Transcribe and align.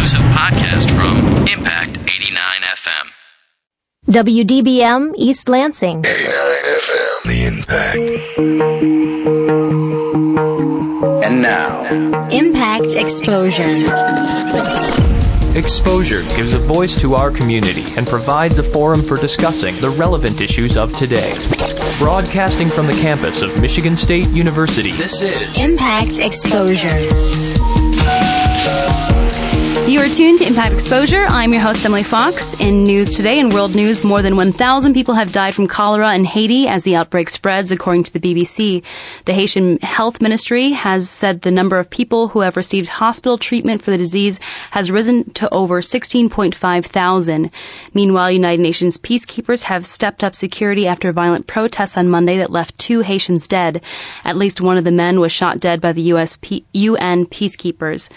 exclusive 0.00 0.26
podcast 0.32 0.90
from 0.96 1.18
Impact 1.46 1.98
89 1.98 2.62
FM. 2.62 3.10
WDBM 4.08 5.12
East 5.16 5.46
Lansing. 5.50 6.06
89 6.06 6.32
FM. 6.64 7.24
The 7.24 7.44
Impact. 7.44 7.98
And 11.26 11.42
now, 11.42 11.84
Impact 12.30 12.94
Exposure. 12.94 13.76
Exposure 15.54 16.22
gives 16.34 16.54
a 16.54 16.58
voice 16.58 16.98
to 16.98 17.14
our 17.14 17.30
community 17.30 17.84
and 17.98 18.06
provides 18.06 18.58
a 18.58 18.62
forum 18.62 19.02
for 19.02 19.18
discussing 19.18 19.78
the 19.82 19.90
relevant 19.90 20.40
issues 20.40 20.78
of 20.78 20.96
today. 20.96 21.36
Broadcasting 21.98 22.70
from 22.70 22.86
the 22.86 22.94
campus 22.94 23.42
of 23.42 23.60
Michigan 23.60 23.96
State 23.96 24.30
University, 24.30 24.92
this 24.92 25.20
is 25.20 25.62
Impact 25.62 26.20
Exposure. 26.20 27.49
You 29.90 29.98
are 29.98 30.08
tuned 30.08 30.38
to 30.38 30.46
Impact 30.46 30.72
Exposure. 30.72 31.26
I'm 31.26 31.52
your 31.52 31.62
host, 31.62 31.84
Emily 31.84 32.04
Fox. 32.04 32.54
In 32.60 32.84
news 32.84 33.16
today, 33.16 33.40
in 33.40 33.50
world 33.50 33.74
news, 33.74 34.04
more 34.04 34.22
than 34.22 34.36
1,000 34.36 34.94
people 34.94 35.14
have 35.14 35.32
died 35.32 35.52
from 35.52 35.66
cholera 35.66 36.14
in 36.14 36.24
Haiti 36.24 36.68
as 36.68 36.84
the 36.84 36.94
outbreak 36.94 37.28
spreads, 37.28 37.72
according 37.72 38.04
to 38.04 38.12
the 38.12 38.20
BBC. 38.20 38.84
The 39.24 39.32
Haitian 39.32 39.80
Health 39.80 40.20
Ministry 40.20 40.70
has 40.70 41.10
said 41.10 41.40
the 41.40 41.50
number 41.50 41.76
of 41.76 41.90
people 41.90 42.28
who 42.28 42.42
have 42.42 42.56
received 42.56 42.88
hospital 42.88 43.36
treatment 43.36 43.82
for 43.82 43.90
the 43.90 43.98
disease 43.98 44.38
has 44.70 44.92
risen 44.92 45.28
to 45.32 45.52
over 45.52 45.80
16.5 45.80 46.84
thousand. 46.84 47.50
Meanwhile, 47.92 48.30
United 48.30 48.62
Nations 48.62 48.96
peacekeepers 48.96 49.64
have 49.64 49.84
stepped 49.84 50.22
up 50.22 50.36
security 50.36 50.86
after 50.86 51.10
violent 51.10 51.48
protests 51.48 51.96
on 51.96 52.08
Monday 52.08 52.38
that 52.38 52.52
left 52.52 52.78
two 52.78 53.00
Haitians 53.00 53.48
dead. 53.48 53.82
At 54.24 54.36
least 54.36 54.60
one 54.60 54.76
of 54.76 54.84
the 54.84 54.92
men 54.92 55.18
was 55.18 55.32
shot 55.32 55.58
dead 55.58 55.80
by 55.80 55.90
the 55.90 56.02
US 56.14 56.38
P- 56.40 56.64
UN 56.74 57.26
peacekeepers. 57.26 58.08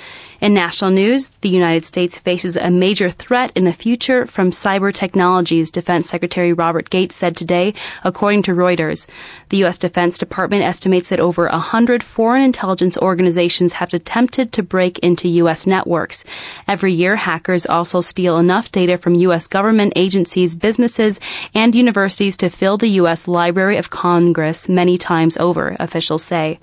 In 0.44 0.54
national 0.54 0.92
news, 0.92 1.30
the 1.40 1.48
United 1.48 1.86
States 1.86 2.18
faces 2.20 2.58
a 2.58 2.70
major 2.70 3.10
threat 3.10 3.54
in 3.56 3.64
the 3.64 3.72
future 3.72 4.26
from 4.26 4.52
cyber 4.52 4.94
technologies, 4.94 5.72
Defense 5.72 6.10
Secretary 6.10 6.52
Robert 6.52 6.90
Gates 6.90 7.16
said 7.16 7.38
today, 7.38 7.74
according 8.04 8.42
to 8.44 8.52
Reuters. 8.52 9.08
The 9.48 9.60
U.S. 9.60 9.78
Defense 9.78 10.18
Department 10.18 10.66
estimates 10.66 11.08
that 11.08 11.22
over 11.22 11.48
100 11.48 12.04
foreign 12.04 12.42
intelligence 12.42 12.98
organizations 12.98 13.72
have 13.80 13.94
attempted 13.94 14.52
to 14.52 14.62
break 14.62 15.00
into 15.00 15.30
U.S. 15.30 15.66
networks. 15.66 16.26
Every 16.68 16.92
year, 16.92 17.16
hackers 17.16 17.66
also 17.66 18.02
steal 18.02 18.38
enough 18.38 18.70
data 18.70 18.98
from 18.98 19.16
U.S. 19.16 19.48
government 19.48 19.94
agencies, 19.96 20.58
businesses, 20.58 21.22
and 21.56 21.74
universities 21.74 22.36
to 22.36 22.50
fill 22.50 22.76
the 22.76 22.90
U.S. 23.00 23.30
Library 23.30 23.78
of 23.78 23.92
Congress 23.92 24.68
many 24.68 24.98
times 24.98 25.38
over, 25.38 25.78
officials 25.80 26.22
say. 26.22 26.60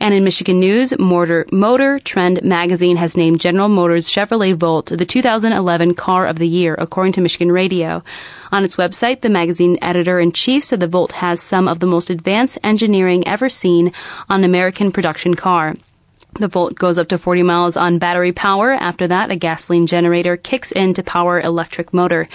And 0.00 0.12
in 0.12 0.24
Michigan 0.24 0.60
news, 0.60 0.96
Motor, 0.98 1.46
Motor 1.52 1.98
Trend 1.98 2.42
magazine 2.42 2.96
has 2.96 3.16
named 3.16 3.40
General 3.40 3.68
Motors 3.68 4.08
Chevrolet 4.10 4.54
Volt 4.54 4.86
the 4.86 5.04
2011 5.04 5.94
Car 5.94 6.26
of 6.26 6.38
the 6.38 6.48
Year, 6.48 6.74
according 6.78 7.12
to 7.14 7.20
Michigan 7.20 7.50
Radio. 7.50 8.02
On 8.52 8.64
its 8.64 8.76
website, 8.76 9.22
the 9.22 9.30
magazine 9.30 9.78
editor 9.80 10.20
in 10.20 10.32
chief 10.32 10.64
said 10.64 10.80
the 10.80 10.86
Volt 10.86 11.12
has 11.12 11.40
some 11.40 11.66
of 11.66 11.80
the 11.80 11.86
most 11.86 12.10
advanced 12.10 12.58
engineering 12.62 13.26
ever 13.26 13.48
seen 13.48 13.92
on 14.28 14.40
an 14.40 14.44
American 14.44 14.92
production 14.92 15.34
car. 15.34 15.76
The 16.38 16.48
Volt 16.48 16.74
goes 16.74 16.98
up 16.98 17.08
to 17.08 17.18
40 17.18 17.42
miles 17.42 17.76
on 17.78 17.98
battery 17.98 18.32
power. 18.32 18.72
After 18.72 19.08
that, 19.08 19.30
a 19.30 19.36
gasoline 19.36 19.86
generator 19.86 20.36
kicks 20.36 20.70
in 20.70 20.92
to 20.94 21.02
power 21.02 21.40
electric 21.40 21.94
motor. 21.94 22.28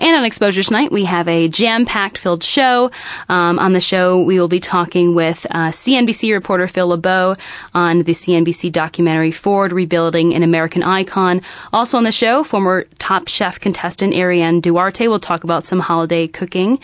And 0.00 0.16
on 0.16 0.24
Exposure 0.24 0.62
tonight, 0.62 0.90
we 0.90 1.04
have 1.04 1.28
a 1.28 1.46
jam-packed 1.46 2.16
filled 2.16 2.42
show. 2.42 2.90
Um, 3.28 3.58
on 3.58 3.74
the 3.74 3.82
show, 3.82 4.22
we 4.22 4.40
will 4.40 4.48
be 4.48 4.58
talking 4.58 5.14
with 5.14 5.46
uh, 5.50 5.68
CNBC 5.68 6.32
reporter 6.32 6.66
Phil 6.68 6.88
LeBeau 6.88 7.36
on 7.74 8.04
the 8.04 8.12
CNBC 8.12 8.72
documentary 8.72 9.30
Ford 9.30 9.72
Rebuilding 9.72 10.32
an 10.32 10.42
American 10.42 10.82
Icon. 10.82 11.42
Also 11.74 11.98
on 11.98 12.04
the 12.04 12.12
show, 12.12 12.42
former 12.42 12.84
Top 12.98 13.28
Chef 13.28 13.60
contestant 13.60 14.14
Ariane 14.14 14.62
Duarte 14.62 15.06
will 15.06 15.20
talk 15.20 15.44
about 15.44 15.64
some 15.64 15.80
holiday 15.80 16.26
cooking. 16.26 16.78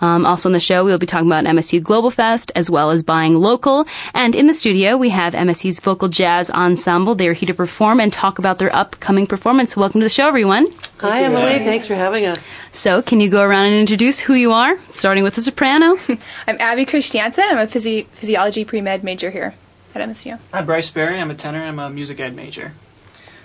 Um, 0.00 0.24
also 0.24 0.48
on 0.48 0.52
the 0.52 0.60
show, 0.60 0.84
we'll 0.84 0.96
be 0.96 1.06
talking 1.06 1.26
about 1.26 1.46
MSU 1.46 1.82
Global 1.82 2.12
Fest 2.12 2.52
as 2.54 2.70
well 2.70 2.90
as 2.90 3.02
buying 3.02 3.34
local. 3.34 3.84
And 4.14 4.36
in 4.36 4.46
the 4.46 4.54
studio, 4.54 4.96
we 4.96 5.08
have 5.08 5.34
MSU's 5.34 5.80
vocal 5.80 6.06
jazz 6.06 6.50
ensemble. 6.52 7.16
They're 7.16 7.32
here 7.32 7.48
to 7.48 7.54
perform 7.54 7.98
and 7.98 8.12
talk 8.12 8.38
about 8.38 8.60
their 8.60 8.72
upcoming 8.72 9.26
performance. 9.26 9.76
Welcome 9.76 10.00
to 10.02 10.04
the 10.04 10.08
show, 10.08 10.28
everyone. 10.28 10.66
Hi, 11.00 11.24
Emily. 11.24 11.58
Thanks 11.58 11.88
for 11.88 11.96
having 11.96 12.26
us. 12.26 12.59
So, 12.72 13.02
can 13.02 13.20
you 13.20 13.28
go 13.28 13.42
around 13.42 13.66
and 13.66 13.76
introduce 13.76 14.20
who 14.20 14.34
you 14.34 14.52
are, 14.52 14.78
starting 14.90 15.24
with 15.24 15.34
the 15.34 15.40
soprano? 15.40 15.96
I'm 16.46 16.56
Abby 16.60 16.84
Christiansen. 16.86 17.44
I'm 17.48 17.58
a 17.58 17.66
physi- 17.66 18.06
physiology 18.08 18.64
pre 18.64 18.80
med 18.80 19.02
major 19.02 19.30
here 19.30 19.54
at 19.94 20.08
MSU. 20.08 20.38
I'm 20.52 20.66
Bryce 20.66 20.90
Berry. 20.90 21.20
I'm 21.20 21.30
a 21.30 21.34
tenor 21.34 21.62
I'm 21.62 21.78
a 21.78 21.90
music 21.90 22.20
ed 22.20 22.34
major. 22.34 22.72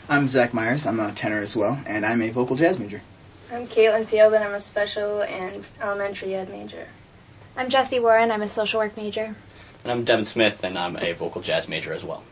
I'm 0.08 0.28
Zach 0.28 0.54
Myers. 0.54 0.86
I'm 0.86 1.00
a 1.00 1.12
tenor 1.12 1.40
as 1.40 1.56
well, 1.56 1.80
and 1.88 2.06
I'm 2.06 2.22
a 2.22 2.30
vocal 2.30 2.56
jazz 2.56 2.80
major. 2.80 3.02
I'm 3.52 3.68
Caitlin 3.68 4.06
Field, 4.06 4.34
and 4.34 4.44
I'm 4.44 4.54
a 4.54 4.60
special 4.60 5.22
and 5.24 5.66
elementary 5.82 6.36
ed 6.36 6.50
major. 6.50 6.88
I'm 7.58 7.70
Jesse 7.70 8.00
Warren. 8.00 8.32
I'm 8.32 8.42
a 8.42 8.50
social 8.50 8.80
work 8.80 8.96
major. 8.98 9.36
And 9.84 9.92
I'm 9.92 10.04
Devin 10.04 10.26
Smith, 10.26 10.64
and 10.64 10.78
I'm 10.78 10.98
a 10.98 11.14
vocal 11.14 11.42
jazz 11.42 11.68
major 11.68 11.94
as 11.94 12.04
well. 12.04 12.24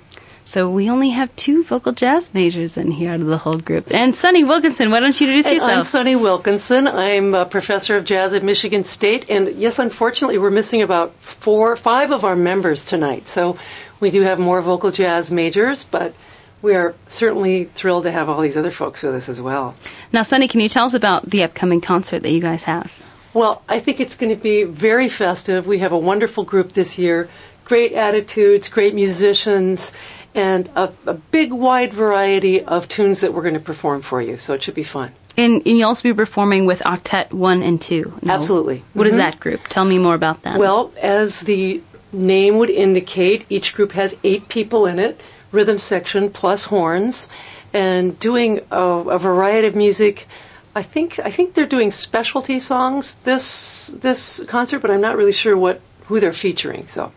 So 0.46 0.70
we 0.70 0.90
only 0.90 1.12
have 1.12 1.34
two 1.36 1.64
vocal 1.64 1.94
jazz 1.94 2.34
majors 2.34 2.78
in 2.78 2.92
here 2.92 3.12
out 3.12 3.22
of 3.22 3.28
the 3.28 3.38
whole 3.38 3.58
group. 3.58 3.92
And 3.92 4.14
Sunny 4.14 4.44
Wilkinson, 4.44 4.92
why 4.92 5.00
don't 5.00 5.20
you 5.20 5.28
introduce 5.28 5.46
And 5.46 5.54
yourself? 5.54 5.72
I'm 5.72 5.84
Sunny 5.84 6.16
Wilkinson. 6.16 6.88
I'm 6.88 7.34
a 7.34 7.46
professor 7.46 7.96
of 7.96 8.06
jazz 8.06 8.34
at 8.34 8.44
Michigan 8.44 8.84
State, 8.84 9.26
and 9.30 9.56
yes, 9.56 9.80
unfortunately, 9.80 10.38
we're 10.38 10.52
missing 10.52 10.82
about 10.82 11.14
four, 11.16 11.76
five 11.76 12.12
of 12.12 12.26
our 12.26 12.36
members 12.36 12.86
tonight. 12.86 13.28
So 13.28 13.58
we 14.00 14.12
do 14.12 14.22
have 14.24 14.38
more 14.38 14.62
vocal 14.62 14.92
jazz 14.92 15.32
majors, 15.32 15.86
but 15.86 16.14
we 16.62 16.76
are 16.76 16.94
certainly 17.08 17.66
thrilled 17.66 18.04
to 18.04 18.12
have 18.12 18.30
all 18.30 18.42
these 18.42 18.58
other 18.58 18.72
folks 18.72 19.02
with 19.02 19.16
us 19.16 19.30
as 19.30 19.42
well. 19.42 19.76
Now, 20.12 20.24
Sunny, 20.24 20.48
can 20.48 20.60
you 20.60 20.70
tell 20.70 20.86
us 20.86 20.94
about 20.94 21.30
the 21.30 21.44
upcoming 21.44 21.82
concert 21.82 22.22
that 22.24 22.32
you 22.32 22.42
guys 22.42 22.64
have? 22.64 22.94
Well, 23.34 23.64
I 23.68 23.80
think 23.80 24.00
it's 24.00 24.16
going 24.16 24.36
to 24.36 24.42
be 24.42 24.64
very 24.64 25.10
festive. 25.10 25.68
We 25.68 25.80
have 25.80 25.92
a 25.92 25.98
wonderful 25.98 26.44
group 26.44 26.74
this 26.74 27.00
year, 27.00 27.30
great 27.66 27.94
attitudes, 27.94 28.70
great 28.70 28.94
musicians, 28.94 29.94
and 30.36 30.70
a, 30.76 30.92
a 31.06 31.14
big, 31.14 31.52
wide 31.54 31.94
variety 31.94 32.62
of 32.62 32.88
tunes 32.88 33.22
that 33.22 33.34
we're 33.34 33.42
going 33.42 33.54
to 33.54 33.60
perform 33.60 34.02
for 34.02 34.22
you. 34.22 34.38
So 34.38 34.54
it 34.54 34.64
should 34.64 34.74
be 34.76 34.84
fun. 34.84 35.12
And, 35.38 35.66
and 35.66 35.78
you'll 35.78 35.88
also 35.88 36.04
be 36.04 36.14
performing 36.14 36.66
with 36.66 36.82
Octet 36.82 37.32
1 37.34 37.64
and 37.64 37.82
2. 37.82 38.20
no? 38.22 38.34
Absolutely. 38.34 38.84
What 38.94 39.08
is 39.08 39.14
Mhm. 39.14 39.18
that 39.18 39.40
group? 39.40 39.68
Tell 39.68 39.86
me 39.86 39.98
more 39.98 40.14
about 40.16 40.44
that. 40.44 40.60
Well, 40.60 40.92
as 41.02 41.42
the 41.42 41.82
name 42.12 42.58
would 42.58 42.70
indicate, 42.70 43.46
each 43.50 43.74
group 43.74 43.94
has 43.94 44.16
eight 44.24 44.48
people 44.50 44.86
in 44.86 45.00
it, 45.00 45.20
rhythm 45.52 45.80
section 45.80 46.30
plus 46.30 46.66
horns, 46.66 47.28
and 47.74 48.20
doing 48.20 48.60
a, 48.72 48.80
a 48.80 49.18
variety 49.18 49.68
of 49.68 49.76
music. 49.76 50.28
I 50.76 50.82
think 50.84 51.20
I 51.24 51.30
think 51.32 51.54
they're 51.54 51.66
doing 51.68 51.92
specialty 51.92 52.60
songs 52.60 53.16
this 53.24 53.88
this 54.02 54.44
concert, 54.48 54.80
but 54.80 54.90
I'm 54.92 55.02
not 55.02 55.16
really 55.18 55.32
sure 55.32 55.56
what 55.58 55.82
who 56.08 56.20
they're 56.20 56.34
featuring. 56.34 56.88
So 56.88 57.12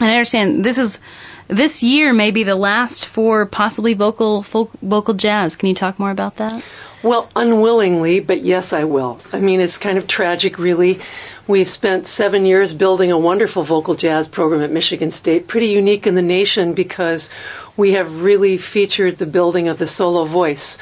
And 0.00 0.10
I 0.10 0.14
understand 0.14 0.64
this 0.64 0.78
is 0.78 1.00
this 1.48 1.82
year 1.82 2.12
may 2.12 2.30
be 2.30 2.42
the 2.42 2.56
last 2.56 3.06
for 3.06 3.46
possibly 3.46 3.94
vocal 3.94 4.42
folk, 4.42 4.72
vocal 4.82 5.14
jazz. 5.14 5.56
Can 5.56 5.68
you 5.68 5.74
talk 5.74 5.98
more 5.98 6.10
about 6.10 6.36
that? 6.36 6.62
Well, 7.02 7.28
unwillingly, 7.36 8.20
but 8.20 8.40
yes, 8.40 8.72
I 8.72 8.84
will. 8.84 9.20
I 9.32 9.38
mean, 9.38 9.60
it's 9.60 9.78
kind 9.78 9.98
of 9.98 10.06
tragic, 10.06 10.58
really. 10.58 10.98
We've 11.46 11.68
spent 11.68 12.08
seven 12.08 12.44
years 12.46 12.74
building 12.74 13.12
a 13.12 13.18
wonderful 13.18 13.62
vocal 13.62 13.94
jazz 13.94 14.26
program 14.26 14.62
at 14.62 14.72
Michigan 14.72 15.12
State, 15.12 15.46
pretty 15.46 15.68
unique 15.68 16.06
in 16.06 16.16
the 16.16 16.22
nation 16.22 16.74
because 16.74 17.30
we 17.76 17.92
have 17.92 18.22
really 18.22 18.56
featured 18.58 19.18
the 19.18 19.26
building 19.26 19.68
of 19.68 19.78
the 19.78 19.86
solo 19.86 20.24
voice. 20.24 20.78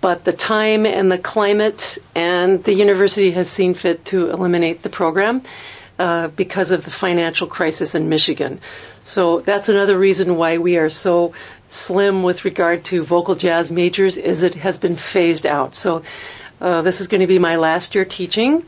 But 0.00 0.24
the 0.24 0.32
time 0.32 0.86
and 0.86 1.10
the 1.10 1.18
climate 1.18 1.98
and 2.14 2.62
the 2.62 2.74
university 2.74 3.32
has 3.32 3.50
seen 3.50 3.74
fit 3.74 4.04
to 4.06 4.30
eliminate 4.30 4.82
the 4.82 4.90
program 4.90 5.42
uh, 5.98 6.28
because 6.28 6.70
of 6.70 6.84
the 6.84 6.90
financial 6.90 7.46
crisis 7.46 7.94
in 7.94 8.08
Michigan. 8.08 8.60
So 9.02 9.40
that's 9.40 9.68
another 9.68 9.98
reason 9.98 10.36
why 10.36 10.58
we 10.58 10.76
are 10.76 10.90
so 10.90 11.32
slim 11.68 12.22
with 12.22 12.44
regard 12.44 12.84
to 12.84 13.04
vocal 13.04 13.34
jazz 13.34 13.70
majors 13.70 14.16
is 14.16 14.42
it 14.42 14.54
has 14.56 14.78
been 14.78 14.96
phased 14.96 15.46
out. 15.46 15.74
So 15.74 16.02
uh, 16.60 16.82
this 16.82 17.00
is 17.00 17.08
going 17.08 17.20
to 17.20 17.26
be 17.26 17.38
my 17.38 17.56
last 17.56 17.94
year 17.94 18.04
teaching, 18.04 18.64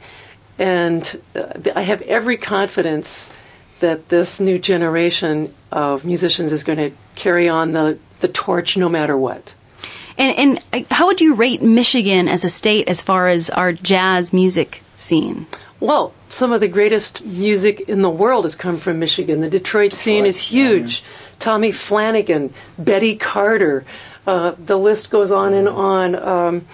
and 0.59 1.21
uh, 1.35 1.53
I 1.75 1.83
have 1.83 2.03
every 2.03 2.37
confidence 2.37 3.33
that 3.81 4.09
this 4.09 4.41
new 4.41 4.59
generation 4.59 5.55
of 5.71 6.05
musicians 6.05 6.53
is 6.53 6.65
going 6.65 6.79
to 6.79 6.93
carry 7.15 7.49
on 7.49 7.73
the, 7.73 7.99
the 8.21 8.29
torch 8.29 8.77
no 8.77 8.89
matter 8.89 9.17
what. 9.17 9.55
And, 10.19 10.39
and 10.39 10.65
uh, 10.73 10.95
how 10.95 11.07
would 11.07 11.21
you 11.21 11.35
rate 11.35 11.63
Michigan 11.63 12.29
as 12.29 12.45
a 12.45 12.49
state 12.49 12.89
as 12.89 13.03
far 13.03 13.29
as 13.29 13.51
our 13.51 13.73
jazz 13.73 14.33
music 14.33 14.83
scene? 14.97 15.47
Well, 15.79 16.15
some 16.29 16.53
of 16.53 16.61
the 16.61 16.69
greatest 16.69 17.25
music 17.25 17.81
in 17.81 18.03
the 18.03 18.11
world 18.11 18.45
has 18.45 18.57
come 18.57 18.79
from 18.79 18.99
Michigan. 18.99 19.41
The 19.41 19.51
Detroit 19.51 19.93
scene 19.93 20.27
is 20.27 20.39
huge. 20.39 21.03
Tommy 21.39 21.73
Flanagan, 21.73 22.53
Betty 22.79 23.17
Carter, 23.17 23.85
uh, 24.27 24.55
the 24.59 24.77
list 24.77 25.11
goes 25.11 25.31
on 25.31 25.55
and 25.55 25.69
on. 25.69 26.17
Um, 26.17 26.67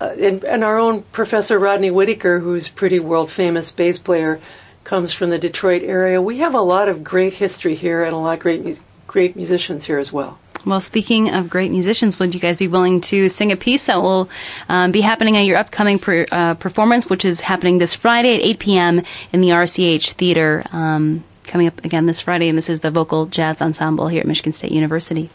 uh, 0.00 0.14
and, 0.18 0.44
and 0.44 0.64
our 0.64 0.78
own 0.78 1.02
Professor 1.12 1.58
Rodney 1.58 1.90
Whitaker, 1.90 2.40
who's 2.40 2.68
pretty 2.68 2.98
world 2.98 3.30
famous 3.30 3.70
bass 3.70 3.98
player, 3.98 4.40
comes 4.82 5.12
from 5.12 5.30
the 5.30 5.38
Detroit 5.38 5.82
area. 5.82 6.20
We 6.20 6.38
have 6.38 6.54
a 6.54 6.60
lot 6.60 6.88
of 6.88 7.04
great 7.04 7.34
history 7.34 7.76
here 7.76 8.02
and 8.02 8.12
a 8.12 8.16
lot 8.16 8.34
of 8.34 8.40
great, 8.40 8.64
mu- 8.64 8.76
great 9.06 9.36
musicians 9.36 9.84
here 9.84 9.98
as 9.98 10.12
well. 10.12 10.40
Well, 10.64 10.80
speaking 10.80 11.34
of 11.34 11.50
great 11.50 11.72
musicians, 11.72 12.18
would 12.18 12.34
you 12.34 12.40
guys 12.40 12.56
be 12.56 12.68
willing 12.68 13.00
to 13.02 13.28
sing 13.28 13.50
a 13.50 13.56
piece 13.56 13.86
that 13.86 14.00
will 14.00 14.30
um, 14.68 14.92
be 14.92 15.00
happening 15.00 15.36
at 15.36 15.44
your 15.44 15.56
upcoming 15.56 15.98
per, 15.98 16.26
uh, 16.30 16.54
performance, 16.54 17.10
which 17.10 17.24
is 17.24 17.40
happening 17.40 17.78
this 17.78 17.94
Friday 17.94 18.36
at 18.36 18.42
8 18.42 18.58
p.m. 18.60 19.02
in 19.32 19.40
the 19.40 19.48
RCAH 19.48 20.12
Theater? 20.12 20.64
Um, 20.72 21.24
coming 21.44 21.66
up 21.66 21.84
again 21.84 22.06
this 22.06 22.20
Friday, 22.20 22.48
and 22.48 22.56
this 22.56 22.70
is 22.70 22.80
the 22.80 22.90
Vocal 22.90 23.26
Jazz 23.26 23.60
Ensemble 23.60 24.08
here 24.08 24.20
at 24.20 24.26
Michigan 24.26 24.52
State 24.52 24.72
University. 24.72 25.30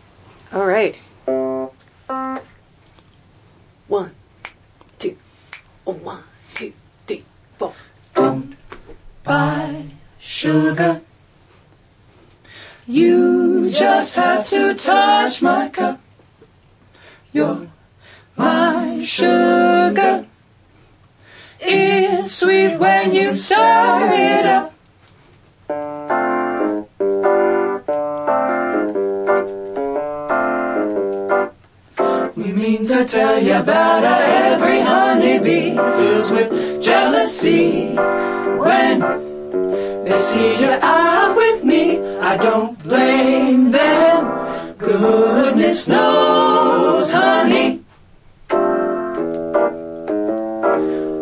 All 0.53 0.65
right. 0.65 0.95
One, 3.88 4.12
two, 5.00 5.18
oh, 5.85 5.94
one, 5.94 6.24
two, 6.53 6.74
three, 7.06 7.24
four. 7.57 7.74
Don't 8.13 8.56
buy 9.24 9.85
sugar. 10.19 11.01
You 12.89 13.69
just 13.69 14.16
have 14.16 14.48
to 14.48 14.74
touch 14.74 15.42
my 15.42 15.68
cup. 15.68 16.00
You're 17.34 17.68
my 18.38 19.04
sugar. 19.04 20.25
It's 21.60 22.31
sweet 22.31 22.78
when 22.78 23.12
you 23.13 23.34
stir 23.34 24.10
it 24.13 24.45
up. 24.45 24.74
We 32.38 32.54
mean 32.54 32.86
to 32.86 33.04
tell 33.04 33.44
you 33.44 33.56
about 33.56 34.06
how 34.06 34.19
every 34.54 34.80
honeybee 34.80 35.75
fills 35.75 36.31
with 36.31 36.81
jealousy 36.81 37.95
when 37.95 39.26
see 40.18 40.60
you 40.60 40.72
out 40.81 41.36
with 41.36 41.64
me. 41.64 42.00
I 42.19 42.38
don't 42.38 42.81
blame 42.84 43.72
them. 43.72 44.75
Goodness 44.78 45.88
knows, 45.88 47.12
honey. 47.12 47.81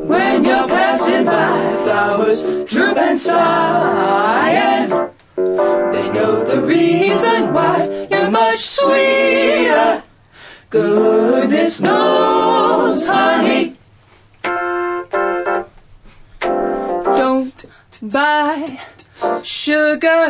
When 0.08 0.44
you're 0.44 0.68
passing 0.68 1.26
by, 1.26 1.78
flowers 1.84 2.42
droop 2.70 2.98
and 2.98 3.18
sigh, 3.18 4.50
and 4.52 4.92
they 5.94 6.10
know 6.12 6.44
the 6.44 6.62
reason 6.62 7.54
why 7.54 8.08
you're 8.10 8.32
much 8.32 8.60
sweeter. 8.60 10.04
Goodness 10.70 11.82
knows, 11.82 13.08
honey. 13.08 13.75
Don't 18.10 18.80
sugar. 19.44 20.28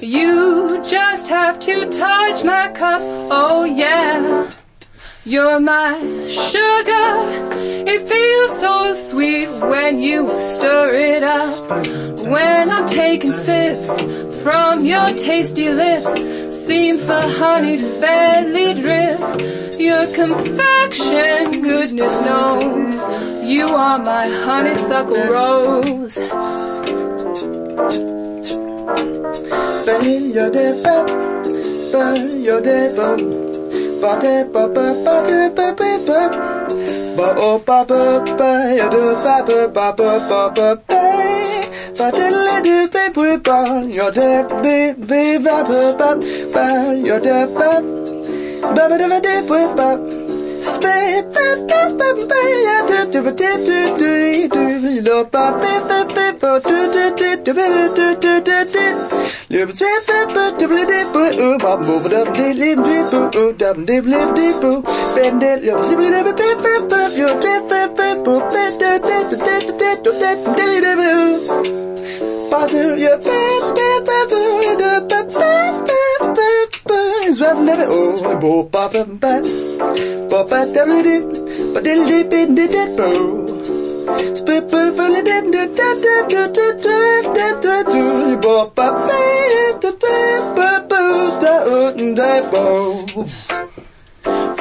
You 0.00 0.80
just 0.84 1.28
have 1.28 1.58
to 1.60 1.88
touch 1.88 2.44
my 2.44 2.68
cup. 2.68 3.00
Oh, 3.30 3.64
yeah. 3.64 4.50
You're 5.24 5.58
my 5.58 6.04
sugar. 6.28 7.54
It 7.88 8.06
feels 8.06 8.60
so 8.60 8.94
sweet 8.94 9.48
when 9.70 9.98
you 9.98 10.26
stir 10.26 10.94
it 10.94 11.22
up. 11.24 11.68
When 12.24 12.70
I'm 12.70 12.86
taking 12.86 13.32
sips 13.32 14.02
from 14.42 14.84
your 14.84 15.16
tasty 15.16 15.68
lips, 15.68 16.54
seems 16.54 17.06
the 17.06 17.22
honey 17.22 17.76
fairly 17.76 18.74
drips. 18.74 19.78
Your 19.78 20.06
confection, 20.14 21.62
goodness 21.62 22.24
knows, 22.24 23.35
you 23.46 23.68
are 23.68 23.98
my 23.98 24.26
honeysuckle 24.26 25.22
rose. 25.30 26.18
Bayo 29.86 30.50
de 30.50 30.66
bop, 30.82 31.06
de 32.60 32.78
bop, 32.96 33.20
ba 34.02 34.18
de 34.18 34.44
bop, 34.52 34.74
ba 34.74 34.86
ba 35.04 35.14
de 35.28 35.38
bop, 35.54 35.78
ba 35.78 35.90
bop, 36.06 36.32
ba 37.16 37.26
o 37.38 37.58
ba 37.60 37.84
ba 37.84 38.00
ba 38.36 38.50
yo 38.74 38.88
de 38.90 39.14
ba 39.22 39.36
ba 39.46 39.68
ba 39.72 39.92
ba 39.96 40.18
ba 40.28 40.50
ba 40.56 40.68
ba. 40.88 41.00
Ba 41.98 42.10
de 42.10 42.26
la 42.46 42.60
de 42.60 42.88
ba 42.90 43.04
ba 43.14 43.38
ba 43.46 43.58
yo 43.86 44.10
de 44.10 44.42
ba 44.42 45.22
ba 45.38 45.62
ba 45.64 45.82
ba 45.98 46.10
ba 46.52 46.66
de 47.20 47.46
ba 47.54 47.70
ba 48.74 48.88
ba 48.88 49.08
ba 49.08 49.20
de 49.20 49.34
ba 49.48 49.60
ba. 49.78 50.15
Buzzer 72.66 72.96
your 72.96 73.18
is 77.52 77.58
never 77.66 77.86
oh 77.88 78.38
bo 78.42 78.52
ba 78.74 78.88
ba 78.92 79.02
ba 79.22 79.32
ba 80.30 80.40
ba 80.50 80.60
da 80.74 80.82
ba 80.90 80.96
di 81.06 81.16
ba 81.74 81.78
di 81.86 81.94
li 82.08 82.18
bi 82.30 82.40
di 82.56 82.64
di 82.74 82.84
bo 82.96 83.08
Spit 84.38 84.64
ba 84.72 84.82
ba 84.96 85.04
li 85.12 85.20
di 85.28 85.36
da 85.54 85.64
da 85.78 85.88
da 86.04 86.16
da 86.32 86.42
da 86.56 86.66
da 86.84 86.98
da 87.36 87.46
da 87.64 87.76
do 87.92 88.04
bo 88.44 88.56
ba 88.76 88.86
ba 88.96 89.20
da 89.80 89.90
da 90.00 90.10
ba 90.56 90.70
ba 90.90 91.00
da 91.42 91.54
da 92.18 92.30
bo 92.50 92.64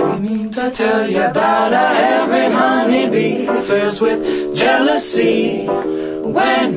We 0.05 0.19
mean 0.19 0.49
to 0.51 0.69
tell 0.69 1.09
you 1.09 1.23
about 1.23 1.73
how 1.73 1.91
every 1.97 2.47
honeybee 2.53 3.47
fills 3.67 3.99
with 3.99 4.21
jealousy 4.55 5.65
when 6.37 6.69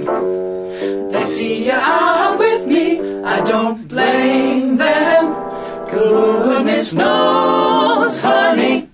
they 1.13 1.25
see 1.25 1.65
you 1.67 1.73
out 1.73 2.39
with 2.39 2.67
me. 2.67 2.87
I 3.23 3.41
don't 3.45 3.87
blame 3.89 4.77
them. 4.79 5.18
Goodness 6.09 6.95
knows, 6.95 8.21
honey. 8.23 8.89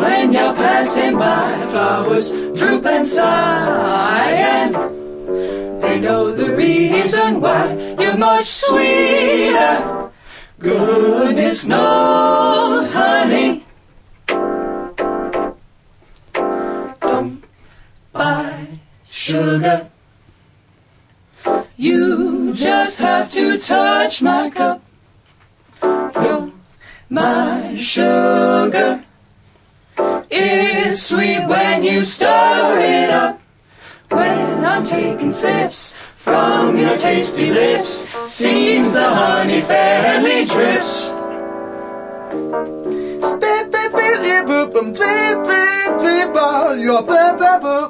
When 0.00 0.32
you're 0.32 0.54
passing 0.54 1.18
by, 1.18 1.66
flowers 1.70 2.30
droop 2.30 2.86
and 2.86 3.06
sigh, 3.06 4.32
and 4.32 4.74
they 5.82 6.00
know 6.00 6.30
the 6.32 6.56
reason 6.56 7.42
why 7.42 7.96
you're 8.00 8.16
much 8.16 8.46
sweeter. 8.46 10.10
Goodness 10.58 11.66
knows, 11.66 12.94
honey. 12.94 13.66
Don't 17.00 17.44
buy 18.12 18.78
sugar. 19.10 19.90
You 21.80 22.52
just 22.52 22.98
have 22.98 23.30
to 23.30 23.58
touch 23.58 24.20
my 24.20 24.50
cup. 24.50 24.82
You're 25.82 26.52
my 27.08 27.74
sugar. 27.74 29.02
It's 30.30 31.02
sweet 31.04 31.46
when 31.48 31.82
you 31.82 32.02
stir 32.02 32.80
it 32.80 33.08
up. 33.08 33.40
When 34.10 34.62
I'm 34.62 34.84
taking 34.84 35.30
sips 35.30 35.94
from 36.16 36.76
your 36.76 36.98
tasty 36.98 37.50
lips, 37.50 38.06
seems 38.28 38.92
the 38.92 39.08
honey 39.08 39.62
fairly 39.62 40.44
drips. 40.44 41.14
You're 46.90 47.02
paper, 47.04 47.88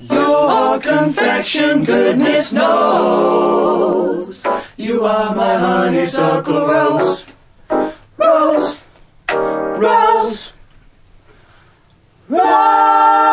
Your 0.00 0.78
confection, 0.78 1.82
goodness 1.82 2.52
knows. 2.52 4.42
You 4.76 5.04
are 5.04 5.34
my 5.34 5.56
honeysuckle 5.56 6.68
rose. 6.68 7.24
Rose, 8.16 8.84
rose, 9.28 10.52
rose. 12.28 13.25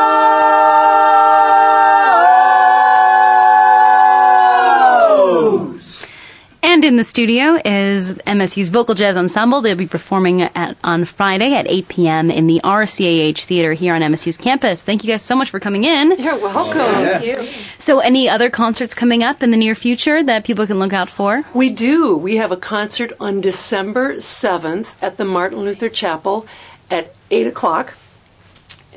And 6.83 6.89
in 6.89 6.97
the 6.97 7.05
studio 7.05 7.57
is 7.63 8.11
MSU's 8.11 8.67
Vocal 8.67 8.93
Jazz 8.93 9.15
Ensemble. 9.15 9.61
They'll 9.61 9.73
be 9.73 9.87
performing 9.87 10.41
at, 10.41 10.75
on 10.83 11.05
Friday 11.05 11.53
at 11.53 11.65
8 11.65 11.87
p.m. 11.87 12.29
in 12.29 12.45
the 12.47 12.59
RCAH 12.61 13.45
Theater 13.45 13.71
here 13.71 13.95
on 13.95 14.01
MSU's 14.01 14.35
campus. 14.35 14.83
Thank 14.83 15.01
you 15.01 15.09
guys 15.09 15.21
so 15.21 15.33
much 15.33 15.49
for 15.49 15.61
coming 15.61 15.85
in. 15.85 16.11
You're 16.19 16.37
welcome. 16.37 16.79
Thank 16.79 17.25
you. 17.25 17.47
So, 17.77 17.99
any 17.99 18.27
other 18.27 18.49
concerts 18.49 18.93
coming 18.93 19.23
up 19.23 19.41
in 19.41 19.51
the 19.51 19.55
near 19.55 19.75
future 19.75 20.21
that 20.23 20.43
people 20.43 20.67
can 20.67 20.77
look 20.77 20.91
out 20.91 21.09
for? 21.09 21.45
We 21.53 21.69
do. 21.69 22.17
We 22.17 22.35
have 22.35 22.51
a 22.51 22.57
concert 22.57 23.13
on 23.17 23.39
December 23.39 24.15
7th 24.15 24.95
at 25.01 25.15
the 25.15 25.23
Martin 25.23 25.59
Luther 25.59 25.87
Chapel 25.87 26.45
at 26.91 27.15
8 27.31 27.47
o'clock. 27.47 27.93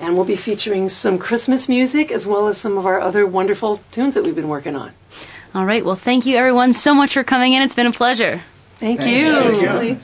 And 0.00 0.16
we'll 0.16 0.24
be 0.24 0.34
featuring 0.34 0.88
some 0.88 1.18
Christmas 1.18 1.68
music 1.68 2.10
as 2.10 2.26
well 2.26 2.48
as 2.48 2.58
some 2.58 2.76
of 2.78 2.84
our 2.84 3.00
other 3.00 3.24
wonderful 3.24 3.80
tunes 3.92 4.14
that 4.14 4.24
we've 4.24 4.34
been 4.34 4.48
working 4.48 4.74
on. 4.74 4.92
All 5.54 5.64
right. 5.64 5.84
Well, 5.84 5.96
thank 5.96 6.26
you 6.26 6.36
everyone 6.36 6.72
so 6.72 6.94
much 6.94 7.14
for 7.14 7.24
coming 7.24 7.52
in. 7.52 7.62
It's 7.62 7.74
been 7.74 7.86
a 7.86 7.92
pleasure. 7.92 8.42
Thank, 8.78 9.00
Thank 9.00 9.10
you. 9.10 9.86
you. 9.86 9.96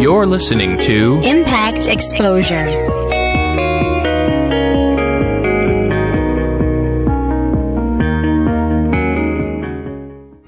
You're 0.00 0.26
listening 0.26 0.78
to 0.80 1.20
Impact 1.22 1.86
Exposure. 1.86 2.97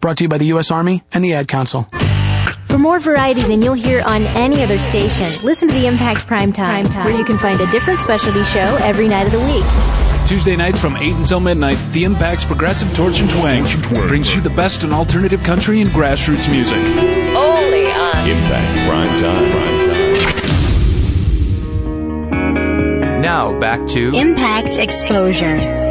Brought 0.00 0.18
to 0.18 0.24
you 0.24 0.28
by 0.28 0.38
the 0.38 0.46
U.S. 0.46 0.70
Army 0.70 1.02
and 1.12 1.24
the 1.24 1.34
Ad 1.34 1.48
Council. 1.48 1.88
For 2.66 2.78
more 2.78 3.00
variety 3.00 3.42
than 3.42 3.62
you'll 3.62 3.74
hear 3.74 4.02
on 4.02 4.22
any 4.36 4.62
other 4.62 4.78
station, 4.78 5.26
listen 5.44 5.68
to 5.68 5.74
the 5.74 5.86
Impact 5.86 6.26
Primetime, 6.28 6.84
Primetime, 6.86 7.04
where 7.06 7.16
you 7.16 7.24
can 7.24 7.38
find 7.38 7.60
a 7.60 7.70
different 7.70 8.00
specialty 8.00 8.44
show 8.44 8.78
every 8.82 9.08
night 9.08 9.26
of 9.26 9.32
the 9.32 9.40
week. 9.40 9.64
Tuesday 10.28 10.54
nights 10.54 10.78
from 10.78 10.96
8 10.96 11.14
until 11.14 11.40
midnight, 11.40 11.78
The 11.92 12.04
Impact's 12.04 12.44
Progressive 12.44 12.94
Torch 12.94 13.20
and 13.20 13.30
Twang 13.30 13.64
brings 14.08 14.34
you 14.34 14.42
the 14.42 14.50
best 14.50 14.84
in 14.84 14.92
alternative 14.92 15.42
country 15.42 15.80
and 15.80 15.88
grassroots 15.90 16.50
music. 16.50 16.76
Only 17.34 17.86
on 17.86 18.28
Impact 18.28 18.78
Prime 18.86 19.08
Time. 19.22 19.68
Now 23.22 23.58
back 23.58 23.86
to 23.88 24.12
Impact 24.14 24.76
Exposure. 24.76 25.87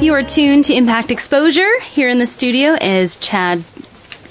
You 0.00 0.14
are 0.14 0.22
tuned 0.22 0.64
to 0.66 0.74
Impact 0.74 1.10
Exposure. 1.10 1.80
Here 1.80 2.08
in 2.08 2.20
the 2.20 2.26
studio 2.28 2.74
is 2.74 3.16
Chad 3.16 3.64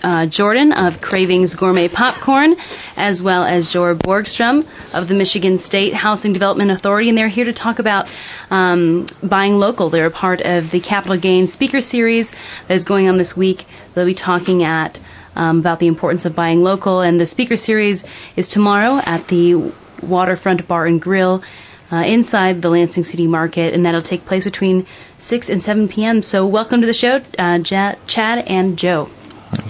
uh, 0.01 0.25
Jordan 0.25 0.71
of 0.71 1.01
Cravings 1.01 1.55
Gourmet 1.55 1.89
Popcorn, 1.89 2.55
as 2.95 3.21
well 3.21 3.43
as 3.43 3.73
Joe 3.73 3.93
Borgstrom 3.93 4.65
of 4.93 5.09
the 5.09 5.13
Michigan 5.13 5.57
State 5.57 5.93
Housing 5.93 6.31
Development 6.31 6.71
Authority, 6.71 7.09
and 7.09 7.17
they're 7.17 7.27
here 7.27 7.43
to 7.43 7.51
talk 7.51 7.79
about 7.79 8.07
um, 8.49 9.07
buying 9.21 9.59
local. 9.59 9.89
They're 9.89 10.05
a 10.05 10.11
part 10.11 10.39
of 10.39 10.71
the 10.71 10.79
Capital 10.79 11.17
Gains 11.17 11.51
Speaker 11.51 11.81
Series 11.81 12.31
that 12.67 12.75
is 12.75 12.85
going 12.85 13.09
on 13.09 13.17
this 13.17 13.35
week. 13.35 13.65
They'll 13.93 14.05
be 14.05 14.13
talking 14.13 14.63
at 14.63 15.01
um, 15.35 15.59
about 15.59 15.79
the 15.79 15.87
importance 15.87 16.23
of 16.23 16.33
buying 16.33 16.63
local, 16.63 17.01
and 17.01 17.19
the 17.19 17.25
Speaker 17.25 17.57
Series 17.57 18.05
is 18.37 18.47
tomorrow 18.47 19.01
at 19.05 19.27
the 19.27 19.73
Waterfront 20.01 20.65
Bar 20.65 20.85
and 20.85 21.01
Grill 21.01 21.43
uh, 21.91 21.97
inside 21.97 22.61
the 22.61 22.69
Lansing 22.69 23.03
City 23.03 23.27
Market, 23.27 23.73
and 23.73 23.85
that'll 23.85 24.01
take 24.01 24.25
place 24.25 24.43
between 24.43 24.85
6 25.17 25.49
and 25.49 25.61
7 25.63 25.87
p.m. 25.87 26.21
So, 26.21 26.45
welcome 26.45 26.81
to 26.81 26.87
the 26.87 26.93
show, 26.93 27.21
uh, 27.39 27.59
Ja- 27.65 27.95
Chad 28.07 28.45
and 28.47 28.77
Joe. 28.77 29.05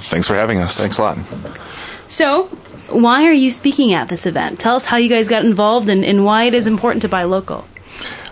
Thanks 0.09 0.27
for 0.27 0.33
having 0.35 0.57
us. 0.59 0.79
Thanks 0.79 0.97
a 0.97 1.01
lot. 1.03 1.17
So, 2.07 2.45
why 2.89 3.25
are 3.25 3.33
you 3.33 3.51
speaking 3.51 3.93
at 3.93 4.09
this 4.09 4.25
event? 4.25 4.59
Tell 4.59 4.75
us 4.75 4.85
how 4.85 4.97
you 4.97 5.09
guys 5.09 5.27
got 5.27 5.45
involved 5.45 5.89
and, 5.89 6.03
and 6.05 6.25
why 6.25 6.43
it 6.43 6.53
is 6.53 6.67
important 6.67 7.01
to 7.03 7.09
buy 7.09 7.23
local. 7.23 7.65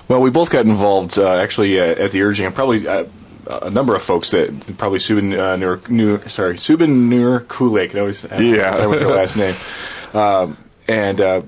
Well, 0.07 0.21
we 0.21 0.29
both 0.29 0.49
got 0.49 0.65
involved 0.65 1.17
uh, 1.17 1.35
actually 1.37 1.79
uh, 1.79 1.83
at 1.83 2.11
the 2.11 2.21
urging 2.21 2.45
of 2.45 2.53
probably 2.55 2.87
uh, 2.87 3.05
a 3.47 3.69
number 3.69 3.93
of 3.95 4.01
folks 4.01 4.31
that 4.31 4.77
probably 4.77 4.99
Subin 4.99 5.37
uh, 5.37 5.55
Nur, 5.55 5.81
Nur, 5.89 6.27
sorry 6.29 6.55
Subin 6.55 7.09
Nur 7.09 7.41
Kulek. 7.41 7.91
That 7.91 8.03
was 8.03 8.23
Yeah. 8.23 8.75
that 8.77 8.89
was 8.89 9.01
her 9.01 9.07
last 9.09 9.35
name. 9.37 9.55
Um, 10.13 10.55
and 10.87 11.19
uh, 11.19 11.41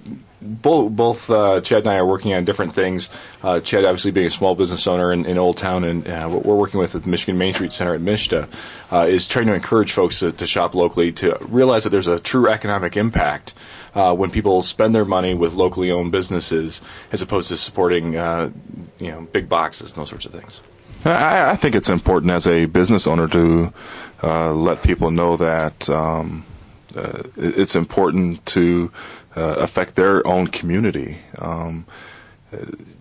both 0.48 0.92
both 0.92 1.30
uh, 1.30 1.62
Chad 1.62 1.80
and 1.80 1.89
I 1.89 1.98
are 1.98 2.06
working 2.06 2.34
on 2.34 2.46
different 2.46 2.74
things. 2.74 3.10
Uh, 3.44 3.60
Chad, 3.60 3.86
obviously, 3.86 4.12
being 4.12 4.27
a 4.27 4.32
small 4.32 4.56
business 4.56 4.88
owner 4.88 5.12
in, 5.12 5.25
in 5.25 5.38
Old 5.38 5.58
Town, 5.58 5.84
and 5.84 6.08
uh, 6.08 6.27
what 6.27 6.46
we're 6.46 6.56
working 6.56 6.80
with 6.80 6.96
at 6.96 7.04
the 7.04 7.10
Michigan 7.10 7.38
Main 7.38 7.54
Street 7.54 7.72
Center 7.72 7.94
at 7.94 8.01
MSHDA 8.01 8.48
uh, 8.92 9.06
is 9.08 9.27
trying 9.27 9.48
to 9.48 9.54
encourage 9.54 9.92
folks 9.92 10.20
to, 10.20 10.32
to 10.32 10.48
shop 10.48 10.74
locally 10.74 11.12
to 11.13 11.38
realize 11.42 11.84
that 11.84 11.89
there's 11.89 12.08
a 12.08 12.20
true 12.20 12.48
economic 12.48 12.98
impact. 12.98 13.54
Uh, 13.94 14.13
when 14.13 14.30
people 14.30 14.62
spend 14.62 14.94
their 14.94 15.06
money 15.06 15.34
with 15.34 15.56
locally 15.56 15.89
owned 15.89 16.12
businesses, 16.12 16.82
as 17.12 17.24
opposed 17.24 17.50
to 17.50 17.58
supporting, 17.58 18.16
uh, 18.16 18.48
you 19.00 19.10
know, 19.10 19.22
big 19.32 19.50
boxes 19.50 19.92
and 19.92 20.00
those 20.00 20.10
sorts 20.10 20.25
of 20.25 20.32
things. 20.32 20.62
I, 21.04 21.51
I 21.51 21.56
think 21.56 21.74
it's 21.74 21.89
important 21.89 22.32
as 22.32 22.46
a 22.46 22.68
business 22.68 23.08
owner 23.08 23.27
to 23.30 23.74
let 24.22 24.84
people 24.84 25.10
know 25.10 25.36
that 25.38 25.89
um, 25.89 26.46
it's 27.36 27.75
important 27.75 28.46
to 28.48 28.92
uh, 29.38 29.56
affect 29.60 29.96
their 29.96 30.25
own 30.25 30.48
community. 30.48 31.20
Um, 31.39 31.86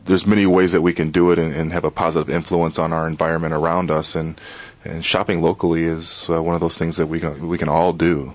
there's 0.05 0.27
many 0.27 0.47
ways 0.47 0.73
that 0.73 0.83
we 0.83 0.93
can 0.93 1.11
do 1.11 1.31
it 1.31 1.39
and, 1.39 1.55
and 1.55 1.73
have 1.73 1.85
a 1.85 1.91
positive 1.91 2.29
influence 2.29 2.79
on 2.79 2.93
our 2.93 3.09
environment 3.09 3.55
around 3.55 3.91
us, 3.91 4.15
and 4.15 4.41
and 4.85 5.05
shopping 5.05 5.43
locally 5.43 5.85
is 5.85 6.29
uh, 6.31 6.43
one 6.43 6.55
of 6.55 6.61
those 6.61 6.79
things 6.79 6.97
that 6.97 7.07
we 7.07 7.21
can, 7.21 7.49
we 7.49 7.59
can 7.59 7.69
all 7.69 7.93
do. 7.93 8.35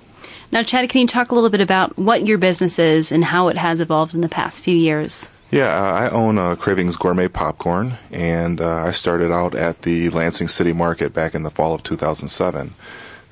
Now, 0.51 0.63
Chad, 0.63 0.89
can 0.89 1.01
you 1.01 1.08
talk 1.08 1.31
a 1.31 1.36
little 1.36 1.50
bit 1.50 1.62
about 1.62 1.98
what 1.98 2.27
your 2.27 2.38
business 2.38 2.77
is 2.77 3.12
and 3.12 3.24
how 3.24 3.48
it 3.48 3.58
has 3.58 3.79
evolved 3.79 4.13
in 4.13 4.20
the 4.20 4.27
past 4.27 4.62
few 4.62 4.75
years? 4.75 5.29
Yeah, 5.50 5.67
uh, 5.67 5.91
I 5.93 6.10
own 6.10 6.38
uh, 6.38 6.55
Cravings 6.55 6.98
Gourmet 6.98 7.27
Popcorn, 7.27 7.98
and 8.12 8.60
uh, 8.60 8.84
I 8.84 8.91
started 8.91 9.31
out 9.31 9.55
at 9.55 9.84
the 9.84 10.10
Lansing 10.10 10.48
City 10.48 10.74
Market 10.74 11.13
back 11.13 11.36
in 11.36 11.43
the 11.43 11.50
fall 11.50 11.74
of 11.74 11.84
2007. 11.84 12.74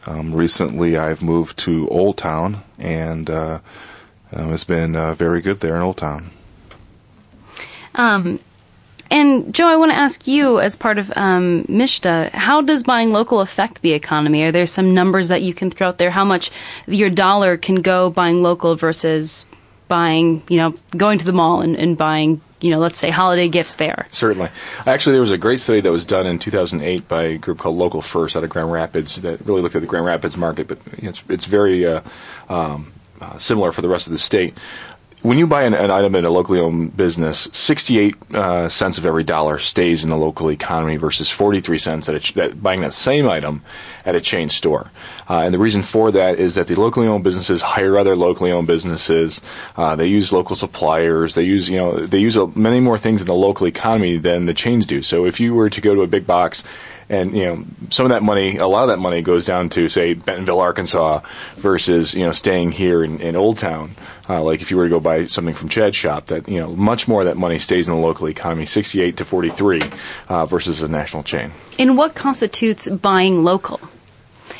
Um, 0.07 0.33
recently, 0.33 0.97
I've 0.97 1.21
moved 1.21 1.57
to 1.59 1.87
Old 1.89 2.17
Town, 2.17 2.63
and 2.77 3.29
uh, 3.29 3.59
um, 4.33 4.53
it's 4.53 4.63
been 4.63 4.95
uh, 4.95 5.13
very 5.13 5.41
good 5.41 5.59
there 5.59 5.75
in 5.75 5.81
Old 5.81 5.97
Town. 5.97 6.31
Um, 7.95 8.39
and 9.11 9.53
Joe, 9.53 9.67
I 9.67 9.75
want 9.75 9.91
to 9.91 9.97
ask 9.97 10.27
you, 10.27 10.59
as 10.59 10.75
part 10.75 10.99
of 10.99 11.11
um, 11.15 11.63
MSHDA, 11.63 12.29
how 12.29 12.61
does 12.61 12.83
buying 12.83 13.11
local 13.11 13.41
affect 13.41 13.81
the 13.81 13.93
economy? 13.93 14.43
Are 14.43 14.51
there 14.51 14.67
some 14.67 14.93
numbers 14.93 15.29
that 15.29 15.41
you 15.41 15.53
can 15.53 15.71
throw 15.71 15.87
out 15.87 15.97
there? 15.97 16.11
How 16.11 16.23
much 16.23 16.51
your 16.85 17.09
dollar 17.09 17.57
can 17.57 17.81
go 17.81 18.11
buying 18.11 18.43
local 18.43 18.75
versus 18.75 19.47
buying, 19.87 20.43
you 20.47 20.57
know, 20.57 20.75
going 20.95 21.17
to 21.17 21.25
the 21.25 21.33
mall 21.33 21.61
and, 21.61 21.75
and 21.75 21.97
buying, 21.97 22.39
you 22.61 22.69
know, 22.69 22.77
let's 22.77 22.99
say 22.99 23.09
holiday 23.09 23.47
gifts 23.47 23.75
there? 23.75 24.05
Certainly. 24.09 24.49
Actually, 24.85 25.13
there 25.13 25.21
was 25.21 25.31
a 25.31 25.39
great 25.39 25.59
study 25.59 25.81
that 25.81 25.91
was 25.91 26.05
done 26.05 26.27
in 26.27 26.37
2008 26.37 27.07
by 27.07 27.23
a 27.23 27.37
group 27.39 27.57
called 27.57 27.77
Local 27.77 28.03
First 28.03 28.37
out 28.37 28.43
of 28.43 28.51
Grand 28.51 28.71
Rapids 28.71 29.15
that 29.21 29.43
really 29.43 29.63
looked 29.63 29.75
at 29.75 29.81
the 29.81 29.87
Grand 29.87 30.05
Rapids 30.05 30.37
market, 30.37 30.67
but 30.67 30.77
it's, 30.99 31.23
it's 31.29 31.45
very 31.45 31.83
uh, 31.87 32.01
um, 32.47 32.93
uh, 33.21 33.37
similar 33.37 33.71
for 33.71 33.81
the 33.81 33.89
rest 33.89 34.07
of 34.07 34.13
the 34.13 34.19
state. 34.19 34.57
When 35.21 35.37
you 35.37 35.47
buy 35.47 35.63
an, 35.63 35.73
an 35.73 35.91
item 35.91 36.15
in 36.15 36.23
a 36.23 36.29
locally 36.29 36.61
owned 36.61 36.95
business, 36.95 37.49
68 37.51 38.15
uh, 38.33 38.69
cents 38.69 38.97
of 38.97 39.05
every 39.05 39.25
dollar 39.25 39.59
stays 39.59 40.05
in 40.05 40.09
the 40.09 40.15
local 40.15 40.49
economy 40.49 40.95
versus 40.95 41.29
43 41.29 41.77
cents 41.77 42.07
at, 42.07 42.21
ch- 42.21 42.33
that 42.35 42.63
buying 42.63 42.79
that 42.81 42.93
same 42.93 43.27
item 43.27 43.61
at 44.05 44.15
a 44.15 44.21
chain 44.21 44.47
store. 44.47 44.91
Uh, 45.29 45.41
and 45.41 45.53
the 45.53 45.59
reason 45.59 45.81
for 45.81 46.09
that 46.13 46.39
is 46.39 46.55
that 46.55 46.67
the 46.69 46.79
locally 46.79 47.05
owned 47.05 47.25
businesses 47.25 47.61
hire 47.61 47.97
other 47.97 48.15
locally 48.15 48.49
owned 48.49 48.67
businesses. 48.67 49.41
Uh, 49.75 49.93
they 49.93 50.07
use 50.07 50.31
local 50.31 50.55
suppliers. 50.55 51.35
They 51.35 51.43
use 51.43 51.67
you 51.67 51.77
know 51.77 51.99
they 51.99 52.19
use 52.19 52.37
uh, 52.37 52.47
many 52.55 52.79
more 52.79 52.97
things 52.97 53.19
in 53.19 53.27
the 53.27 53.35
local 53.35 53.67
economy 53.67 54.15
than 54.15 54.45
the 54.45 54.53
chains 54.53 54.85
do. 54.85 55.01
So 55.01 55.25
if 55.25 55.37
you 55.41 55.53
were 55.53 55.69
to 55.69 55.81
go 55.81 55.93
to 55.95 56.01
a 56.01 56.07
big 56.07 56.25
box 56.25 56.63
and 57.09 57.35
you 57.35 57.45
know 57.45 57.65
some 57.89 58.05
of 58.05 58.11
that 58.11 58.23
money, 58.23 58.57
a 58.57 58.67
lot 58.67 58.83
of 58.83 58.89
that 58.89 58.99
money 58.99 59.21
goes 59.21 59.45
down 59.45 59.69
to 59.69 59.89
say 59.89 60.13
Bentonville, 60.13 60.59
Arkansas, 60.59 61.21
versus 61.55 62.13
you 62.13 62.23
know 62.23 62.31
staying 62.31 62.71
here 62.71 63.03
in, 63.03 63.19
in 63.19 63.35
Old 63.35 63.57
Town. 63.57 63.91
Uh, 64.29 64.43
like 64.43 64.61
if 64.61 64.69
you 64.69 64.77
were 64.77 64.83
to 64.83 64.89
go 64.89 64.99
buy 64.99 65.25
something 65.25 65.55
from 65.55 65.69
Chad's 65.69 65.97
shop, 65.97 66.27
that 66.27 66.47
you 66.47 66.59
know 66.59 66.75
much 66.75 67.07
more 67.07 67.21
of 67.21 67.25
that 67.25 67.37
money 67.37 67.57
stays 67.57 67.87
in 67.87 67.95
the 67.95 67.99
local 67.99 68.29
economy, 68.29 68.65
sixty-eight 68.65 69.17
to 69.17 69.25
forty-three, 69.25 69.81
uh, 70.29 70.45
versus 70.45 70.83
a 70.83 70.87
national 70.87 71.23
chain. 71.23 71.51
And 71.79 71.97
what 71.97 72.13
constitutes 72.13 72.87
buying 72.87 73.43
local? 73.43 73.79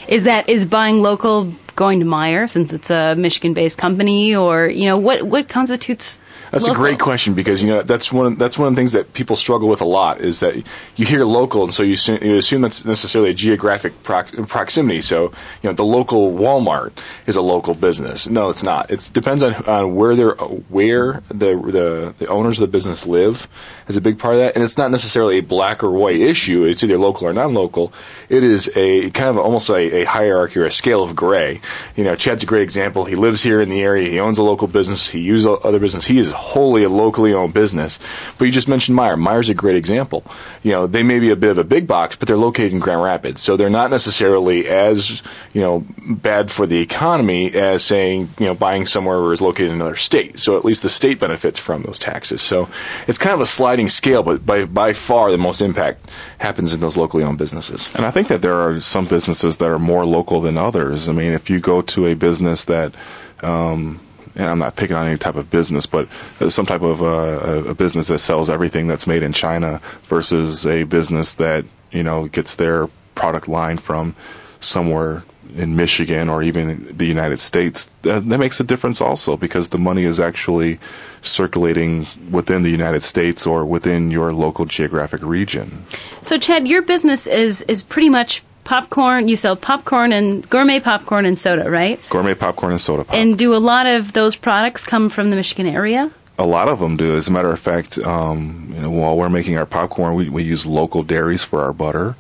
Is 0.08 0.24
that 0.24 0.50
is 0.50 0.65
buying 0.65 1.03
local 1.03 1.53
going 1.75 2.00
to 2.00 2.06
Meijer 2.06 2.50
since 2.50 2.74
it's 2.74 2.89
a 2.89 3.15
Michigan-based 3.15 3.77
company, 3.77 4.36
or 4.36 4.68
you 4.68 4.86
know, 4.86 4.98
what 4.98 5.24
what 5.24 5.48
constitutes 5.48 6.20
That's 6.51 6.68
local? 6.68 6.75
a 6.82 6.86
great 6.86 7.00
question 7.00 7.34
because 7.34 7.62
you 7.62 7.70
know 7.70 7.82
that's 7.84 8.12
one 8.12 8.36
that's 8.36 8.58
one 8.58 8.68
of 8.68 8.75
the 8.75 8.79
things 8.79 8.94
that 8.94 9.13
people 9.13 9.36
struggle 9.36 9.68
with 9.68 9.82
a 9.82 9.86
lot 9.86 10.22
is 10.22 10.39
that 10.39 10.56
you 10.96 11.06
hear 11.06 11.24
local 11.25 11.63
and 11.63 11.74
so 11.74 11.84
you 11.84 11.94
assume, 11.94 12.24
you 12.24 12.36
assume 12.36 12.62
that's 12.62 12.86
necessarily 12.86 13.32
a 13.32 13.34
geographic 13.34 14.01
prox- 14.03 14.34
proximity. 14.48 15.01
So 15.01 15.25
you 15.62 15.70
know 15.70 15.74
the 15.74 15.84
local 15.84 16.34
Walmart 16.34 16.91
is 17.27 17.36
a 17.36 17.41
local 17.41 17.74
business. 17.74 18.27
No, 18.27 18.50
it's 18.50 18.63
not. 18.63 18.89
It 18.91 19.10
depends 19.13 19.44
on, 19.44 19.53
on 19.65 19.96
where 19.96 20.15
they're 20.15 20.36
where 20.36 21.22
the, 21.29 21.56
the 21.56 22.15
the 22.18 22.27
owners 22.27 22.58
of 22.58 22.62
the 22.62 22.72
business 22.72 23.06
live 23.06 23.48
is 23.89 23.98
a 23.98 24.01
big 24.01 24.19
part 24.19 24.36
of 24.36 24.39
that, 24.39 24.55
and 24.55 24.63
it's 24.63 24.77
not 24.77 24.91
necessarily 24.91 25.39
a 25.39 25.41
black 25.41 25.84
or 25.84 25.89
white 25.89 26.22
issue. 26.22 26.63
It's 26.63 26.84
either 26.84 26.98
local 26.98 27.27
or 27.27 27.34
non-local. 27.34 27.91
It 28.29 28.43
is 28.43 28.72
a 28.75 29.10
kind 29.12 29.29
of 29.29 29.38
almost 29.38 29.69
a, 29.69 30.01
a 30.01 30.03
hierarchy 30.05 30.60
or 30.60 30.65
a 30.65 30.72
scale 30.72 31.03
of 31.03 31.15
gray. 31.15 31.60
You 31.96 32.03
know, 32.03 32.15
Chad's 32.15 32.43
a 32.43 32.46
great 32.46 32.62
example. 32.62 33.05
He 33.05 33.15
lives 33.15 33.41
here 33.41 33.60
in 33.60 33.67
the 33.67 33.81
area. 33.81 34.08
He 34.08 34.19
owns 34.19 34.38
a 34.38 34.43
local 34.43 34.67
business. 34.67 35.10
He 35.10 35.19
uses 35.19 35.48
other 35.63 35.79
business. 35.79 36.05
He 36.05 36.19
is 36.19 36.31
wholly 36.31 36.84
a 36.84 36.89
locally 36.89 37.34
owned 37.34 37.53
business. 37.53 38.00
But 38.38 38.46
you 38.46 38.51
just 38.51 38.67
mentioned 38.67 38.98
Meijer. 38.98 39.19
Meijer's 39.19 39.50
a 39.50 39.55
great 39.55 39.75
example. 39.75 40.24
You 40.62 40.72
know, 40.72 40.88
they 40.88 41.01
may 41.01 41.19
be 41.19 41.31
a 41.31 41.36
bit 41.36 41.50
of 41.50 41.58
a 41.58 41.63
big 41.63 41.88
box, 41.88 42.15
but 42.15 42.27
they're 42.27 42.38
located 42.38 42.74
in 42.74 42.79
Grand 42.79 43.01
Rapids, 43.01 43.41
so 43.41 43.58
they're 43.58 43.69
not 43.69 43.89
necessarily 43.89 44.67
as 44.67 45.24
you 45.53 45.62
know 45.62 45.84
bad 45.98 46.51
for 46.51 46.67
the 46.67 46.79
economy 46.79 47.53
as 47.53 47.84
saying 47.84 48.29
you 48.38 48.46
know 48.46 48.53
buying 48.53 48.86
somewhere 48.86 49.22
where 49.22 49.34
it's 49.34 49.41
located 49.41 49.69
in 49.69 49.75
another 49.75 49.96
state. 49.96 50.39
So 50.39 50.58
at 50.58 50.63
least 50.63 50.84
the 50.84 50.89
state 50.89 51.19
benefits 51.19 51.58
from 51.58 51.84
those 51.84 51.98
taxes. 51.98 52.41
So 52.41 52.69
it's 53.08 53.17
kind 53.17 53.34
of 53.34 53.41
a 53.41 53.46
sliding 53.46 53.78
scale, 53.88 54.24
but 54.24 54.45
by 54.45 54.65
by 54.65 54.93
far 54.93 55.31
the 55.31 55.38
most 55.38 55.62
impact 55.62 56.09
happens 56.39 56.74
in 56.74 56.79
those 56.79 56.98
locally 56.98 57.24
owned 57.24 57.38
businesses. 57.38 57.89
And 57.95 58.05
I 58.05 58.12
think 58.12 58.27
that 58.27 58.41
there 58.41 58.55
are 58.55 58.81
some 58.81 59.05
businesses 59.05 59.57
that 59.57 59.69
are 59.69 59.79
more 59.79 60.05
local 60.05 60.41
than 60.41 60.57
others. 60.57 61.07
I 61.07 61.12
mean, 61.12 61.31
if 61.31 61.50
you 61.50 61.59
go 61.59 61.81
to 61.81 62.07
a 62.07 62.13
business 62.15 62.65
that, 62.65 62.93
um, 63.41 64.00
and 64.36 64.48
I'm 64.48 64.59
not 64.59 64.75
picking 64.75 64.95
on 64.95 65.07
any 65.07 65.17
type 65.17 65.36
of 65.36 65.50
business, 65.50 65.86
but 65.86 66.07
some 66.50 66.65
type 66.65 66.81
of 66.81 67.01
uh, 67.01 67.69
a 67.69 67.74
business 67.74 68.07
that 68.07 68.19
sells 68.19 68.50
everything 68.50 68.88
that's 68.88 69.07
made 69.07 69.24
in 69.24 69.33
China 69.33 69.81
versus 70.03 70.65
a 70.67 70.83
business 70.83 71.36
that 71.36 71.65
you 71.91 72.03
know 72.03 72.27
gets 72.27 72.55
their 72.55 72.88
product 73.15 73.48
line 73.48 73.77
from 73.77 74.15
somewhere 74.59 75.24
in 75.56 75.75
Michigan 75.75 76.29
or 76.29 76.44
even 76.44 76.96
the 76.96 77.06
United 77.06 77.39
States, 77.39 77.89
that, 78.03 78.27
that, 78.29 78.38
makes 78.38 78.60
a 78.60 78.63
difference 78.63 79.01
also 79.01 79.36
because 79.36 79.70
the 79.70 79.77
money 79.77 80.03
is 80.03 80.20
actually 80.20 80.79
circulating 81.22 82.08
within 82.32 82.63
the 82.63 82.70
United 82.70 83.01
States 83.01 83.46
or 83.46 83.65
within 83.65 84.12
your 84.12 84.34
local 84.34 84.65
geographic 84.65 85.22
region. 85.22 85.86
So, 86.22 86.38
Chad, 86.38 86.68
your 86.68 86.82
business 86.82 87.27
is 87.27 87.62
is 87.63 87.84
pretty 87.84 88.10
much 88.10 88.44
popcorn. 88.63 89.27
You 89.27 89.36
sell 89.36 89.56
popcorn 89.56 90.13
and 90.13 90.48
gourmet 90.50 90.79
popcorn 90.79 91.25
and 91.25 91.38
soda, 91.38 91.70
right? 91.70 92.00
Gourmet 92.10 92.36
popcorn 92.36 92.72
and 92.72 92.82
soda. 92.82 93.03
Pop. 93.03 93.15
And 93.15 93.38
do 93.38 93.56
a 93.56 93.58
lot 93.58 93.88
of 93.88 94.13
those 94.13 94.36
products 94.36 94.86
come 94.86 95.10
from 95.10 95.32
the 95.32 95.36
Michigan 95.36 95.65
area? 95.65 96.12
A 96.38 96.46
lot 96.46 96.70
of 96.70 96.79
them 96.79 96.96
do. 96.96 97.18
As 97.18 97.27
a 97.27 97.32
matter 97.32 97.51
of 97.51 97.60
fact, 97.60 97.98
um, 98.03 98.72
you 98.74 98.82
know, 98.82 98.91
while 98.91 99.18
we're 99.18 99.27
making 99.27 99.58
our 99.58 99.65
popcorn, 99.65 100.13
we, 100.13 100.29
we 100.29 100.44
use 100.44 100.65
local 100.65 101.03
dairies 101.03 101.44
for 101.44 101.63
our 101.63 101.74
butter. 101.74 102.15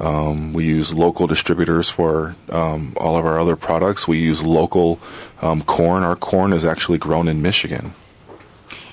Um, 0.00 0.54
we 0.54 0.64
use 0.64 0.94
local 0.94 1.26
distributors 1.26 1.90
for 1.90 2.34
um, 2.48 2.94
all 2.96 3.16
of 3.18 3.26
our 3.26 3.38
other 3.38 3.54
products. 3.54 4.08
We 4.08 4.18
use 4.18 4.42
local 4.42 4.98
um, 5.42 5.62
corn. 5.62 6.02
Our 6.02 6.16
corn 6.16 6.52
is 6.52 6.64
actually 6.64 6.98
grown 6.98 7.28
in 7.28 7.42
Michigan. 7.42 7.92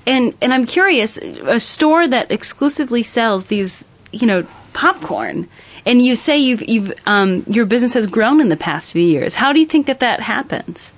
And 0.05 0.33
and 0.41 0.53
I'm 0.53 0.65
curious, 0.65 1.17
a 1.17 1.59
store 1.59 2.07
that 2.07 2.31
exclusively 2.31 3.03
sells 3.03 3.47
these, 3.47 3.83
you 4.11 4.27
know, 4.27 4.45
popcorn, 4.73 5.49
and 5.85 6.01
you 6.01 6.15
say 6.15 6.37
you've 6.37 6.67
you've 6.67 6.93
um, 7.05 7.43
your 7.47 7.65
business 7.65 7.93
has 7.93 8.07
grown 8.07 8.39
in 8.39 8.49
the 8.49 8.57
past 8.57 8.91
few 8.91 9.01
years. 9.01 9.35
How 9.35 9.51
do 9.51 9.59
you 9.59 9.65
think 9.65 9.85
that 9.87 9.99
that 9.99 10.21
happens? 10.21 10.93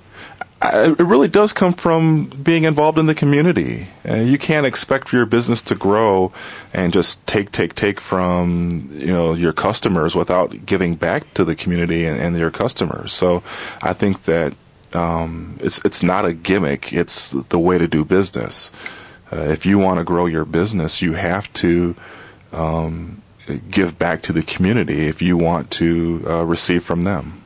It 0.62 0.98
really 0.98 1.28
does 1.28 1.52
come 1.52 1.72
from 1.72 2.26
being 2.26 2.64
involved 2.64 2.98
in 2.98 3.06
the 3.06 3.14
community. 3.14 3.88
Uh, 4.08 4.16
you 4.16 4.36
can't 4.36 4.66
expect 4.66 5.12
your 5.12 5.24
business 5.24 5.62
to 5.62 5.74
grow 5.74 6.32
and 6.74 6.92
just 6.92 7.26
take, 7.26 7.50
take, 7.50 7.74
take 7.74 8.00
from 8.00 8.90
you 8.92 9.06
know 9.06 9.32
your 9.32 9.52
customers 9.52 10.14
without 10.14 10.66
giving 10.66 10.96
back 10.96 11.32
to 11.34 11.44
the 11.44 11.54
community 11.54 12.04
and, 12.04 12.20
and 12.20 12.38
your 12.38 12.50
customers. 12.50 13.12
So, 13.12 13.42
I 13.80 13.94
think 13.94 14.24
that 14.24 14.54
um, 14.92 15.58
it's 15.60 15.82
it's 15.84 16.02
not 16.02 16.26
a 16.26 16.34
gimmick. 16.34 16.92
It's 16.92 17.30
the 17.30 17.58
way 17.58 17.78
to 17.78 17.88
do 17.88 18.04
business. 18.04 18.70
Uh, 19.32 19.36
if 19.36 19.64
you 19.64 19.78
want 19.78 19.98
to 19.98 20.04
grow 20.04 20.26
your 20.26 20.44
business, 20.44 21.00
you 21.00 21.14
have 21.14 21.50
to 21.54 21.94
um, 22.52 23.22
give 23.70 23.98
back 23.98 24.22
to 24.22 24.32
the 24.32 24.42
community 24.42 25.06
if 25.06 25.22
you 25.22 25.36
want 25.36 25.70
to 25.70 26.24
uh, 26.26 26.44
receive 26.44 26.82
from 26.82 27.02
them. 27.02 27.42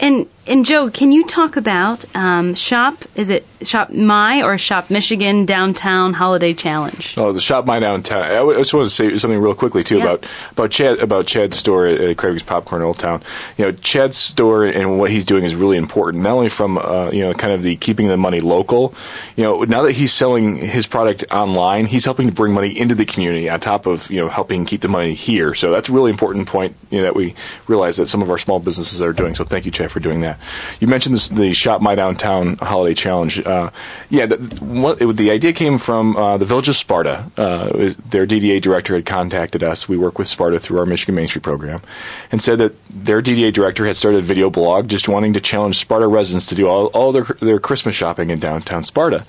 And 0.00 0.28
and 0.44 0.66
Joe, 0.66 0.90
can 0.90 1.12
you 1.12 1.24
talk 1.24 1.56
about 1.56 2.04
um, 2.16 2.56
Shop? 2.56 3.04
Is 3.14 3.30
it 3.30 3.46
Shop 3.62 3.90
My 3.90 4.42
or 4.42 4.58
Shop 4.58 4.90
Michigan 4.90 5.46
Downtown 5.46 6.14
Holiday 6.14 6.52
Challenge? 6.52 7.14
Oh, 7.16 7.32
the 7.32 7.40
Shop 7.40 7.64
My 7.64 7.78
Downtown. 7.78 8.22
I 8.22 8.52
just 8.54 8.74
want 8.74 8.88
to 8.88 8.90
say 8.92 9.16
something 9.18 9.38
real 9.38 9.54
quickly 9.54 9.84
too 9.84 9.98
yeah. 9.98 10.04
about 10.04 10.26
about 10.50 10.70
Chad 10.72 10.98
about 10.98 11.26
Chad's 11.26 11.56
store 11.56 11.86
at 11.86 12.16
Craig's 12.16 12.42
Popcorn 12.42 12.82
Old 12.82 12.98
Town. 12.98 13.22
You 13.56 13.66
know, 13.66 13.72
Chad's 13.72 14.16
store 14.16 14.64
and 14.64 14.98
what 14.98 15.12
he's 15.12 15.24
doing 15.24 15.44
is 15.44 15.54
really 15.54 15.76
important. 15.76 16.24
Not 16.24 16.32
only 16.32 16.48
from 16.48 16.76
uh, 16.78 17.10
you 17.12 17.22
know 17.22 17.32
kind 17.34 17.52
of 17.52 17.62
the 17.62 17.76
keeping 17.76 18.08
the 18.08 18.16
money 18.16 18.40
local. 18.40 18.94
You 19.36 19.44
know, 19.44 19.62
now 19.62 19.82
that 19.82 19.92
he's 19.92 20.12
selling 20.12 20.56
his 20.56 20.88
product 20.88 21.24
online, 21.30 21.86
he's 21.86 22.04
helping 22.04 22.26
to 22.26 22.32
bring 22.32 22.52
money 22.52 22.76
into 22.76 22.96
the 22.96 23.04
community 23.04 23.48
on 23.48 23.60
top 23.60 23.86
of 23.86 24.10
you 24.10 24.20
know 24.20 24.28
helping 24.28 24.64
keep 24.64 24.80
the 24.80 24.88
money 24.88 25.14
here. 25.14 25.54
So 25.54 25.70
that's 25.70 25.88
a 25.88 25.92
really 25.92 26.10
important 26.10 26.48
point 26.48 26.74
you 26.90 26.98
know, 26.98 27.04
that 27.04 27.14
we 27.14 27.36
realize 27.68 27.96
that 27.98 28.06
some 28.06 28.22
of 28.22 28.30
our 28.30 28.38
small 28.38 28.58
businesses 28.58 29.00
are 29.00 29.12
doing. 29.12 29.36
So 29.36 29.44
thank 29.44 29.66
you, 29.66 29.70
Chad, 29.70 29.92
for 29.92 30.00
doing 30.00 30.20
that. 30.20 30.31
You 30.80 30.86
mentioned 30.86 31.14
this, 31.14 31.28
the 31.28 31.52
Shop 31.52 31.80
My 31.80 31.94
Downtown 31.94 32.56
Holiday 32.58 32.94
Challenge. 32.94 33.40
Uh, 33.44 33.70
yeah, 34.10 34.26
the, 34.26 34.36
what, 34.64 35.00
it, 35.00 35.16
the 35.16 35.30
idea 35.30 35.52
came 35.52 35.78
from 35.78 36.16
uh, 36.16 36.36
the 36.36 36.44
Village 36.44 36.68
of 36.68 36.76
Sparta. 36.76 37.30
Uh, 37.36 37.92
their 38.08 38.26
DDA 38.26 38.60
director 38.60 38.94
had 38.94 39.06
contacted 39.06 39.62
us. 39.62 39.88
We 39.88 39.96
work 39.96 40.18
with 40.18 40.28
Sparta 40.28 40.58
through 40.58 40.78
our 40.78 40.86
Michigan 40.86 41.14
Main 41.14 41.28
Street 41.28 41.42
program, 41.42 41.82
and 42.30 42.42
said 42.42 42.58
that 42.58 42.74
their 42.90 43.22
DDA 43.22 43.52
director 43.52 43.86
had 43.86 43.96
started 43.96 44.18
a 44.18 44.22
video 44.22 44.50
blog 44.50 44.88
just 44.88 45.08
wanting 45.08 45.32
to 45.32 45.40
challenge 45.40 45.78
Sparta 45.78 46.06
residents 46.06 46.46
to 46.46 46.54
do 46.54 46.66
all, 46.68 46.86
all 46.86 47.12
their 47.12 47.24
their 47.40 47.58
Christmas 47.58 47.94
shopping 47.94 48.30
in 48.30 48.38
downtown 48.38 48.84
Sparta. 48.84 49.24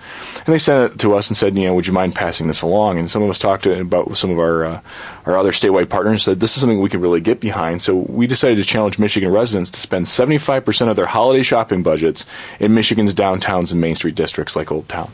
And 0.45 0.53
they 0.53 0.57
sent 0.57 0.93
it 0.93 0.99
to 0.99 1.13
us 1.15 1.29
and 1.29 1.37
said, 1.37 1.55
you 1.55 1.67
know, 1.67 1.73
would 1.73 1.87
you 1.87 1.93
mind 1.93 2.15
passing 2.15 2.47
this 2.47 2.61
along? 2.61 2.99
And 2.99 3.09
some 3.09 3.23
of 3.23 3.29
us 3.29 3.39
talked 3.39 3.65
about 3.65 4.15
some 4.17 4.31
of 4.31 4.39
our 4.39 4.65
uh, 4.65 4.81
our 5.25 5.37
other 5.37 5.51
statewide 5.51 5.89
partners 5.89 6.23
said 6.23 6.39
this 6.39 6.55
is 6.55 6.61
something 6.61 6.81
we 6.81 6.89
can 6.89 7.01
really 7.01 7.21
get 7.21 7.39
behind. 7.39 7.81
So 7.81 7.95
we 7.95 8.27
decided 8.27 8.57
to 8.57 8.63
challenge 8.63 8.99
Michigan 8.99 9.31
residents 9.31 9.71
to 9.71 9.79
spend 9.79 10.05
75% 10.05 10.89
of 10.89 10.95
their 10.95 11.05
holiday 11.05 11.43
shopping 11.43 11.83
budgets 11.83 12.25
in 12.59 12.73
Michigan's 12.73 13.15
downtowns 13.15 13.71
and 13.71 13.79
Main 13.79 13.95
Street 13.95 14.15
districts 14.15 14.55
like 14.55 14.71
Old 14.71 14.87
Town. 14.89 15.11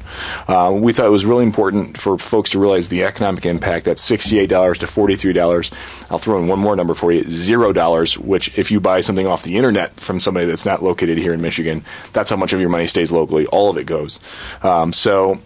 Uh, 0.47 0.71
we 0.73 0.93
thought 0.93 1.05
it 1.05 1.11
was 1.11 1.25
really 1.25 1.43
important 1.43 1.97
for 1.97 2.17
folks 2.17 2.51
to 2.51 2.59
realize 2.59 2.89
the 2.89 3.03
economic 3.03 3.45
impact. 3.45 3.85
That's 3.85 4.07
$68 4.09 4.77
to 4.77 4.85
$43. 4.85 5.71
I'll 6.11 6.17
throw 6.17 6.39
in 6.39 6.47
one 6.47 6.59
more 6.59 6.75
number 6.75 6.93
for 6.93 7.11
you: 7.11 7.23
zero 7.29 7.71
dollars. 7.73 8.17
Which, 8.17 8.57
if 8.57 8.71
you 8.71 8.79
buy 8.79 9.01
something 9.01 9.27
off 9.27 9.43
the 9.43 9.55
internet 9.55 9.99
from 9.99 10.19
somebody 10.19 10.45
that's 10.45 10.65
not 10.65 10.83
located 10.83 11.17
here 11.17 11.33
in 11.33 11.41
Michigan, 11.41 11.83
that's 12.13 12.29
how 12.29 12.35
much 12.35 12.53
of 12.53 12.59
your 12.59 12.69
money 12.69 12.87
stays 12.87 13.11
locally. 13.11 13.45
All 13.47 13.69
of 13.69 13.77
it 13.77 13.85
goes. 13.85 14.19
Um, 14.63 14.91
so 14.93 15.39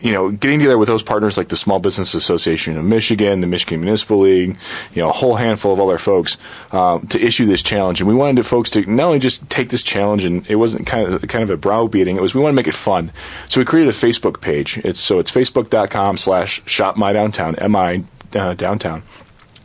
you 0.00 0.12
know, 0.12 0.30
getting 0.30 0.58
together 0.58 0.78
with 0.78 0.88
those 0.88 1.02
partners 1.02 1.36
like 1.36 1.48
the 1.48 1.56
Small 1.56 1.78
Business 1.78 2.14
Association 2.14 2.76
of 2.76 2.84
Michigan, 2.84 3.40
the 3.40 3.46
Michigan 3.46 3.80
Municipal 3.80 4.20
League, 4.20 4.56
you 4.94 5.02
know, 5.02 5.10
a 5.10 5.12
whole 5.12 5.36
handful 5.36 5.72
of 5.72 5.80
other 5.80 5.98
folks 5.98 6.38
um, 6.72 7.06
to 7.08 7.20
issue 7.20 7.46
this 7.46 7.62
challenge. 7.62 8.00
And 8.00 8.08
we 8.08 8.14
wanted 8.14 8.44
folks 8.46 8.70
to 8.70 8.82
not 8.90 9.06
only 9.06 9.18
just 9.18 9.48
take 9.50 9.70
this 9.70 9.82
challenge, 9.82 10.24
and 10.24 10.46
it 10.48 10.56
wasn't 10.56 10.86
kind 10.86 11.12
of 11.12 11.22
kind 11.28 11.42
of 11.42 11.50
a 11.50 11.56
browbeating. 11.56 12.16
It 12.16 12.22
was 12.22 12.34
we 12.34 12.40
want 12.40 12.52
to 12.52 12.56
make 12.56 12.68
it 12.68 12.74
fun. 12.74 13.12
So 13.48 13.60
we 13.60 13.64
created 13.64 13.88
a 13.94 13.96
Facebook 13.96 14.40
page. 14.40 14.78
It's 14.78 15.00
so 15.00 15.18
it's 15.18 15.30
facebook.com 15.30 16.16
slash 16.16 16.62
shop 16.66 16.96
my 16.96 17.12
downtown 17.12 17.56
m 17.56 17.76
i 17.76 18.02
uh, 18.34 18.54
downtown. 18.54 19.02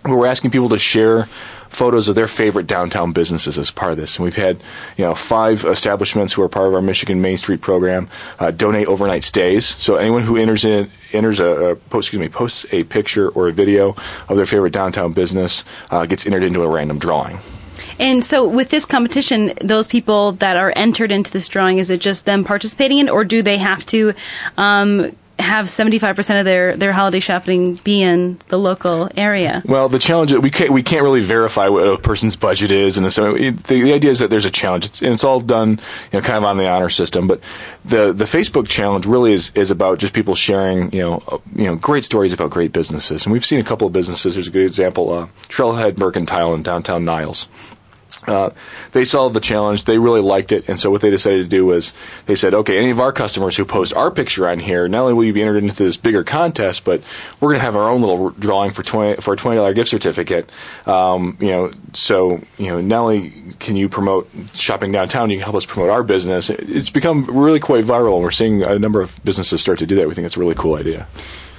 We're 0.06 0.26
asking 0.26 0.52
people 0.52 0.70
to 0.70 0.80
share 0.80 1.30
photos 1.74 2.08
of 2.08 2.16
their 2.16 2.28
favorite 2.28 2.68
downtown 2.68 3.12
businesses 3.12 3.58
as 3.58 3.72
part 3.72 3.92
of 3.92 3.98
this. 3.98 4.18
And 4.18 4.24
we've 4.24 4.36
had, 4.36 4.58
you 4.98 5.06
know, 5.06 5.16
five 5.16 5.66
establishments 5.66 6.34
who 6.34 6.42
are 6.42 6.50
part 6.50 6.68
of 6.68 6.74
our 6.74 6.82
Michigan 6.82 7.22
Main 7.22 7.38
Street 7.38 7.62
program 7.62 8.10
uh, 8.40 8.52
donate 8.52 8.88
overnight 8.88 9.24
stays. 9.24 9.66
So 9.66 9.96
anyone 9.96 10.24
who 10.24 10.38
enters 10.38 10.66
in 10.66 10.90
enters 11.12 11.40
a, 11.40 11.46
a 11.46 11.76
post, 11.76 12.08
excuse 12.08 12.20
me 12.20 12.30
posts 12.30 12.66
a 12.72 12.84
picture 12.84 13.30
or 13.30 13.48
a 13.48 13.52
video 13.52 13.96
of 14.30 14.38
their 14.38 14.46
favorite 14.46 14.74
downtown 14.74 15.14
business 15.14 15.64
uh, 15.92 16.06
gets 16.06 16.26
entered 16.26 16.44
into 16.44 16.64
a 16.64 16.68
random 16.68 17.00
drawing. 17.00 17.38
And 18.00 18.24
so, 18.24 18.48
with 18.48 18.70
this 18.70 18.86
competition, 18.86 19.54
those 19.62 19.88
people 19.88 20.34
that 20.34 20.58
are 20.58 20.74
entered 20.76 21.12
into 21.12 21.32
this 21.32 21.48
drawing, 21.48 21.78
is 21.78 21.90
it 21.90 22.02
just 22.02 22.26
them 22.26 22.44
participating 22.44 22.98
in, 22.98 23.10
or 23.10 23.24
do 23.24 23.44
they 23.44 23.58
have 23.58 23.86
to 23.88 24.14
um, 24.58 25.16
have 25.40 25.66
75% 25.66 26.40
of 26.40 26.46
their, 26.46 26.76
their 26.76 26.94
holiday 26.94 27.20
shopping 27.20 27.76
be 27.84 28.02
in 28.02 28.40
the 28.50 28.58
local 28.58 29.10
area. 29.18 29.62
Well, 29.66 29.90
the 29.90 30.00
challenge 30.00 30.34
we 30.34 30.52
can't 30.52 30.72
we 30.72 30.84
can't 30.84 31.04
really 31.04 31.22
verify 31.22 31.68
what 31.70 31.88
a 31.88 31.98
person's 31.98 32.36
budget 32.36 32.72
is, 32.72 32.98
and 32.98 33.12
so 33.12 33.34
the, 33.34 33.50
the 33.52 33.94
idea 33.94 34.12
is 34.12 34.20
that 34.20 34.30
there's 34.30 34.46
a 34.46 34.52
challenge, 34.52 34.86
it's, 34.86 35.02
and 35.02 35.12
it's 35.12 35.24
all 35.24 35.40
done 35.40 35.80
you 36.12 36.20
know 36.20 36.22
kind 36.22 36.38
of 36.38 36.44
on 36.44 36.58
the 36.58 36.70
honor 36.70 36.90
system. 36.90 37.28
But 37.28 37.42
the 37.84 38.14
the 38.14 38.26
Facebook 38.26 38.68
challenge 38.68 39.06
really 39.06 39.34
is 39.34 39.52
is 39.56 39.72
about 39.72 40.00
just 40.00 40.14
people 40.14 40.36
sharing 40.36 40.92
you 40.92 41.02
know 41.02 41.24
uh, 41.28 41.38
you 41.56 41.66
know 41.66 41.76
great 41.76 42.04
stories 42.04 42.34
about 42.34 42.52
great 42.52 42.72
businesses, 42.72 43.26
and 43.26 43.34
we've 43.34 43.46
seen 43.46 43.60
a 43.60 43.64
couple 43.64 43.88
of 43.88 43.94
businesses. 43.94 44.36
There's 44.36 44.48
a 44.48 44.52
good 44.52 44.64
example, 44.64 45.12
uh, 45.12 45.28
Trailhead 45.50 45.98
Mercantile 45.98 46.54
in 46.54 46.64
downtown 46.64 47.06
Niles 47.06 47.48
uh, 48.28 48.50
they 48.92 49.04
saw 49.04 49.30
the 49.30 49.40
challenge. 49.40 49.86
They 49.86 49.98
really 49.98 50.22
liked 50.22 50.52
it, 50.52 50.68
and 50.68 50.80
so 50.80 50.92
what 50.92 51.02
they 51.02 51.10
decided 51.10 51.44
to 51.44 51.50
do 51.50 51.66
was 51.66 51.94
they 52.26 52.36
said, 52.36 52.54
"Okay, 52.54 52.78
any 52.78 52.90
of 52.90 53.00
our 53.00 53.12
customers 53.12 53.56
who 53.58 53.66
post 53.66 53.94
our 53.94 54.12
picture 54.12 54.48
on 54.48 54.60
here, 54.60 54.88
not 54.88 55.02
only 55.02 55.14
will 55.14 55.26
you 55.26 55.34
be 55.34 55.42
entered 55.42 55.64
into 55.64 55.84
this 55.84 55.98
bigger 55.98 56.24
contest, 56.24 56.84
but 56.84 57.02
we're 57.40 57.50
going 57.50 57.60
to 57.60 57.66
have 57.66 57.76
our 57.76 57.90
own 57.90 58.02
little 58.02 58.30
drawing 58.32 58.72
for 58.72 58.84
twenty 58.84 59.22
for 59.22 59.34
a 59.34 59.38
twenty 59.38 59.58
dollar 59.58 59.74
gift 59.74 59.90
certificate. 59.90 60.52
Um, 60.86 61.38
you 61.40 61.48
know, 61.50 61.72
so 61.94 62.42
you 62.58 62.68
know, 62.68 62.82
not 62.82 63.02
only 63.02 63.32
can 63.60 63.76
you 63.76 63.90
promote 63.90 64.30
shopping 64.54 64.92
downtown, 64.92 65.30
you 65.30 65.38
can 65.38 65.44
help 65.44 65.56
us 65.56 65.66
promote 65.66 65.90
our 65.90 66.04
business. 66.04 66.50
It's 66.50 66.90
become 66.90 67.26
really 67.26 67.60
quite 67.60 67.84
viral, 67.86 68.22
we're 68.22 68.32
seeing 68.32 68.64
a 68.64 68.80
number 68.80 69.02
of 69.02 69.24
businesses 69.24 69.62
start 69.62 69.80
to 69.80 69.86
do 69.86 69.96
that. 69.96 70.08
We 70.08 70.16
think 70.16 70.26
it's 70.26 70.38
a 70.38 70.40
really 70.40 70.56
cool 70.56 70.76
idea. 70.76 71.08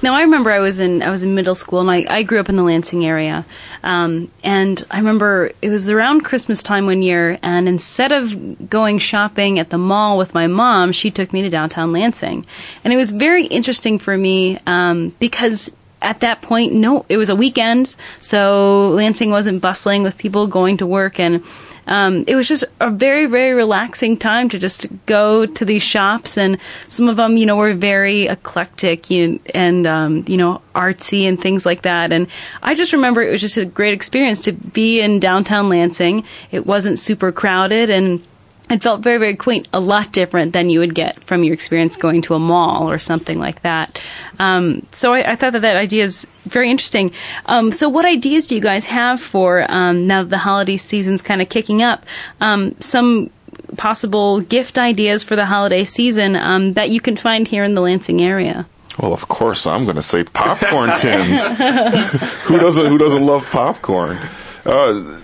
Now 0.04 0.12
I 0.12 0.20
remember 0.20 0.50
I 0.50 0.58
was 0.58 0.80
in 0.80 1.00
I 1.00 1.08
was 1.08 1.22
in 1.22 1.34
middle 1.34 1.54
school 1.54 1.80
and 1.80 1.90
I, 1.90 2.04
I 2.10 2.24
grew 2.24 2.38
up 2.38 2.50
in 2.50 2.56
the 2.56 2.62
Lansing 2.62 3.06
area, 3.06 3.46
um, 3.82 4.30
and 4.42 4.84
I 4.90 4.98
remember 4.98 5.52
it 5.62 5.70
was 5.70 5.88
around 5.88 6.26
Christmas 6.26 6.62
time 6.62 6.84
one 6.84 7.00
year, 7.00 7.38
and 7.42 7.66
instead 7.66 8.12
of 8.12 8.68
going 8.68 8.98
shopping 8.98 9.58
at 9.58 9.70
the 9.70 9.78
mall 9.78 10.18
with 10.18 10.34
my 10.34 10.46
mom, 10.46 10.92
she 10.92 11.10
took 11.10 11.32
me 11.32 11.40
to 11.40 11.48
downtown 11.48 11.90
Lansing, 11.90 12.44
and 12.84 12.92
it 12.92 12.98
was 12.98 13.12
very 13.12 13.46
interesting 13.46 13.98
for 13.98 14.14
me 14.18 14.58
um, 14.66 15.14
because 15.20 15.70
at 16.02 16.20
that 16.20 16.42
point, 16.42 16.74
no, 16.74 17.06
it 17.08 17.16
was 17.16 17.30
a 17.30 17.34
weekend, 17.34 17.96
so 18.20 18.90
Lansing 18.90 19.30
wasn't 19.30 19.62
bustling 19.62 20.02
with 20.02 20.18
people 20.18 20.46
going 20.46 20.76
to 20.76 20.86
work, 20.86 21.18
and 21.18 21.42
um, 21.86 22.24
it 22.26 22.34
was 22.36 22.48
just 22.48 22.64
a 22.80 22.90
very, 22.90 23.26
very 23.26 23.52
relaxing 23.52 24.16
time 24.16 24.48
to 24.50 24.58
just 24.58 24.86
go 25.06 25.46
to 25.46 25.64
these 25.64 25.82
shops, 25.82 26.38
and 26.38 26.58
some 26.88 27.08
of 27.08 27.16
them, 27.16 27.36
you 27.36 27.46
know, 27.46 27.56
were 27.56 27.74
very 27.74 28.26
eclectic 28.26 29.10
you 29.10 29.40
and 29.54 29.86
um, 29.86 30.24
you 30.26 30.36
know 30.36 30.62
artsy 30.74 31.28
and 31.28 31.40
things 31.40 31.66
like 31.66 31.82
that. 31.82 32.12
And 32.12 32.26
I 32.62 32.74
just 32.74 32.92
remember 32.92 33.22
it 33.22 33.30
was 33.30 33.40
just 33.40 33.56
a 33.56 33.64
great 33.64 33.94
experience 33.94 34.40
to 34.42 34.52
be 34.52 35.00
in 35.00 35.20
downtown 35.20 35.68
Lansing. 35.68 36.24
It 36.50 36.66
wasn't 36.66 36.98
super 36.98 37.32
crowded 37.32 37.90
and 37.90 38.22
it 38.70 38.82
felt 38.82 39.02
very, 39.02 39.18
very 39.18 39.36
quaint, 39.36 39.68
a 39.72 39.80
lot 39.80 40.10
different 40.12 40.52
than 40.52 40.70
you 40.70 40.78
would 40.78 40.94
get 40.94 41.22
from 41.24 41.42
your 41.42 41.52
experience 41.52 41.96
going 41.96 42.22
to 42.22 42.34
a 42.34 42.38
mall 42.38 42.90
or 42.90 42.98
something 42.98 43.38
like 43.38 43.60
that. 43.62 44.00
Um, 44.38 44.86
so 44.90 45.12
I, 45.12 45.32
I, 45.32 45.36
thought 45.36 45.52
that 45.52 45.62
that 45.62 45.76
idea 45.76 46.02
is 46.02 46.26
very 46.44 46.70
interesting. 46.70 47.12
Um, 47.46 47.72
so, 47.72 47.88
what 47.88 48.04
ideas 48.04 48.46
do 48.46 48.54
you 48.54 48.60
guys 48.60 48.86
have 48.86 49.20
for 49.20 49.70
um, 49.70 50.06
now 50.06 50.22
that 50.22 50.30
the 50.30 50.38
holiday 50.38 50.76
season's 50.78 51.20
kind 51.20 51.42
of 51.42 51.48
kicking 51.48 51.82
up? 51.82 52.04
Um, 52.40 52.74
some 52.80 53.30
possible 53.76 54.40
gift 54.40 54.78
ideas 54.78 55.22
for 55.22 55.36
the 55.36 55.46
holiday 55.46 55.84
season 55.84 56.36
um, 56.36 56.72
that 56.72 56.90
you 56.90 57.00
can 57.00 57.16
find 57.16 57.46
here 57.46 57.64
in 57.64 57.74
the 57.74 57.80
Lansing 57.80 58.22
area. 58.22 58.66
Well, 58.98 59.12
of 59.12 59.28
course, 59.28 59.66
I'm 59.66 59.84
going 59.84 59.96
to 59.96 60.02
say 60.02 60.24
popcorn 60.24 60.90
tins. 60.96 61.46
who 62.44 62.58
doesn't? 62.58 62.86
Who 62.86 62.96
doesn't 62.96 63.24
love 63.24 63.48
popcorn? 63.50 64.16
Uh, 64.64 65.20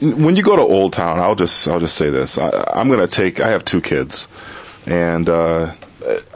when 0.00 0.36
you 0.36 0.42
go 0.42 0.56
to 0.56 0.62
Old 0.62 0.92
Town, 0.92 1.18
I'll 1.18 1.34
just 1.34 1.66
I'll 1.68 1.80
just 1.80 1.96
say 1.96 2.10
this. 2.10 2.38
I, 2.38 2.80
am 2.80 2.88
to 2.90 3.06
take. 3.06 3.40
I 3.40 3.48
have 3.48 3.64
two 3.64 3.80
kids, 3.80 4.28
and 4.86 5.28
uh, 5.28 5.74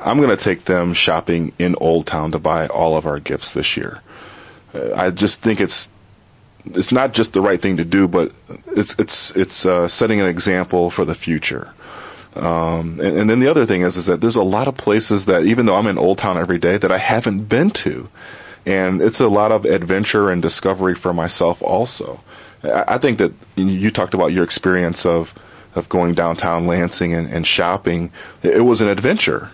I'm 0.00 0.18
going 0.18 0.36
to 0.36 0.42
take 0.42 0.64
them 0.64 0.92
shopping 0.92 1.52
in 1.58 1.74
Old 1.76 2.06
Town 2.06 2.30
to 2.32 2.38
buy 2.38 2.66
all 2.66 2.96
of 2.96 3.06
our 3.06 3.18
gifts 3.18 3.54
this 3.54 3.76
year. 3.76 4.02
Uh, 4.74 4.92
I 4.94 5.10
just 5.10 5.42
think 5.42 5.60
it's 5.60 5.90
it's 6.66 6.92
not 6.92 7.12
just 7.12 7.32
the 7.32 7.40
right 7.40 7.60
thing 7.60 7.76
to 7.78 7.84
do, 7.84 8.06
but 8.06 8.32
it's 8.68 8.98
it's 8.98 9.30
it's 9.32 9.64
uh, 9.64 9.88
setting 9.88 10.20
an 10.20 10.26
example 10.26 10.90
for 10.90 11.04
the 11.04 11.14
future. 11.14 11.72
Um, 12.36 12.98
and, 13.00 13.16
and, 13.16 13.30
then 13.30 13.38
the 13.38 13.46
other 13.46 13.64
thing 13.64 13.82
is 13.82 13.96
is 13.96 14.06
that 14.06 14.20
there's 14.20 14.34
a 14.34 14.42
lot 14.42 14.66
of 14.66 14.76
places 14.76 15.26
that 15.26 15.44
even 15.44 15.66
though 15.66 15.76
I'm 15.76 15.86
in 15.86 15.96
Old 15.96 16.18
Town 16.18 16.36
every 16.36 16.58
day 16.58 16.76
that 16.76 16.90
I 16.90 16.98
haven't 16.98 17.44
been 17.44 17.70
to, 17.70 18.08
and 18.66 19.00
it's 19.00 19.20
a 19.20 19.28
lot 19.28 19.52
of 19.52 19.64
adventure 19.64 20.30
and 20.30 20.42
discovery 20.42 20.96
for 20.96 21.14
myself 21.14 21.62
also. 21.62 22.20
I 22.64 22.98
think 22.98 23.18
that 23.18 23.32
you 23.56 23.90
talked 23.90 24.14
about 24.14 24.28
your 24.28 24.44
experience 24.44 25.04
of 25.06 25.34
of 25.74 25.88
going 25.88 26.14
downtown 26.14 26.66
Lansing 26.66 27.12
and, 27.12 27.28
and 27.28 27.46
shopping. 27.46 28.10
It 28.42 28.64
was 28.64 28.80
an 28.80 28.88
adventure. 28.88 29.50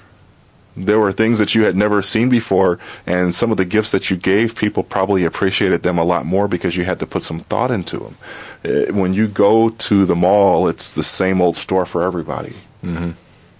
There 0.77 1.01
were 1.01 1.12
things 1.12 1.38
that 1.38 1.55
you 1.55 1.64
had 1.64 1.77
never 1.77 2.01
seen 2.01 2.29
before, 2.29 2.79
and 3.07 3.35
some 3.35 3.51
of 3.51 3.57
the 3.57 3.64
gifts 3.64 3.90
that 3.90 4.11
you 4.11 4.16
gave 4.16 4.55
people 4.55 4.83
probably 4.83 5.25
appreciated 5.25 5.83
them 5.83 5.99
a 5.99 6.05
lot 6.05 6.27
more 6.27 6.46
because 6.46 6.77
you 6.77 6.85
had 6.85 7.01
to 7.01 7.07
put 7.07 7.23
some 7.23 7.40
thought 7.40 7.70
into 7.70 7.99
them. 7.99 8.16
Uh, 8.64 8.92
when 8.92 9.12
you 9.12 9.27
go 9.27 9.70
to 9.70 10.05
the 10.05 10.14
mall, 10.14 10.68
it's 10.68 10.90
the 10.90 11.03
same 11.03 11.40
old 11.40 11.57
store 11.57 11.87
for 11.87 12.03
everybody. 12.03 12.55
Mm-hmm. 12.85 13.11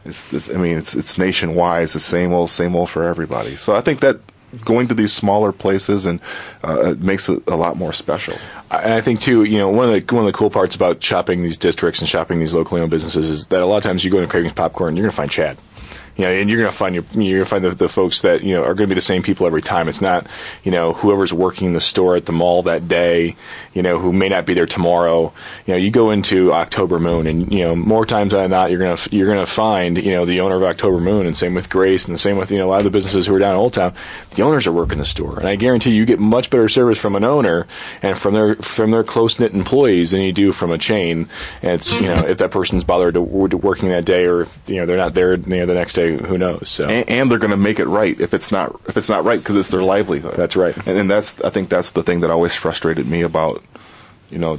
It's 0.05 0.25
this, 0.31 0.51
I 0.51 0.55
mean, 0.55 0.79
it's 0.79 0.95
it's 0.95 1.19
nationwide. 1.19 1.85
It's 1.85 1.93
the 1.95 2.01
same 2.01 2.33
old, 2.33 2.51
same 2.51 2.77
old 2.77 2.91
for 2.91 3.05
everybody. 3.05 3.57
So 3.57 3.75
I 3.75 3.81
think 3.81 4.01
that 4.01 4.21
going 4.65 4.89
to 4.89 4.95
these 4.95 5.13
smaller 5.13 5.53
places 5.53 6.07
and 6.07 6.21
uh, 6.65 6.93
it 6.93 7.01
makes 7.01 7.29
it 7.29 7.43
a 7.47 7.57
lot 7.57 7.77
more 7.77 7.93
special. 7.93 8.37
And 8.71 8.95
I 8.95 9.01
think 9.01 9.21
too, 9.21 9.45
you 9.45 9.59
know, 9.59 9.69
one 9.69 9.89
of 9.89 10.07
the 10.07 10.15
one 10.15 10.25
of 10.25 10.33
the 10.33 10.37
cool 10.37 10.51
parts 10.51 10.75
about 10.75 11.03
shopping 11.03 11.43
these 11.43 11.59
districts 11.59 12.01
and 12.01 12.09
shopping 12.09 12.39
these 12.41 12.55
locally 12.55 12.81
owned 12.81 12.91
businesses 12.91 13.29
is 13.29 13.47
that 13.47 13.63
a 13.63 13.67
lot 13.67 13.79
of 13.79 13.83
times 13.83 14.05
you 14.05 14.11
go 14.11 14.19
into 14.19 14.29
Cravings 14.29 14.53
Popcorn, 14.53 14.97
you're 14.97 15.05
going 15.05 15.11
to 15.11 15.17
find 15.17 15.31
Chad 15.31 15.59
you 16.21 16.27
know, 16.27 16.33
and 16.33 16.51
you're 16.51 16.59
going 16.59 16.71
to 16.71 16.77
find 16.77 16.95
your, 16.95 17.05
you're 17.15 17.39
going 17.39 17.45
to 17.45 17.49
find 17.49 17.65
the, 17.65 17.71
the 17.71 17.89
folks 17.89 18.21
that 18.21 18.43
you 18.43 18.53
know 18.55 18.61
are 18.61 18.75
going 18.75 18.89
to 18.89 18.89
be 18.89 18.95
the 18.95 19.01
same 19.01 19.23
people 19.23 19.47
every 19.47 19.63
time. 19.63 19.89
It's 19.89 20.03
not, 20.03 20.27
you 20.65 20.71
know, 20.71 20.93
whoever's 20.93 21.33
working 21.33 21.73
the 21.73 21.81
store 21.81 22.15
at 22.15 22.27
the 22.27 22.33
mall 22.33 22.63
that 22.65 22.89
day, 22.89 23.37
you 23.73 23.81
know, 23.81 23.99
who 23.99 24.13
may 24.13 24.29
not 24.29 24.45
be 24.45 24.53
there 24.53 24.67
tomorrow. 24.67 25.33
You 25.65 25.75
know, 25.75 25.79
you 25.79 25.91
go 25.91 26.11
into 26.11 26.53
October 26.53 26.99
Moon, 26.99 27.27
and 27.27 27.51
you 27.51 27.65
know, 27.65 27.75
more 27.75 28.05
times 28.05 28.33
than 28.33 28.51
not, 28.51 28.69
you're 28.71 28.79
going 28.79 28.95
to 28.95 29.17
you're 29.17 29.33
going 29.33 29.39
to 29.39 29.51
find, 29.51 29.97
you 29.97 30.13
know, 30.13 30.27
the 30.27 30.41
owner 30.41 30.57
of 30.57 30.63
October 30.63 31.01
Moon, 31.01 31.25
and 31.25 31.35
same 31.35 31.55
with 31.55 31.71
Grace, 31.71 32.05
and 32.05 32.15
the 32.15 32.19
same 32.19 32.37
with 32.37 32.51
you 32.51 32.59
know 32.59 32.67
a 32.67 32.71
lot 32.71 32.81
of 32.81 32.85
the 32.85 32.91
businesses 32.91 33.27
who 33.27 33.35
are 33.35 33.39
down 33.39 33.55
in 33.55 33.59
Old 33.59 33.73
Town. 33.73 33.95
The 34.33 34.43
owners 34.43 34.67
are 34.67 34.73
working 34.73 34.99
the 34.99 35.07
store, 35.07 35.39
and 35.39 35.49
I 35.49 35.57
guarantee 35.57 35.93
you, 35.93 36.05
get 36.05 36.21
much 36.21 36.51
better 36.51 36.69
service 36.69 36.99
from 36.99 37.17
an 37.17 37.25
owner 37.25 37.67
and 38.03 38.19
from 38.19 38.35
their 38.35 38.57
from 38.57 38.91
their 38.91 39.05
close 39.05 39.41
knit 39.41 39.55
employees 39.55 40.11
than 40.11 40.21
you 40.21 40.35
do 40.35 40.53
from 40.53 40.71
a 40.71 40.77
chain. 40.77 41.31
And 41.63 41.73
it's 41.73 41.95
you 41.95 42.03
know 42.03 42.27
if 42.27 42.37
that 42.39 42.51
person's 42.51 42.85
bothered 42.85 43.15
to, 43.15 43.49
to 43.49 43.57
working 43.57 43.89
that 43.89 44.05
day, 44.05 44.27
or 44.27 44.43
if 44.43 44.59
you 44.67 44.77
know 44.77 44.85
they're 44.85 44.99
not 44.99 45.15
there, 45.15 45.37
you 45.37 45.47
know, 45.47 45.67
the 45.67 45.75
next 45.75 45.95
day, 45.95 46.10
who 46.19 46.39
knows? 46.39 46.69
So 46.69 46.89
and, 46.89 47.09
and 47.09 47.31
they're 47.31 47.39
going 47.39 47.51
to 47.51 47.57
make 47.57 47.79
it 47.79 47.87
right 47.87 48.19
if 48.21 48.35
it's 48.35 48.51
not 48.51 48.81
if 48.87 48.97
it's 48.97 49.09
not 49.09 49.25
right 49.25 49.39
because 49.39 49.57
it's 49.57 49.71
their 49.71 49.83
livelihood. 49.83 50.37
That's 50.37 50.57
right, 50.57 50.77
and, 50.87 50.99
and 50.99 51.11
that's 51.11 51.41
I 51.43 51.51
think 51.51 51.69
that's 51.69 51.93
the 51.93 52.03
thing 52.03 52.21
that 52.21 52.31
always 52.31 52.55
frustrated 52.55 53.07
me 53.07 53.23
about 53.23 53.63
you 54.31 54.39
know 54.39 54.59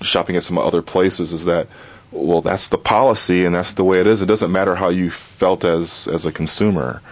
shopping 0.00 0.36
at 0.36 0.42
some 0.42 0.58
other 0.58 0.82
places 0.82 1.32
is 1.32 1.44
that 1.46 1.68
well 2.12 2.42
that's 2.42 2.68
the 2.68 2.78
policy 2.78 3.44
and 3.44 3.54
that's 3.54 3.72
the 3.74 3.84
way 3.84 4.00
it 4.00 4.06
is. 4.06 4.22
It 4.22 4.26
doesn't 4.26 4.52
matter 4.52 4.76
how 4.76 4.88
you 4.88 5.10
felt 5.10 5.64
as 5.64 6.08
as 6.08 6.26
a 6.26 6.32
consumer. 6.32 7.02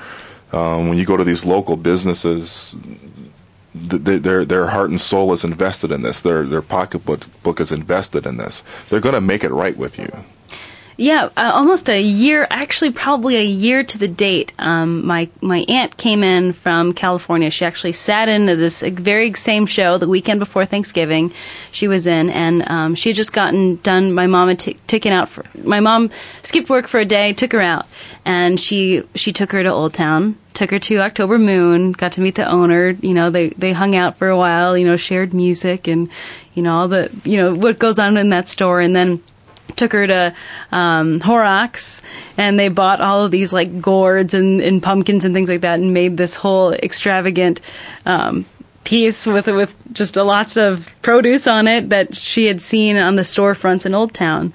Um, 0.53 0.89
when 0.89 0.99
you 0.99 1.05
go 1.05 1.17
to 1.17 1.25
these 1.25 1.45
local 1.45 1.77
businesses, 1.77 2.77
their 3.75 4.45
their 4.45 4.67
heart 4.69 4.91
and 4.91 5.01
soul 5.01 5.33
is 5.33 5.43
invested 5.43 5.91
in 5.91 6.03
this. 6.03 6.21
Their 6.21 6.45
their 6.45 6.63
pocketbook 6.63 7.27
book 7.43 7.61
is 7.61 7.73
invested 7.73 8.25
in 8.25 8.37
this. 8.37 8.63
They're 8.89 9.01
going 9.01 9.15
to 9.15 9.21
make 9.21 9.43
it 9.43 9.51
right 9.51 9.77
with 9.77 9.99
you. 9.99 10.25
Yeah, 10.97 11.31
uh, 11.37 11.51
almost 11.53 11.89
a 11.89 12.01
year. 12.01 12.47
Actually, 12.51 12.93
probably 12.93 13.37
a 13.37 13.45
year 13.45 13.83
to 13.83 13.99
the 13.99 14.07
date. 14.07 14.53
Um, 14.59 15.05
my 15.05 15.29
my 15.41 15.65
aunt 15.69 15.97
came 15.97 16.23
in 16.23 16.53
from 16.53 16.93
California. 16.93 17.51
She 17.51 17.65
actually 17.65 17.93
sat 17.93 18.29
into 18.29 18.55
this 18.55 18.83
very 18.83 19.35
same 19.35 19.67
show 19.67 19.99
the 19.99 20.09
weekend 20.09 20.39
before 20.39 20.67
Thanksgiving. 20.67 21.33
She 21.73 21.89
was 21.89 22.07
in, 22.07 22.31
and 22.31 22.69
um, 22.71 22.95
she 22.95 23.09
had 23.09 23.17
just 23.17 23.33
gotten 23.33 23.77
done. 23.77 24.13
My 24.13 24.29
mom 24.29 24.49
had 24.49 24.61
t- 24.61 24.75
taken 24.87 25.13
out. 25.13 25.29
For, 25.29 25.45
my 25.65 25.81
mom 25.81 26.11
skipped 26.43 26.71
work 26.71 26.87
for 26.87 27.01
a 27.01 27.05
day, 27.05 27.33
took 27.33 27.53
her 27.53 27.61
out, 27.61 27.87
and 28.25 28.61
she 28.61 29.03
she 29.17 29.33
took 29.33 29.51
her 29.51 29.63
to 29.65 29.71
Old 29.71 29.95
Town. 29.95 30.39
Took 30.53 30.71
her 30.71 30.79
to 30.79 30.99
October 30.99 31.37
Moon. 31.41 31.91
Got 31.91 32.13
to 32.13 32.21
meet 32.21 32.37
the 32.37 32.49
owner. 32.49 32.91
You 32.91 33.15
know, 33.15 33.31
they 33.31 33.49
they 33.49 33.73
hung 33.73 33.97
out 33.97 34.17
for 34.17 34.29
a 34.29 34.37
while. 34.37 34.79
You 34.79 34.87
know, 34.87 34.97
shared 34.97 35.35
music 35.35 35.89
and 35.89 36.09
you 36.55 36.63
know 36.63 36.77
all 36.77 36.87
the 36.87 37.11
you 37.25 37.37
know 37.37 37.53
what 37.53 37.81
goes 37.81 37.99
on 37.99 38.17
in 38.17 38.29
that 38.29 38.49
store, 38.49 38.81
and 38.81 38.95
then 38.95 39.21
took 39.77 39.93
her 39.93 40.07
to 40.07 40.35
um, 40.73 41.21
Horrocks, 41.21 42.03
and 42.37 42.59
they 42.59 42.69
bought 42.69 43.01
all 43.01 43.25
of 43.25 43.31
these 43.31 43.53
like 43.53 43.81
gourds 43.81 44.35
and, 44.35 44.61
and, 44.61 44.83
pumpkins 44.83 45.25
and 45.25 45.35
things 45.35 45.49
like 45.49 45.63
that, 45.63 45.81
and 45.81 45.93
made 45.93 46.17
this 46.17 46.37
whole 46.37 46.73
extravagant 46.73 47.61
um, 48.07 48.45
piece 48.85 49.27
with 49.27 49.47
with 49.47 49.77
just 49.93 50.17
lots 50.17 50.57
of 50.57 50.93
produce 51.03 51.47
on 51.47 51.67
it 51.67 51.89
that 51.91 52.17
she 52.17 52.47
had 52.47 52.61
seen 52.61 52.97
on 52.97 53.17
the 53.17 53.23
storefronts 53.23 53.87
in 53.87 53.95
Old 53.95 54.15
Town. 54.15 54.53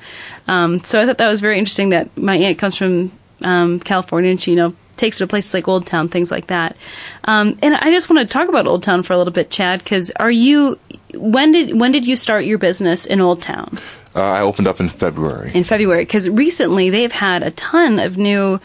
Um, 0.48 0.84
so 0.84 1.02
I 1.02 1.06
thought 1.06 1.18
that 1.18 1.28
was 1.28 1.42
very 1.42 1.58
interesting. 1.58 1.90
That 1.90 2.16
my 2.18 2.38
aunt 2.38 2.58
comes 2.58 2.76
from 2.76 3.12
um, 3.42 3.80
California, 3.80 4.32
and 4.32 4.42
she 4.42 4.52
you 4.52 4.58
know 4.58 4.76
takes 5.00 5.20
her 5.20 5.26
to 5.26 5.30
places 5.30 5.54
like 5.54 5.68
Old 5.68 5.88
Town, 5.88 6.10
things 6.10 6.30
like 6.30 6.48
that. 6.48 6.76
Um, 7.24 7.58
and 7.62 7.76
I 7.76 7.90
just 7.90 8.10
want 8.10 8.28
to 8.28 8.32
talk 8.32 8.50
about 8.50 8.68
Old 8.68 8.84
Town 8.84 9.02
for 9.02 9.14
a 9.14 9.18
little 9.18 9.34
bit, 9.34 9.50
Chad, 9.50 9.84
because 9.84 10.12
are 10.18 10.32
you 10.32 10.80
when 11.14 11.52
did 11.52 11.80
when 11.80 11.92
did 11.92 12.06
you 12.06 12.16
start 12.16 12.46
your 12.46 12.58
business 12.58 13.06
in 13.06 13.22
Old 13.22 13.42
Town? 13.42 13.80
Uh, 14.16 14.24
I 14.24 14.42
opened 14.42 14.68
up 14.68 14.80
in 14.80 14.90
February. 14.90 15.52
In 15.54 15.64
February, 15.64 16.04
because 16.04 16.30
recently 16.30 16.90
they've 16.90 17.12
had 17.12 17.44
a 17.44 17.52
ton 17.52 18.00
of 18.00 18.18
new 18.18 18.60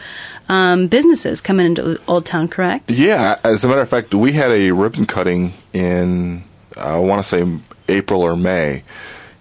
um, 0.49 0.87
businesses 0.87 1.41
coming 1.41 1.67
into 1.67 1.99
Old 2.07 2.25
Town, 2.25 2.47
correct? 2.47 2.89
Yeah. 2.91 3.39
As 3.43 3.63
a 3.63 3.67
matter 3.67 3.81
of 3.81 3.89
fact, 3.89 4.13
we 4.13 4.33
had 4.33 4.51
a 4.51 4.71
ribbon 4.71 5.05
cutting 5.05 5.53
in, 5.73 6.43
I 6.77 6.97
want 6.97 7.23
to 7.23 7.27
say 7.27 7.59
April 7.87 8.21
or 8.21 8.35
May. 8.35 8.83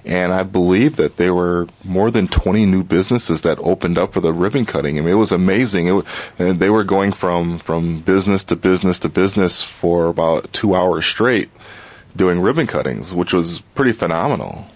And 0.06 0.34
I 0.34 0.42
believe 0.42 0.96
that 0.96 1.16
there 1.16 1.32
were 1.32 1.66
more 1.82 2.10
than 2.10 2.28
20 2.28 2.66
new 2.66 2.84
businesses 2.84 3.40
that 3.40 3.58
opened 3.60 3.96
up 3.96 4.12
for 4.12 4.20
the 4.20 4.34
ribbon 4.34 4.66
cutting. 4.66 4.98
I 4.98 5.00
mean, 5.00 5.14
it 5.14 5.18
was 5.18 5.32
amazing. 5.32 5.88
It, 5.88 6.04
and 6.38 6.60
they 6.60 6.68
were 6.68 6.84
going 6.84 7.12
from, 7.12 7.58
from 7.58 8.00
business 8.00 8.44
to 8.44 8.56
business 8.56 8.98
to 9.00 9.08
business 9.08 9.62
for 9.62 10.08
about 10.08 10.52
two 10.52 10.74
hours 10.74 11.06
straight 11.06 11.48
doing 12.14 12.40
ribbon 12.40 12.66
cuttings, 12.66 13.14
which 13.14 13.32
was 13.32 13.60
pretty 13.74 13.92
phenomenal. 13.92 14.66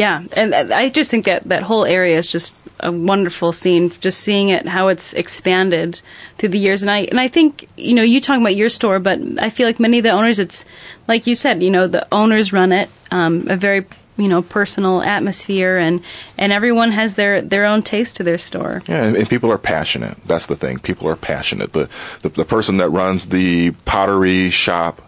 Yeah, 0.00 0.22
and 0.32 0.54
I 0.54 0.88
just 0.88 1.10
think 1.10 1.26
that 1.26 1.42
that 1.50 1.62
whole 1.62 1.84
area 1.84 2.16
is 2.16 2.26
just 2.26 2.56
a 2.78 2.90
wonderful 2.90 3.52
scene. 3.52 3.90
Just 4.00 4.20
seeing 4.20 4.48
it, 4.48 4.66
how 4.66 4.88
it's 4.88 5.12
expanded 5.12 6.00
through 6.38 6.48
the 6.48 6.58
years, 6.58 6.80
and 6.80 6.90
I 6.90 7.00
and 7.00 7.20
I 7.20 7.28
think 7.28 7.68
you 7.76 7.92
know 7.92 8.02
you 8.02 8.18
talking 8.18 8.40
about 8.40 8.56
your 8.56 8.70
store, 8.70 8.98
but 8.98 9.20
I 9.38 9.50
feel 9.50 9.68
like 9.68 9.78
many 9.78 9.98
of 9.98 10.04
the 10.04 10.10
owners, 10.10 10.38
it's 10.38 10.64
like 11.06 11.26
you 11.26 11.34
said, 11.34 11.62
you 11.62 11.70
know, 11.70 11.86
the 11.86 12.08
owners 12.10 12.50
run 12.50 12.72
it, 12.72 12.88
um, 13.10 13.46
a 13.50 13.56
very 13.56 13.84
you 14.16 14.26
know 14.26 14.40
personal 14.40 15.02
atmosphere, 15.02 15.76
and 15.76 16.00
and 16.38 16.50
everyone 16.50 16.92
has 16.92 17.16
their 17.16 17.42
their 17.42 17.66
own 17.66 17.82
taste 17.82 18.16
to 18.16 18.22
their 18.22 18.38
store. 18.38 18.82
Yeah, 18.88 19.04
and, 19.04 19.14
and 19.14 19.28
people 19.28 19.52
are 19.52 19.58
passionate. 19.58 20.16
That's 20.24 20.46
the 20.46 20.56
thing. 20.56 20.78
People 20.78 21.10
are 21.10 21.16
passionate. 21.16 21.74
The, 21.74 21.90
the 22.22 22.30
the 22.30 22.46
person 22.46 22.78
that 22.78 22.88
runs 22.88 23.26
the 23.26 23.72
pottery 23.84 24.48
shop 24.48 25.02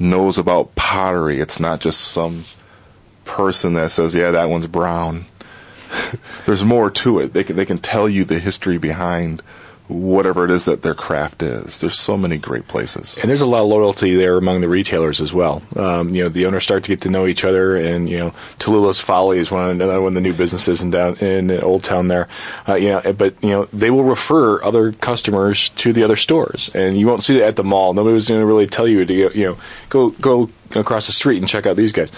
knows 0.00 0.36
about 0.36 0.74
pottery. 0.74 1.38
It's 1.38 1.60
not 1.60 1.78
just 1.78 2.00
some 2.00 2.42
person 3.24 3.74
that 3.74 3.90
says, 3.90 4.14
"Yeah, 4.14 4.30
that 4.30 4.48
one's 4.48 4.66
brown." 4.66 5.26
There's 6.46 6.64
more 6.64 6.90
to 6.90 7.20
it. 7.20 7.32
They 7.32 7.44
can 7.44 7.56
they 7.56 7.66
can 7.66 7.78
tell 7.78 8.08
you 8.08 8.24
the 8.24 8.38
history 8.38 8.78
behind 8.78 9.42
whatever 9.92 10.44
it 10.44 10.50
is 10.50 10.64
that 10.64 10.82
their 10.82 10.94
craft 10.94 11.42
is. 11.42 11.80
There's 11.80 11.98
so 11.98 12.16
many 12.16 12.38
great 12.38 12.66
places. 12.68 13.18
And 13.18 13.28
there's 13.28 13.40
a 13.40 13.46
lot 13.46 13.62
of 13.62 13.68
loyalty 13.68 14.14
there 14.14 14.36
among 14.36 14.60
the 14.60 14.68
retailers 14.68 15.20
as 15.20 15.34
well. 15.34 15.62
Um, 15.76 16.14
you 16.14 16.22
know, 16.22 16.28
the 16.28 16.46
owners 16.46 16.64
start 16.64 16.84
to 16.84 16.88
get 16.88 17.02
to 17.02 17.10
know 17.10 17.26
each 17.26 17.44
other, 17.44 17.76
and 17.76 18.08
you 18.08 18.18
know, 18.18 18.30
Tallulah's 18.58 19.00
Folly 19.00 19.38
is 19.38 19.50
one 19.50 19.80
of, 19.80 19.88
one 19.88 20.08
of 20.08 20.14
the 20.14 20.20
new 20.20 20.32
businesses 20.32 20.82
in 20.82 20.90
down 20.90 21.16
in 21.16 21.50
Old 21.62 21.84
Town 21.84 22.08
there. 22.08 22.28
Uh, 22.68 22.74
you 22.74 22.90
know, 22.90 23.12
but 23.12 23.34
you 23.42 23.50
know, 23.50 23.64
they 23.66 23.90
will 23.90 24.04
refer 24.04 24.62
other 24.62 24.92
customers 24.92 25.68
to 25.70 25.92
the 25.92 26.02
other 26.02 26.16
stores, 26.16 26.70
and 26.74 26.98
you 26.98 27.06
won't 27.06 27.22
see 27.22 27.38
that 27.38 27.48
at 27.48 27.56
the 27.56 27.64
mall. 27.64 27.92
Nobody 27.92 28.14
was 28.14 28.28
going 28.28 28.40
to 28.40 28.46
really 28.46 28.66
tell 28.66 28.88
you 28.88 29.04
to 29.04 29.14
you 29.14 29.44
know 29.44 29.58
go 29.88 30.10
go 30.10 30.50
across 30.74 31.06
the 31.06 31.12
street 31.12 31.38
and 31.38 31.48
check 31.48 31.66
out 31.66 31.76
these 31.76 31.92
guys 31.92 32.12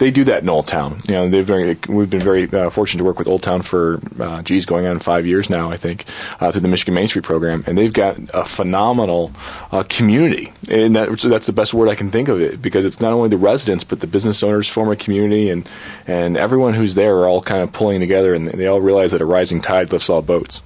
they 0.00 0.10
do 0.10 0.24
that 0.24 0.42
in 0.42 0.48
Old 0.48 0.66
Town. 0.66 1.02
You 1.06 1.14
know, 1.14 1.28
they've 1.28 1.44
very, 1.44 1.78
we've 1.86 2.08
been 2.08 2.22
very 2.22 2.50
uh, 2.50 2.70
fortunate 2.70 2.98
to 2.98 3.04
work 3.04 3.18
with 3.18 3.28
Old 3.28 3.42
Town 3.42 3.60
for, 3.60 4.00
uh, 4.18 4.40
geez, 4.42 4.64
going 4.64 4.86
on 4.86 4.98
five 4.98 5.26
years 5.26 5.50
now, 5.50 5.70
I 5.70 5.76
think, 5.76 6.06
uh, 6.40 6.50
through 6.50 6.62
the 6.62 6.68
Michigan 6.68 6.94
Main 6.94 7.06
Street 7.06 7.22
program, 7.22 7.62
and 7.66 7.76
they've 7.76 7.92
got 7.92 8.16
a 8.32 8.44
phenomenal 8.44 9.30
uh, 9.70 9.84
community, 9.88 10.52
and 10.70 10.96
that, 10.96 11.20
that's 11.20 11.46
the 11.46 11.52
best 11.52 11.74
word 11.74 11.90
I 11.90 11.94
can 11.94 12.10
think 12.10 12.28
of 12.28 12.40
it 12.40 12.62
because 12.62 12.86
it's 12.86 13.00
not 13.00 13.12
only 13.12 13.28
the 13.28 13.36
residents 13.36 13.84
but 13.84 14.00
the 14.00 14.06
business 14.06 14.42
owners 14.42 14.68
form 14.68 14.90
a 14.90 14.96
community, 14.96 15.50
and 15.50 15.68
and 16.06 16.38
everyone 16.38 16.72
who's 16.72 16.94
there 16.94 17.16
are 17.18 17.28
all 17.28 17.42
kind 17.42 17.62
of 17.62 17.70
pulling 17.70 18.00
together, 18.00 18.34
and 18.34 18.48
they 18.48 18.66
all 18.66 18.80
realize 18.80 19.12
that 19.12 19.20
a 19.20 19.26
rising 19.26 19.60
tide 19.60 19.92
lifts 19.92 20.08
all 20.08 20.22
boats. 20.22 20.62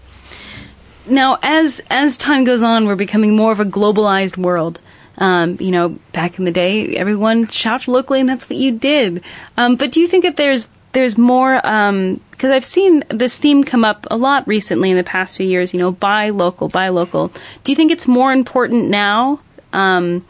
Now, 1.09 1.39
as 1.43 1.83
as 1.91 2.17
time 2.17 2.45
goes 2.45 2.63
on, 2.63 2.87
we're 2.87 2.95
becoming 2.95 3.35
more 3.35 3.51
of 3.51 3.59
a 3.59 3.65
globalized 3.65 4.37
world. 4.37 4.81
Um, 5.19 5.57
you 5.61 5.71
know, 5.71 5.91
back 6.13 6.39
in 6.39 6.45
the 6.45 6.51
day, 6.51 6.97
everyone 6.97 7.47
shopped 7.49 7.87
locally, 7.87 8.21
and 8.21 8.29
that's 8.29 8.49
what 8.49 8.59
you 8.59 8.73
did. 8.73 9.23
Um, 9.57 9.77
but 9.77 9.93
do 9.93 10.01
you 10.01 10.07
think 10.07 10.25
that 10.25 10.37
there's 10.37 10.69
there's 10.93 11.17
more? 11.17 11.55
Because 11.55 11.91
um, 11.91 12.53
I've 12.53 12.65
seen 12.65 13.05
this 13.11 13.39
theme 13.39 13.63
come 13.63 13.85
up 13.85 14.07
a 14.11 14.17
lot 14.17 14.47
recently 14.49 14.91
in 14.91 14.97
the 14.97 15.05
past 15.05 15.37
few 15.37 15.47
years. 15.47 15.73
You 15.73 15.81
know, 15.81 15.93
buy 15.93 16.31
local, 16.31 16.69
buy 16.69 16.89
local. 16.89 17.29
Do 17.63 17.73
you 17.73 17.77
think 17.77 17.93
it's 17.93 18.09
more 18.09 18.33
important 18.33 18.89
now, 18.89 19.41
um, 19.73 20.25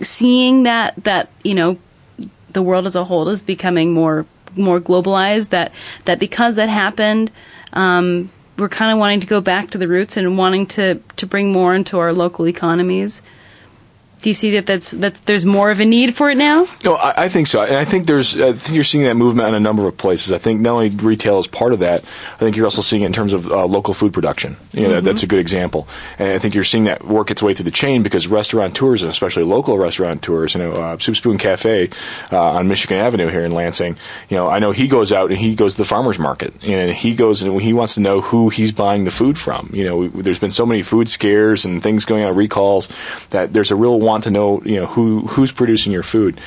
seeing 0.00 0.62
that 0.62 0.94
that 1.04 1.30
you 1.42 1.54
know 1.54 1.78
the 2.50 2.62
world 2.62 2.86
as 2.86 2.96
a 2.96 3.04
whole 3.04 3.28
is 3.28 3.42
becoming 3.42 3.92
more 3.92 4.24
more 4.56 4.80
globalized? 4.80 5.50
That 5.50 5.72
that 6.06 6.18
because 6.18 6.56
that 6.56 6.70
happened. 6.70 7.30
Um, 7.74 8.30
we're 8.58 8.68
kind 8.68 8.92
of 8.92 8.98
wanting 8.98 9.20
to 9.20 9.26
go 9.26 9.40
back 9.40 9.70
to 9.70 9.78
the 9.78 9.88
roots 9.88 10.16
and 10.16 10.36
wanting 10.36 10.66
to, 10.66 11.00
to 11.16 11.26
bring 11.26 11.50
more 11.50 11.74
into 11.74 11.98
our 11.98 12.12
local 12.12 12.46
economies 12.46 13.22
do 14.22 14.30
you 14.30 14.34
see 14.34 14.52
that 14.52 14.66
that's 14.66 14.92
that 14.92 15.14
there's 15.26 15.44
more 15.44 15.70
of 15.70 15.80
a 15.80 15.84
need 15.84 16.14
for 16.14 16.30
it 16.30 16.36
now? 16.36 16.64
No, 16.84 16.94
I, 16.94 17.24
I 17.24 17.28
think 17.28 17.48
so, 17.48 17.62
and 17.62 17.76
I 17.76 17.84
think 17.84 18.06
there's 18.06 18.38
I 18.38 18.52
think 18.52 18.74
you're 18.74 18.84
seeing 18.84 19.04
that 19.04 19.16
movement 19.16 19.48
in 19.48 19.54
a 19.54 19.60
number 19.60 19.86
of 19.86 19.96
places. 19.96 20.32
I 20.32 20.38
think 20.38 20.60
not 20.60 20.74
only 20.74 20.90
retail 20.90 21.38
is 21.38 21.46
part 21.46 21.72
of 21.72 21.80
that, 21.80 22.04
I 22.34 22.36
think 22.36 22.56
you're 22.56 22.66
also 22.66 22.82
seeing 22.82 23.02
it 23.02 23.06
in 23.06 23.12
terms 23.12 23.32
of 23.32 23.50
uh, 23.50 23.66
local 23.66 23.94
food 23.94 24.12
production. 24.12 24.56
You 24.72 24.82
know, 24.82 24.86
mm-hmm. 24.86 24.94
that, 24.94 25.04
that's 25.04 25.22
a 25.22 25.26
good 25.26 25.40
example, 25.40 25.88
and 26.18 26.32
I 26.32 26.38
think 26.38 26.54
you're 26.54 26.64
seeing 26.64 26.84
that 26.84 27.04
work 27.04 27.30
its 27.30 27.42
way 27.42 27.52
through 27.52 27.64
the 27.64 27.72
chain 27.72 28.02
because 28.02 28.28
restaurateurs, 28.28 29.02
and 29.02 29.10
especially 29.10 29.42
local 29.42 29.76
restaurateurs, 29.76 30.54
you 30.54 30.60
know, 30.60 30.72
uh, 30.72 30.98
Soup 30.98 31.16
Spoon 31.16 31.38
Cafe 31.38 31.90
uh, 32.30 32.52
on 32.52 32.68
Michigan 32.68 32.98
Avenue 32.98 33.28
here 33.28 33.44
in 33.44 33.52
Lansing. 33.52 33.96
You 34.28 34.36
know, 34.36 34.48
I 34.48 34.60
know 34.60 34.70
he 34.70 34.86
goes 34.86 35.12
out 35.12 35.30
and 35.30 35.38
he 35.38 35.54
goes 35.54 35.74
to 35.74 35.78
the 35.78 35.84
farmers 35.84 36.18
market, 36.18 36.54
and 36.62 36.92
he 36.92 37.14
goes 37.14 37.42
and 37.42 37.60
he 37.60 37.72
wants 37.72 37.94
to 37.94 38.00
know 38.00 38.20
who 38.20 38.50
he's 38.50 38.70
buying 38.70 39.04
the 39.04 39.10
food 39.10 39.36
from. 39.36 39.70
You 39.72 39.84
know, 39.84 39.96
we, 39.96 40.08
there's 40.08 40.38
been 40.38 40.50
so 40.50 40.64
many 40.64 40.82
food 40.82 41.08
scares 41.08 41.64
and 41.64 41.82
things 41.82 42.04
going 42.04 42.24
on 42.24 42.36
recalls 42.36 42.88
that 43.30 43.52
there's 43.52 43.70
a 43.70 43.76
real 43.76 43.98
want 44.12 44.24
to 44.24 44.30
know, 44.30 44.62
you 44.64 44.78
know, 44.78 44.86
who 44.86 45.20
who's 45.20 45.52
producing 45.52 45.92
your 45.92 46.02
food. 46.02 46.40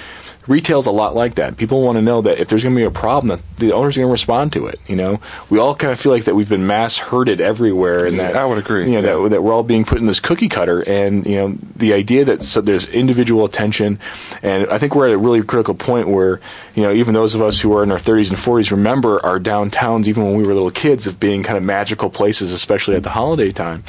Retail's 0.48 0.86
a 0.86 0.92
lot 0.92 1.16
like 1.16 1.36
that. 1.36 1.58
People 1.58 1.82
want 1.82 1.96
to 1.96 2.04
know 2.04 2.22
that 2.22 2.40
if 2.40 2.48
there's 2.48 2.62
going 2.62 2.76
to 2.76 2.80
be 2.80 2.86
a 2.86 2.92
problem, 2.92 3.30
that 3.30 3.58
the 3.58 3.72
owner's 3.72 3.98
are 3.98 4.02
going 4.02 4.10
to 4.10 4.12
respond 4.12 4.54
to 4.54 4.68
it. 4.68 4.80
You 4.86 4.96
know, 4.96 5.20
we 5.50 5.58
all 5.58 5.74
kind 5.74 5.92
of 5.92 6.00
feel 6.00 6.12
like 6.12 6.26
that 6.26 6.36
we've 6.36 6.48
been 6.48 6.68
mass 6.68 7.00
herded 7.00 7.42
everywhere, 7.42 8.06
and 8.06 8.20
that 8.20 8.36
I 8.36 8.46
would 8.46 8.60
agree. 8.60 8.86
You 8.86 9.02
know, 9.02 9.24
yeah. 9.24 9.24
that, 9.24 9.30
that 9.30 9.42
we're 9.42 9.54
all 9.54 9.64
being 9.64 9.86
put 9.86 9.98
in 9.98 10.06
this 10.06 10.20
cookie 10.20 10.48
cutter, 10.48 10.88
and 10.88 11.26
you 11.26 11.38
know, 11.38 11.58
the 11.76 11.94
idea 11.94 12.26
that 12.26 12.44
so 12.44 12.62
there's 12.62 12.88
individual 12.88 13.44
attention, 13.44 14.00
and 14.44 14.70
I 14.70 14.78
think 14.78 14.94
we're 14.94 15.08
at 15.08 15.14
a 15.14 15.18
really 15.18 15.42
critical 15.42 15.74
point 15.74 16.10
where 16.10 16.40
you 16.76 16.84
know, 16.84 16.94
even 16.94 17.16
those 17.16 17.34
of 17.34 17.42
us 17.42 17.60
who 17.60 17.76
are 17.76 17.82
in 17.82 17.92
our 17.92 17.98
30s 17.98 18.30
and 18.30 18.38
40s 18.38 18.70
remember 18.70 19.26
our 19.26 19.40
downtowns, 19.40 20.08
even 20.08 20.26
when 20.26 20.36
we 20.36 20.44
were 20.44 20.54
little 20.54 20.70
kids, 20.70 21.08
of 21.08 21.20
being 21.20 21.42
kind 21.42 21.58
of 21.58 21.64
magical 21.64 22.12
places, 22.12 22.52
especially 22.54 22.96
at 22.96 23.04
the 23.04 23.10
holiday 23.10 23.52
time. 23.52 23.84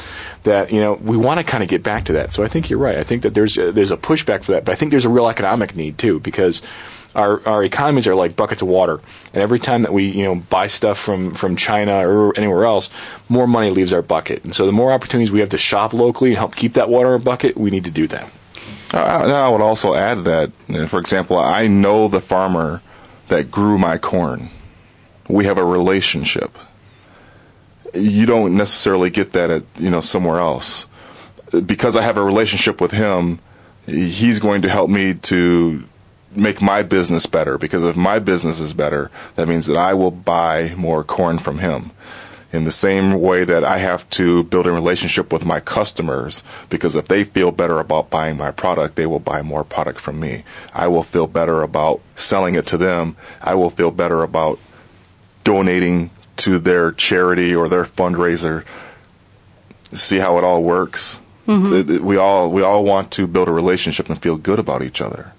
That 0.46 0.72
you 0.72 0.80
know, 0.80 0.94
we 0.94 1.16
want 1.16 1.38
to 1.38 1.44
kind 1.44 1.62
of 1.62 1.68
get 1.68 1.82
back 1.82 2.04
to 2.06 2.12
that. 2.14 2.32
So 2.32 2.42
I 2.42 2.48
think 2.48 2.70
you're 2.70 2.78
right. 2.78 2.96
I 2.96 3.02
think 3.02 3.22
that 3.22 3.34
there's 3.34 3.58
a, 3.58 3.72
there's 3.72 3.90
a 3.90 3.96
pushback 3.96 4.44
for 4.44 4.52
that, 4.52 4.64
but 4.64 4.72
I 4.72 4.74
think 4.74 4.90
there's 4.90 5.04
a 5.04 5.10
real 5.10 5.28
economic 5.28 5.76
need 5.76 5.98
too 5.98 6.20
because 6.20 6.62
our, 7.16 7.46
our 7.48 7.64
economies 7.64 8.06
are 8.06 8.14
like 8.14 8.36
buckets 8.36 8.62
of 8.62 8.68
water. 8.68 9.00
And 9.32 9.42
every 9.42 9.58
time 9.58 9.82
that 9.82 9.92
we, 9.92 10.04
you 10.04 10.22
know, 10.22 10.36
buy 10.36 10.66
stuff 10.66 10.98
from, 10.98 11.32
from 11.34 11.56
China 11.56 12.06
or 12.06 12.36
anywhere 12.36 12.64
else, 12.64 12.90
more 13.28 13.46
money 13.46 13.70
leaves 13.70 13.92
our 13.92 14.02
bucket. 14.02 14.44
And 14.44 14.54
so 14.54 14.66
the 14.66 14.72
more 14.72 14.92
opportunities 14.92 15.32
we 15.32 15.40
have 15.40 15.48
to 15.48 15.58
shop 15.58 15.92
locally 15.92 16.30
and 16.30 16.38
help 16.38 16.54
keep 16.54 16.74
that 16.74 16.88
water 16.88 17.08
in 17.08 17.12
our 17.14 17.18
bucket, 17.18 17.56
we 17.56 17.70
need 17.70 17.84
to 17.84 17.90
do 17.90 18.06
that. 18.08 18.30
Uh, 18.94 18.98
I 18.98 19.48
would 19.48 19.62
also 19.62 19.94
add 19.94 20.24
that, 20.24 20.52
for 20.88 21.00
example, 21.00 21.38
I 21.38 21.66
know 21.66 22.06
the 22.06 22.20
farmer 22.20 22.82
that 23.28 23.50
grew 23.50 23.78
my 23.78 23.98
corn. 23.98 24.50
We 25.28 25.46
have 25.46 25.58
a 25.58 25.64
relationship. 25.64 26.56
You 27.94 28.26
don't 28.26 28.56
necessarily 28.56 29.10
get 29.10 29.32
that 29.32 29.50
at, 29.50 29.62
you 29.76 29.90
know, 29.90 30.00
somewhere 30.00 30.38
else. 30.38 30.86
Because 31.64 31.96
I 31.96 32.02
have 32.02 32.16
a 32.16 32.24
relationship 32.24 32.80
with 32.80 32.90
him, 32.90 33.38
he's 33.86 34.38
going 34.38 34.62
to 34.62 34.68
help 34.68 34.90
me 34.90 35.14
to 35.14 35.84
make 36.36 36.60
my 36.60 36.82
business 36.82 37.26
better 37.26 37.56
because 37.58 37.84
if 37.84 37.96
my 37.96 38.18
business 38.18 38.60
is 38.60 38.74
better, 38.74 39.10
that 39.36 39.48
means 39.48 39.66
that 39.66 39.76
I 39.76 39.94
will 39.94 40.10
buy 40.10 40.74
more 40.76 41.02
corn 41.02 41.38
from 41.38 41.58
him. 41.58 41.90
In 42.52 42.64
the 42.64 42.70
same 42.70 43.20
way 43.20 43.44
that 43.44 43.64
I 43.64 43.78
have 43.78 44.08
to 44.10 44.44
build 44.44 44.66
a 44.66 44.72
relationship 44.72 45.32
with 45.32 45.44
my 45.44 45.60
customers 45.60 46.42
because 46.70 46.94
if 46.94 47.08
they 47.08 47.24
feel 47.24 47.50
better 47.50 47.80
about 47.80 48.08
buying 48.08 48.36
my 48.36 48.50
product, 48.50 48.96
they 48.96 49.06
will 49.06 49.18
buy 49.18 49.42
more 49.42 49.64
product 49.64 50.00
from 50.00 50.20
me. 50.20 50.44
I 50.72 50.88
will 50.88 51.02
feel 51.02 51.26
better 51.26 51.62
about 51.62 52.00
selling 52.14 52.54
it 52.54 52.66
to 52.68 52.76
them. 52.76 53.16
I 53.42 53.54
will 53.54 53.70
feel 53.70 53.90
better 53.90 54.22
about 54.22 54.58
donating 55.44 56.10
to 56.36 56.58
their 56.58 56.92
charity 56.92 57.54
or 57.54 57.68
their 57.68 57.84
fundraiser. 57.84 58.64
See 59.92 60.18
how 60.18 60.38
it 60.38 60.44
all 60.44 60.62
works. 60.62 61.20
Mm-hmm. 61.46 62.04
We 62.04 62.16
all 62.16 62.50
we 62.50 62.62
all 62.62 62.84
want 62.84 63.12
to 63.12 63.26
build 63.26 63.48
a 63.48 63.52
relationship 63.52 64.10
and 64.10 64.20
feel 64.20 64.36
good 64.36 64.58
about 64.58 64.82
each 64.82 65.00
other 65.00 65.32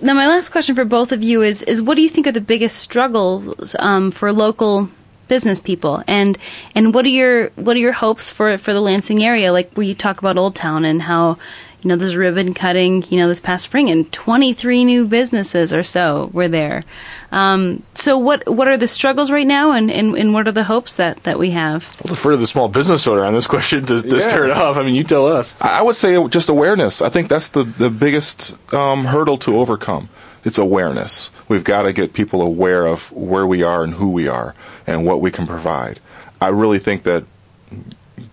now, 0.00 0.14
my 0.14 0.26
last 0.26 0.50
question 0.50 0.74
for 0.74 0.84
both 0.84 1.12
of 1.12 1.22
you 1.22 1.42
is: 1.42 1.62
is 1.62 1.80
what 1.80 1.96
do 1.96 2.02
you 2.02 2.08
think 2.08 2.26
are 2.26 2.32
the 2.32 2.40
biggest 2.40 2.78
struggles 2.78 3.74
um, 3.78 4.10
for 4.10 4.32
local 4.32 4.90
business 5.28 5.60
people, 5.60 6.02
and 6.06 6.38
and 6.74 6.94
what 6.94 7.04
are 7.06 7.10
your 7.10 7.48
what 7.56 7.76
are 7.76 7.80
your 7.80 7.92
hopes 7.92 8.30
for 8.30 8.56
for 8.58 8.72
the 8.72 8.80
Lansing 8.80 9.22
area? 9.22 9.52
Like 9.52 9.72
where 9.72 9.86
you 9.86 9.94
talk 9.94 10.18
about 10.18 10.38
Old 10.38 10.54
Town 10.54 10.84
and 10.84 11.02
how 11.02 11.38
you 11.86 11.90
know 11.90 11.96
there's 11.96 12.16
ribbon 12.16 12.52
cutting, 12.52 13.04
you 13.10 13.16
know, 13.16 13.28
this 13.28 13.38
past 13.38 13.62
spring, 13.62 13.90
and 13.90 14.12
23 14.12 14.84
new 14.84 15.06
businesses 15.06 15.72
or 15.72 15.84
so 15.84 16.30
were 16.32 16.48
there. 16.48 16.82
Um, 17.30 17.80
so 17.94 18.18
what 18.18 18.44
what 18.48 18.66
are 18.66 18.76
the 18.76 18.88
struggles 18.88 19.30
right 19.30 19.46
now, 19.46 19.70
and, 19.70 19.88
and, 19.88 20.16
and 20.16 20.34
what 20.34 20.48
are 20.48 20.52
the 20.52 20.64
hopes 20.64 20.96
that, 20.96 21.22
that 21.22 21.38
we 21.38 21.50
have? 21.50 21.88
I'll 22.04 22.08
defer 22.08 22.32
to 22.32 22.38
the 22.38 22.46
small 22.48 22.66
business 22.66 23.06
owner 23.06 23.24
on 23.24 23.34
this 23.34 23.46
question 23.46 23.86
to, 23.86 24.02
to 24.02 24.16
yeah. 24.16 24.18
start 24.18 24.50
off. 24.50 24.76
I 24.76 24.82
mean, 24.82 24.96
you 24.96 25.04
tell 25.04 25.28
us. 25.28 25.54
I 25.60 25.80
would 25.80 25.94
say 25.94 26.26
just 26.26 26.48
awareness. 26.48 27.00
I 27.00 27.08
think 27.08 27.28
that's 27.28 27.50
the 27.50 27.62
the 27.62 27.88
biggest 27.88 28.56
um, 28.74 29.04
hurdle 29.04 29.38
to 29.38 29.56
overcome. 29.56 30.08
It's 30.42 30.58
awareness. 30.58 31.30
We've 31.46 31.62
got 31.62 31.82
to 31.82 31.92
get 31.92 32.14
people 32.14 32.42
aware 32.42 32.86
of 32.86 33.12
where 33.12 33.46
we 33.46 33.62
are 33.62 33.84
and 33.84 33.94
who 33.94 34.10
we 34.10 34.26
are 34.26 34.56
and 34.88 35.06
what 35.06 35.20
we 35.20 35.30
can 35.30 35.46
provide. 35.46 36.00
I 36.40 36.48
really 36.48 36.80
think 36.80 37.04
that 37.04 37.22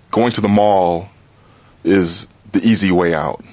going 0.10 0.32
to 0.32 0.42
the 0.42 0.50
mall 0.50 1.10
is 1.84 2.28
the 2.54 2.66
easy 2.68 2.92
way 2.92 3.14
out. 3.14 3.44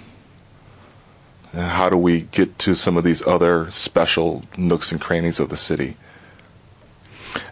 And 1.53 1.63
how 1.63 1.91
do 1.91 1.97
we 1.97 2.23
get 2.23 2.59
to 2.61 2.77
some 2.77 2.97
of 2.97 3.03
these 3.03 3.27
other 3.27 3.71
special 3.71 4.45
nooks 4.57 4.93
and 4.93 5.01
crannies 5.01 5.41
of 5.41 5.49
the 5.49 5.57
city? 5.57 5.97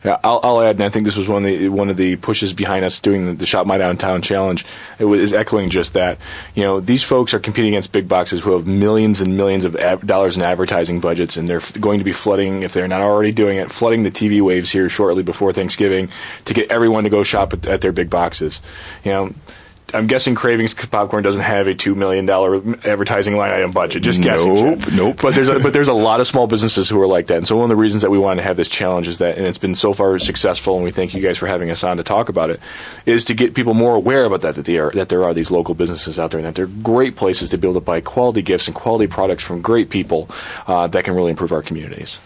Uh, 0.05 0.17
I'll, 0.25 0.41
I'll 0.43 0.61
add, 0.61 0.77
and 0.77 0.85
I 0.85 0.89
think 0.89 1.05
this 1.05 1.17
was 1.17 1.29
one 1.29 1.45
of 1.45 1.51
the 1.51 1.69
one 1.69 1.89
of 1.89 1.97
the 1.97 2.17
pushes 2.17 2.53
behind 2.53 2.85
us 2.85 2.99
doing 3.01 3.27
the, 3.27 3.33
the 3.35 3.47
Shop 3.47 3.67
My 3.67 3.79
Downtown 3.79 4.23
Challenge. 4.23 4.65
It 4.99 5.05
was 5.05 5.21
is 5.21 5.33
echoing 5.33 5.71
just 5.71 5.95
that. 5.95 6.19
You 6.55 6.65
know, 6.65 6.81
these 6.81 7.03
folks 7.03 7.33
are 7.35 7.39
competing 7.39 7.75
against 7.75 7.93
big 7.93 8.09
boxes 8.09 8.43
who 8.43 8.53
have 8.53 8.67
millions 8.67 9.21
and 9.21 9.37
millions 9.37 9.65
of 9.65 9.77
dollars 10.05 10.37
in 10.37 10.43
advertising 10.43 11.01
budgets, 11.01 11.37
and 11.37 11.47
they're 11.47 11.59
f- 11.59 11.81
going 11.81 11.99
to 11.99 12.05
be 12.05 12.13
flooding, 12.13 12.63
if 12.63 12.73
they're 12.73 12.89
not 12.89 13.03
already 13.03 13.33
doing 13.33 13.59
it, 13.59 13.71
flooding 13.71 14.03
the 14.03 14.11
TV 14.11 14.41
waves 14.41 14.73
here 14.73 14.89
shortly 14.89 15.23
before 15.23 15.53
Thanksgiving 15.53 16.09
to 16.45 16.55
get 16.55 16.71
everyone 16.71 17.05
to 17.05 17.11
go 17.11 17.23
shop 17.23 17.53
at, 17.53 17.67
at 17.67 17.81
their 17.81 17.93
big 17.93 18.11
boxes. 18.11 18.61
You 19.05 19.13
know. 19.13 19.35
I'm 19.95 20.07
guessing 20.07 20.35
Cravings 20.35 20.75
Popcorn 20.75 21.23
doesn't 21.23 21.43
have 21.43 21.67
a 21.67 21.75
two 21.75 21.95
million 21.95 22.27
dollar 22.27 22.57
advertising 22.85 23.37
line 23.37 23.53
item 23.53 23.71
budget. 23.71 24.03
Just 24.03 24.21
guessing. 24.21 24.55
Nope, 24.55 24.81
Chad. 24.81 24.93
nope. 24.95 25.17
But 25.23 25.35
there's 25.35 25.49
a, 25.49 25.59
but 25.59 25.73
there's 25.73 25.89
a 25.89 25.95
lot 25.95 26.21
of 26.21 26.27
small 26.27 26.47
businesses 26.47 26.89
who 26.91 27.01
are 27.01 27.07
like 27.07 27.29
that, 27.29 27.39
and 27.39 27.47
so 27.47 27.57
one 27.57 27.65
of 27.65 27.69
the 27.71 27.77
reasons 27.77 28.03
that 28.03 28.11
we 28.11 28.19
wanted 28.19 28.43
to 28.43 28.49
have 28.49 28.57
this 28.59 28.69
challenge 28.69 29.09
is 29.09 29.19
that, 29.19 29.39
and 29.39 29.47
it's 29.47 29.57
been 29.57 29.75
so 29.75 29.95
far 29.95 30.19
successful, 30.19 30.75
and 30.75 30.85
we 30.85 30.91
thank 30.91 31.15
you 31.15 31.23
guys 31.23 31.39
for 31.39 31.47
having 31.47 31.71
us 31.71 31.83
on 31.83 31.97
to 31.97 32.03
talk 32.03 32.29
about 32.29 32.51
it, 32.51 32.61
is 33.07 33.25
to 33.27 33.35
get 33.35 33.55
people 33.55 33.73
more 33.73 33.95
aware 33.95 34.25
about 34.25 34.43
that 34.43 34.57
that 34.57 34.67
they 34.67 34.79
are 34.79 34.91
that 34.91 35.09
there 35.09 35.25
are 35.25 35.33
these 35.33 35.51
local 35.51 35.75
businesses 35.75 36.19
out 36.19 36.31
there, 36.33 36.39
and 36.39 36.47
that 36.47 36.55
they're 36.55 36.67
great 36.67 37.17
places 37.17 37.49
to 37.51 37.57
be 37.57 37.67
able 37.67 37.81
to 37.81 37.85
buy 37.85 38.01
quality 38.01 38.43
gifts 38.43 38.67
and 38.69 38.75
quality 38.75 39.07
products 39.07 39.43
from 39.43 39.63
great 39.63 39.89
people 39.89 40.29
uh, 40.67 40.87
that 40.89 41.05
can 41.05 41.15
really 41.15 41.31
improve 41.31 41.51
our 41.51 41.63
communities. 41.63 42.19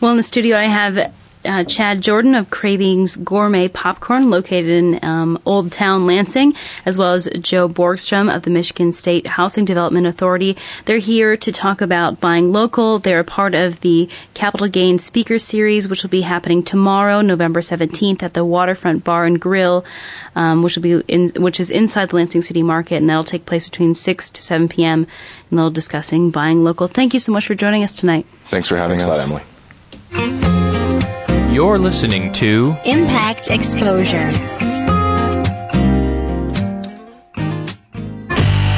Well, 0.00 0.10
in 0.10 0.16
the 0.16 0.22
studio, 0.22 0.56
I 0.56 0.64
have 0.64 1.12
uh, 1.46 1.64
Chad 1.64 2.00
Jordan 2.00 2.34
of 2.34 2.50
Cravings 2.50 3.16
Gourmet 3.16 3.68
Popcorn, 3.68 4.30
located 4.30 4.70
in 4.70 5.04
um, 5.04 5.40
Old 5.44 5.72
Town 5.72 6.06
Lansing, 6.06 6.54
as 6.84 6.98
well 6.98 7.12
as 7.12 7.28
Joe 7.40 7.68
Borgstrom 7.68 8.34
of 8.34 8.42
the 8.42 8.50
Michigan 8.50 8.92
State 8.92 9.26
Housing 9.26 9.64
Development 9.64 10.06
Authority. 10.06 10.56
They're 10.84 10.98
here 10.98 11.36
to 11.36 11.52
talk 11.52 11.80
about 11.80 12.20
buying 12.20 12.52
local. 12.52 12.98
They're 12.98 13.20
a 13.20 13.24
part 13.24 13.54
of 13.54 13.80
the 13.80 14.08
Capital 14.34 14.68
Gain 14.68 14.98
Speaker 14.98 15.38
Series, 15.38 15.88
which 15.88 16.02
will 16.02 16.10
be 16.10 16.22
happening 16.22 16.62
tomorrow, 16.62 17.20
November 17.20 17.60
17th, 17.60 18.22
at 18.22 18.34
the 18.34 18.44
Waterfront 18.44 19.04
Bar 19.04 19.24
and 19.24 19.40
Grill, 19.40 19.84
um, 20.34 20.62
which 20.62 20.76
will 20.76 20.82
be 20.82 21.02
in, 21.08 21.28
which 21.36 21.60
is 21.60 21.70
inside 21.70 22.10
the 22.10 22.16
Lansing 22.16 22.42
City 22.42 22.62
Market, 22.62 22.96
and 22.96 23.08
that'll 23.08 23.24
take 23.24 23.46
place 23.46 23.64
between 23.64 23.94
6 23.94 24.30
to 24.30 24.42
7 24.42 24.68
p.m. 24.68 25.06
And 25.50 25.58
they'll 25.58 25.70
discussing 25.70 26.30
buying 26.30 26.64
local. 26.64 26.88
Thank 26.88 27.14
you 27.14 27.20
so 27.20 27.32
much 27.32 27.46
for 27.46 27.54
joining 27.54 27.84
us 27.84 27.94
tonight. 27.94 28.26
Thanks 28.46 28.68
for 28.68 28.76
having 28.76 28.98
Thanks 28.98 29.18
a 29.18 29.22
us, 29.22 29.30
lot, 29.30 30.55
You're 31.56 31.78
listening 31.78 32.32
to 32.32 32.76
Impact 32.84 33.50
Exposure. 33.50 34.28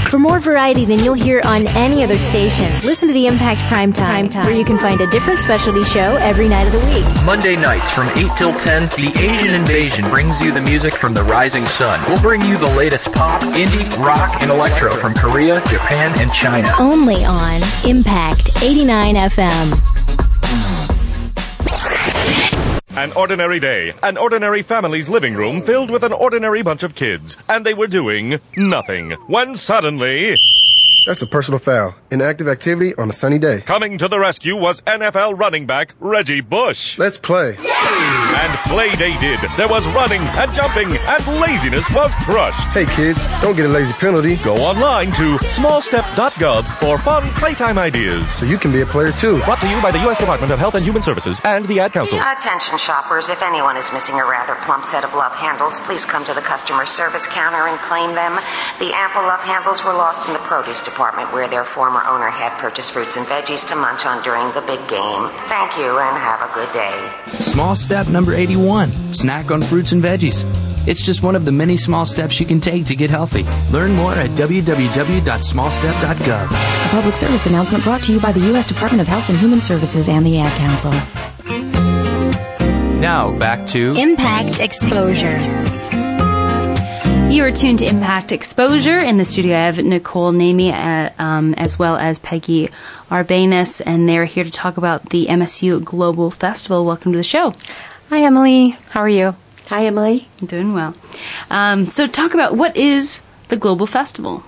For 0.09 0.21
more 0.21 0.39
variety 0.39 0.85
than 0.85 1.01
you'll 1.01 1.15
hear 1.15 1.41
on 1.45 1.67
any 1.67 2.05
other 2.05 2.21
station, 2.21 2.67
listen 2.85 3.09
to 3.09 3.15
the 3.15 3.27
Impact 3.27 3.63
Prime 3.63 3.93
Time, 3.93 4.29
where 4.29 4.55
you 4.55 4.65
can 4.65 4.79
find 4.79 5.01
a 5.01 5.09
different 5.09 5.41
specialty 5.41 5.83
show 5.83 6.15
every 6.21 6.49
night 6.49 6.69
of 6.69 6.73
the 6.73 6.79
week. 6.79 7.05
Monday 7.27 7.57
nights 7.57 7.91
from 7.91 8.07
8 8.17 8.31
till 8.39 8.53
10, 8.57 8.83
The 8.91 9.13
Asian 9.17 9.57
Invasion 9.57 10.05
brings 10.09 10.41
you 10.41 10.53
the 10.53 10.63
music 10.63 10.95
from 10.95 11.15
the 11.15 11.25
rising 11.25 11.67
sun. 11.67 11.99
We'll 12.07 12.23
bring 12.23 12.43
you 12.43 12.59
the 12.59 12.73
latest 12.77 13.13
pop, 13.13 13.43
indie, 13.43 13.91
rock, 13.99 14.41
and 14.41 14.53
electro 14.53 14.93
from 14.93 15.15
Korea, 15.15 15.61
Japan, 15.67 16.17
and 16.21 16.33
China. 16.33 16.73
Only 16.79 17.25
on 17.25 17.61
Impact 17.85 18.63
89 18.63 19.17
FM. 19.17 19.99
An 22.99 23.13
ordinary 23.13 23.61
day, 23.61 23.93
an 24.03 24.17
ordinary 24.17 24.63
family's 24.63 25.09
living 25.09 25.35
room 25.35 25.61
filled 25.61 25.89
with 25.89 26.03
an 26.03 26.13
ordinary 26.13 26.63
bunch 26.63 26.83
of 26.83 26.97
kids, 26.97 27.37
and 27.49 27.65
they 27.65 27.73
were 27.73 27.87
doing 27.87 28.41
nothing. 28.57 29.13
When 29.29 29.55
suddenly. 29.55 30.35
That's 31.07 31.23
a 31.23 31.27
personal 31.27 31.59
foul. 31.59 31.95
Inactive 32.11 32.49
activity 32.49 32.95
on 32.97 33.09
a 33.09 33.13
sunny 33.13 33.39
day. 33.39 33.61
Coming 33.63 33.99
to 33.99 34.09
the 34.09 34.19
rescue 34.19 34.57
was 34.57 34.81
NFL 34.83 35.39
running 35.39 35.67
back 35.67 35.95
Reggie 36.01 36.41
Bush. 36.41 36.99
Let's 36.99 37.17
play. 37.17 37.57
And 37.59 38.53
play 38.69 38.95
they 38.97 39.17
did. 39.19 39.41
There 39.57 39.69
was 39.69 39.87
running 39.89 40.21
and 40.21 40.53
jumping, 40.55 40.97
and 40.97 41.41
laziness 41.41 41.89
was 41.95 42.13
crushed. 42.25 42.61
Hey 42.69 42.85
kids, 42.95 43.27
don't 43.41 43.57
get 43.57 43.67
a 43.67 43.69
lazy 43.69 43.93
penalty. 43.95 44.37
Go 44.37 44.55
online 44.57 45.13
to 45.13 45.39
smallstep.gov 45.49 46.65
for 46.79 46.99
fun 46.99 47.27
playtime 47.41 47.79
ideas. 47.79 48.29
So 48.35 48.45
you 48.47 48.59
can 48.59 48.71
be 48.73 48.83
a 48.83 48.87
player 48.87 49.13
too. 49.13 49.39
Brought 49.45 49.61
to 49.63 49.69
you 49.69 49.81
by 49.83 49.91
the 49.91 49.99
U.S. 50.01 50.19
Department 50.19 50.53
of 50.53 50.59
Health 50.59 50.75
and 50.75 50.85
Human 50.85 51.03
Services 51.03 51.41
and 51.45 51.65
the 51.67 51.81
Ad 51.81 51.93
Council. 51.93 52.19
Attention 52.21 52.79
shoppers, 52.79 53.29
if 53.29 53.43
anyone 53.43 53.77
is 53.77 53.93
missing 53.93 54.17
a 54.17 54.25
rather 54.25 54.55
plump 54.67 54.85
set 54.85 55.05
of 55.05 55.15
love 55.15 55.33
handles, 55.35 55.81
please 55.81 56.05
come 56.05 56.25
to 56.25 56.35
the 56.35 56.43
customer 56.43 56.87
service 56.87 57.27
counter 57.27 57.67
and 57.67 57.79
claim 57.81 58.15
them. 58.15 58.35
The 58.79 58.93
ample 58.95 59.23
love 59.23 59.41
handles 59.41 59.85
were 59.85 59.93
lost 59.95 60.29
in 60.29 60.35
the 60.35 60.41
produce 60.41 60.83
department 60.89 61.31
where 61.33 61.49
their 61.49 61.65
former 61.65 62.03
owner 62.07 62.31
had 62.31 62.57
purchased 62.59 62.93
fruits 62.93 63.17
and 63.17 63.27
veggies 63.27 63.67
to 63.69 63.75
munch 63.77 64.07
on 64.07 64.23
during 64.23 64.51
the 64.55 64.63
big 64.63 64.79
game. 64.89 65.29
Thank 65.49 65.77
you 65.77 65.99
and 65.99 66.17
have 66.17 66.41
a 66.43 66.49
good 66.55 66.73
day. 66.73 67.13
Small 67.27 67.75
step 67.77 68.09
number 68.09 68.33
81 68.35 68.91
snack 69.13 69.51
on 69.51 69.61
fruits 69.63 69.93
and 69.93 70.03
veggies. 70.03 70.45
It's 70.89 71.05
just 71.05 71.23
one 71.23 71.37
of 71.37 71.45
the 71.45 71.53
many 71.53 71.77
small 71.77 72.07
steps 72.07 72.41
you 72.41 72.47
can 72.47 72.61
take 72.61 72.87
to 72.87 72.97
get 72.97 73.11
healthy. 73.11 73.45
Learn 73.71 73.93
more 73.93 74.13
at 74.13 74.31
www.smallstep.gov. 74.31 76.87
A 76.87 76.89
public 76.91 77.15
service 77.15 77.45
announcement 77.47 77.85
brought 77.85 78.03
to 78.05 78.13
you 78.13 78.21
by 78.21 78.33
the 78.33 78.41
U.S. 78.53 78.67
Department 78.67 79.03
of 79.03 79.07
Health 79.07 79.29
and 79.29 79.37
Human 79.39 79.61
Services 79.61 80.09
and 80.09 80.25
the 80.25 80.39
Ad 80.39 80.51
Council. 80.57 80.93
Now 83.01 83.37
back 83.39 83.67
to 83.69 83.95
Impact 83.95 84.59
Exposure. 84.61 85.39
You 87.29 87.45
are 87.45 87.53
tuned 87.53 87.81
to 87.81 87.85
Impact 87.87 88.33
Exposure. 88.33 88.97
In 88.97 89.19
the 89.19 89.25
studio, 89.25 89.55
I 89.55 89.67
have 89.67 89.79
Nicole 89.79 90.33
Namey 90.33 90.73
uh, 90.73 91.11
um, 91.23 91.53
as 91.55 91.79
well 91.79 91.97
as 91.97 92.19
Peggy 92.19 92.71
Arbanus, 93.11 93.83
and 93.85 94.09
they're 94.09 94.25
here 94.25 94.45
to 94.45 94.51
talk 94.51 94.79
about 94.79 95.11
the 95.11 95.27
MSU 95.27 95.85
Global 95.85 96.31
Festival. 96.31 96.87
Welcome 96.87 97.13
to 97.13 97.19
the 97.19 97.23
show. 97.23 97.53
Hi, 98.09 98.23
Emily. 98.23 98.71
How 98.91 99.01
are 99.01 99.09
you? 99.11 99.37
Hi, 99.67 99.85
Emily. 99.85 100.27
I'm 100.41 100.47
doing 100.47 100.73
well. 100.73 100.95
Um, 101.51 101.91
so, 101.91 102.07
talk 102.07 102.33
about 102.33 102.57
what 102.57 102.75
is 102.79 103.21
the 103.49 103.59
Global 103.59 103.87
Festival? 103.87 104.43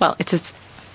Well, 0.00 0.16
it's 0.18 0.32
a 0.32 0.40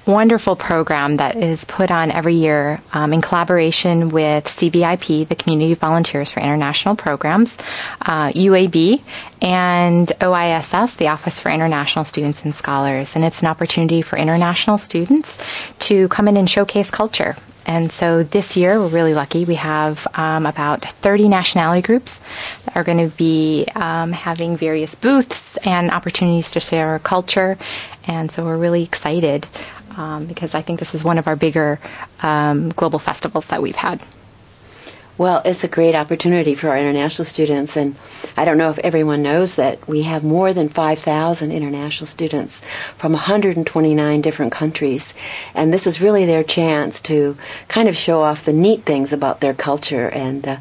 wonderful 0.06 0.56
program 0.56 1.18
that 1.18 1.36
is 1.36 1.65
put 1.65 1.91
on 1.91 2.12
every 2.12 2.36
year 2.36 2.82
um, 2.94 3.13
in 3.13 3.22
collaboration 3.22 4.10
with 4.10 4.46
CVIP, 4.46 5.28
the 5.28 5.36
Community 5.36 5.74
Volunteers 5.74 6.32
for 6.32 6.39
International 6.39 6.96
Programs, 6.96 7.58
uh, 8.02 8.30
UAB, 8.30 9.02
and 9.41 10.08
OISS, 10.22 10.98
the 10.98 11.08
Office 11.08 11.39
for 11.39 11.50
International 11.50 12.06
Students 12.06 12.46
and 12.46 12.54
Scholars. 12.54 13.15
And 13.15 13.26
it's 13.26 13.41
an 13.41 13.48
opportunity 13.48 14.02
for 14.02 14.18
international 14.18 14.78
students 14.78 15.38
to 15.80 16.08
come 16.10 16.28
in 16.28 16.38
and 16.38 16.50
showcase 16.50 16.91
culture. 16.91 17.36
And 17.68 17.91
so 17.91 18.22
this 18.22 18.56
year, 18.56 18.80
we're 18.80 18.89
really 18.89 19.15
lucky. 19.15 19.44
We 19.44 19.56
have 19.56 20.08
um, 20.13 20.46
about 20.46 20.86
30 20.86 21.30
nationality 21.30 21.82
groups 21.82 22.22
that 22.65 22.78
are 22.78 22.84
going 22.84 23.10
to 23.10 23.15
be 23.15 23.65
um, 23.74 24.12
having 24.12 24.56
various 24.56 24.94
booths 24.94 25.58
and 25.65 25.89
opportunities 25.89 26.52
to 26.52 26.60
share 26.60 26.89
our 26.89 27.00
culture. 27.00 27.58
And 28.06 28.32
so 28.32 28.46
we're 28.46 28.60
really 28.60 28.84
excited 28.84 29.48
um, 29.97 30.25
because 30.25 30.53
I 30.55 30.62
think 30.62 30.79
this 30.79 30.93
is 30.95 31.03
one 31.03 31.17
of 31.17 31.27
our 31.27 31.36
bigger 31.36 31.79
um, 32.21 32.69
global 32.69 32.99
festivals 32.99 33.47
that 33.47 33.62
we've 33.62 33.75
had. 33.75 34.03
Well, 35.17 35.41
it's 35.45 35.63
a 35.63 35.69
great 35.69 35.95
opportunity 35.95 36.56
for 36.56 36.67
our 36.67 36.78
international 36.78 37.23
students, 37.23 37.78
and 37.78 37.95
I 38.36 38.43
don't 38.43 38.58
know 38.58 38.69
if 38.69 38.80
everyone 38.80 39.23
knows 39.23 39.56
that 39.56 39.88
we 39.88 40.01
have 40.01 40.25
more 40.25 40.51
than 40.51 40.67
5,000 40.67 41.54
international 41.54 42.06
students 42.06 42.62
from 42.97 43.13
129 43.13 44.19
different 44.19 44.51
countries, 44.51 45.13
and 45.54 45.71
this 45.71 45.88
is 45.88 46.01
really 46.01 46.25
their 46.25 46.43
chance 46.43 47.01
to 47.04 47.38
kind 47.69 47.88
of 47.88 47.95
show 47.95 48.23
off 48.23 48.43
the 48.43 48.51
neat 48.51 48.84
things 48.84 49.13
about 49.13 49.39
their 49.39 49.54
culture, 49.54 50.10
and 50.10 50.45
uh, 50.45 50.58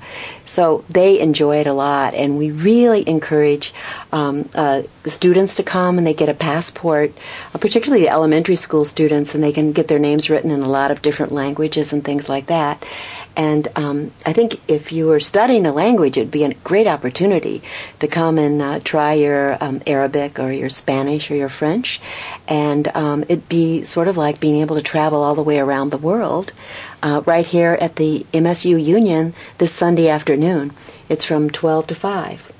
so 0.47 0.85
they 0.88 1.19
enjoy 1.19 1.57
it 1.57 1.67
a 1.67 1.73
lot, 1.73 2.14
and 2.14 2.38
we 2.38 2.53
really 2.53 3.09
encourage 3.09 3.75
um, 4.12 4.49
uh, 4.55 4.83
students 5.05 5.57
to 5.57 5.64
come 5.64 5.99
and 5.99 6.07
they 6.07 6.14
get 6.14 6.29
a 6.29 6.35
passport, 6.35 7.12
uh, 7.55 7.59
particularly 7.59 8.05
the 8.05 8.11
elementary 8.11 8.57
school 8.57 8.85
students, 8.85 9.35
and 9.35 9.43
they 9.43 9.53
can 9.53 9.73
get 9.73 9.88
their 9.88 9.99
names 9.99 10.31
written 10.31 10.53
in 10.53 10.62
a 10.62 10.69
lot 10.69 10.93
of 10.93 11.03
different 11.03 11.33
languages 11.33 11.93
and 11.93 12.05
things 12.05 12.29
like 12.29 12.47
that. 12.47 12.85
And 13.37 13.68
um, 13.77 14.12
I 14.25 14.33
think 14.33 14.61
if 14.68 14.92
you 14.92 15.07
were 15.07 15.20
studying 15.20 15.66
a 15.66 15.73
language, 15.73 16.16
it'd 16.16 16.31
be 16.31 16.44
a 16.44 16.55
great 16.55 16.87
opportunity 16.87 17.62
to 17.99 18.07
come 18.07 18.38
and 18.38 18.62
uh, 18.62 18.81
try 18.81 19.14
your 19.14 19.62
um, 19.62 19.83
Arabic 19.87 20.38
or 20.38 20.53
your 20.53 20.68
Spanish 20.68 21.31
or 21.31 21.35
your 21.35 21.49
French. 21.49 22.01
And 22.47 22.88
um, 22.97 23.25
it'd 23.25 23.49
be 23.49 23.83
sort 23.83 24.09
of 24.09 24.16
like 24.16 24.40
being 24.40 24.61
able 24.61 24.77
to 24.77 24.83
travel 24.83 25.23
all 25.23 25.35
the 25.35 25.42
way 25.42 25.59
around 25.59 25.90
the 25.90 25.99
world 25.99 26.53
uh, 27.03 27.23
right 27.27 27.47
here 27.47 27.77
at 27.81 27.97
the 27.97 28.25
MSU 28.33 28.83
Union 28.83 29.35
this 29.59 29.73
Sunday 29.73 30.09
afternoon. 30.09 30.73
It's 31.09 31.25
from 31.25 31.51
12 31.51 31.88
to 31.88 31.94
5. 31.94 32.54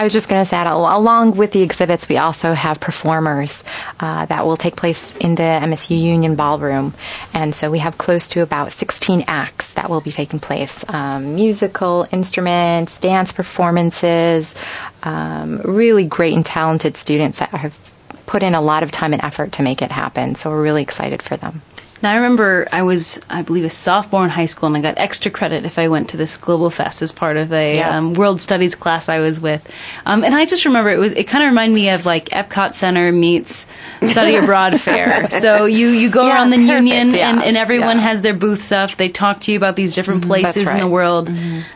I 0.00 0.02
was 0.02 0.14
just 0.14 0.30
going 0.30 0.42
to 0.42 0.48
say, 0.48 0.58
along 0.58 1.36
with 1.36 1.52
the 1.52 1.60
exhibits, 1.60 2.08
we 2.08 2.16
also 2.16 2.54
have 2.54 2.80
performers 2.80 3.62
uh, 4.00 4.24
that 4.24 4.46
will 4.46 4.56
take 4.56 4.74
place 4.74 5.14
in 5.16 5.34
the 5.34 5.42
MSU 5.42 6.00
Union 6.00 6.36
Ballroom. 6.36 6.94
And 7.34 7.54
so 7.54 7.70
we 7.70 7.80
have 7.80 7.98
close 7.98 8.26
to 8.28 8.40
about 8.40 8.72
16 8.72 9.24
acts 9.26 9.74
that 9.74 9.90
will 9.90 10.00
be 10.00 10.10
taking 10.10 10.40
place 10.40 10.86
um, 10.88 11.34
musical 11.34 12.06
instruments, 12.12 12.98
dance 12.98 13.30
performances, 13.30 14.54
um, 15.02 15.60
really 15.64 16.06
great 16.06 16.32
and 16.32 16.46
talented 16.46 16.96
students 16.96 17.40
that 17.40 17.50
have 17.50 17.78
put 18.24 18.42
in 18.42 18.54
a 18.54 18.62
lot 18.62 18.82
of 18.82 18.90
time 18.90 19.12
and 19.12 19.22
effort 19.22 19.52
to 19.52 19.62
make 19.62 19.82
it 19.82 19.90
happen. 19.90 20.34
So 20.34 20.48
we're 20.48 20.62
really 20.62 20.80
excited 20.80 21.20
for 21.20 21.36
them. 21.36 21.60
Now 22.02 22.12
I 22.12 22.16
remember 22.16 22.66
I 22.72 22.82
was, 22.82 23.20
I 23.28 23.42
believe, 23.42 23.64
a 23.64 23.70
sophomore 23.70 24.24
in 24.24 24.30
high 24.30 24.46
school, 24.46 24.66
and 24.68 24.76
I 24.76 24.80
got 24.80 24.96
extra 24.98 25.30
credit 25.30 25.64
if 25.66 25.78
I 25.78 25.88
went 25.88 26.08
to 26.10 26.16
this 26.16 26.36
Global 26.38 26.70
Fest 26.70 27.02
as 27.02 27.12
part 27.12 27.36
of 27.36 27.52
a 27.52 27.76
Yeah. 27.76 27.98
um, 27.98 28.14
World 28.14 28.40
Studies 28.40 28.74
class 28.74 29.08
I 29.08 29.18
was 29.18 29.38
with. 29.40 29.60
Um, 30.06 30.24
and 30.24 30.34
I 30.34 30.46
just 30.46 30.64
remember 30.64 30.90
it 30.90 30.96
was, 30.98 31.12
it 31.12 31.24
kind 31.24 31.44
of 31.44 31.50
reminded 31.50 31.74
me 31.74 31.90
of 31.90 32.06
like 32.06 32.30
Epcot 32.30 32.72
Center 32.74 33.12
meets 33.12 33.66
Study 34.02 34.36
Abroad 34.36 34.80
Fair. 34.86 35.28
So 35.30 35.66
you 35.66 35.88
you 35.88 36.08
go 36.10 36.26
Yeah, 36.26 36.34
around 36.36 36.50
the 36.50 36.56
perfect, 36.56 36.72
Union, 36.72 37.14
and, 37.14 37.42
and 37.42 37.56
everyone 37.56 37.98
yeah. 37.98 38.04
has 38.04 38.22
their 38.22 38.34
booth 38.34 38.62
stuff. 38.62 38.96
They 38.96 39.10
talk 39.10 39.42
to 39.42 39.52
you 39.52 39.58
about 39.58 39.76
these 39.76 39.94
different 39.94 40.24
Mhm, 40.24 40.28
places 40.28 40.54
that's 40.64 40.70
in 40.70 40.78
the 40.78 40.84
right. 40.84 40.90
world. 40.92 41.30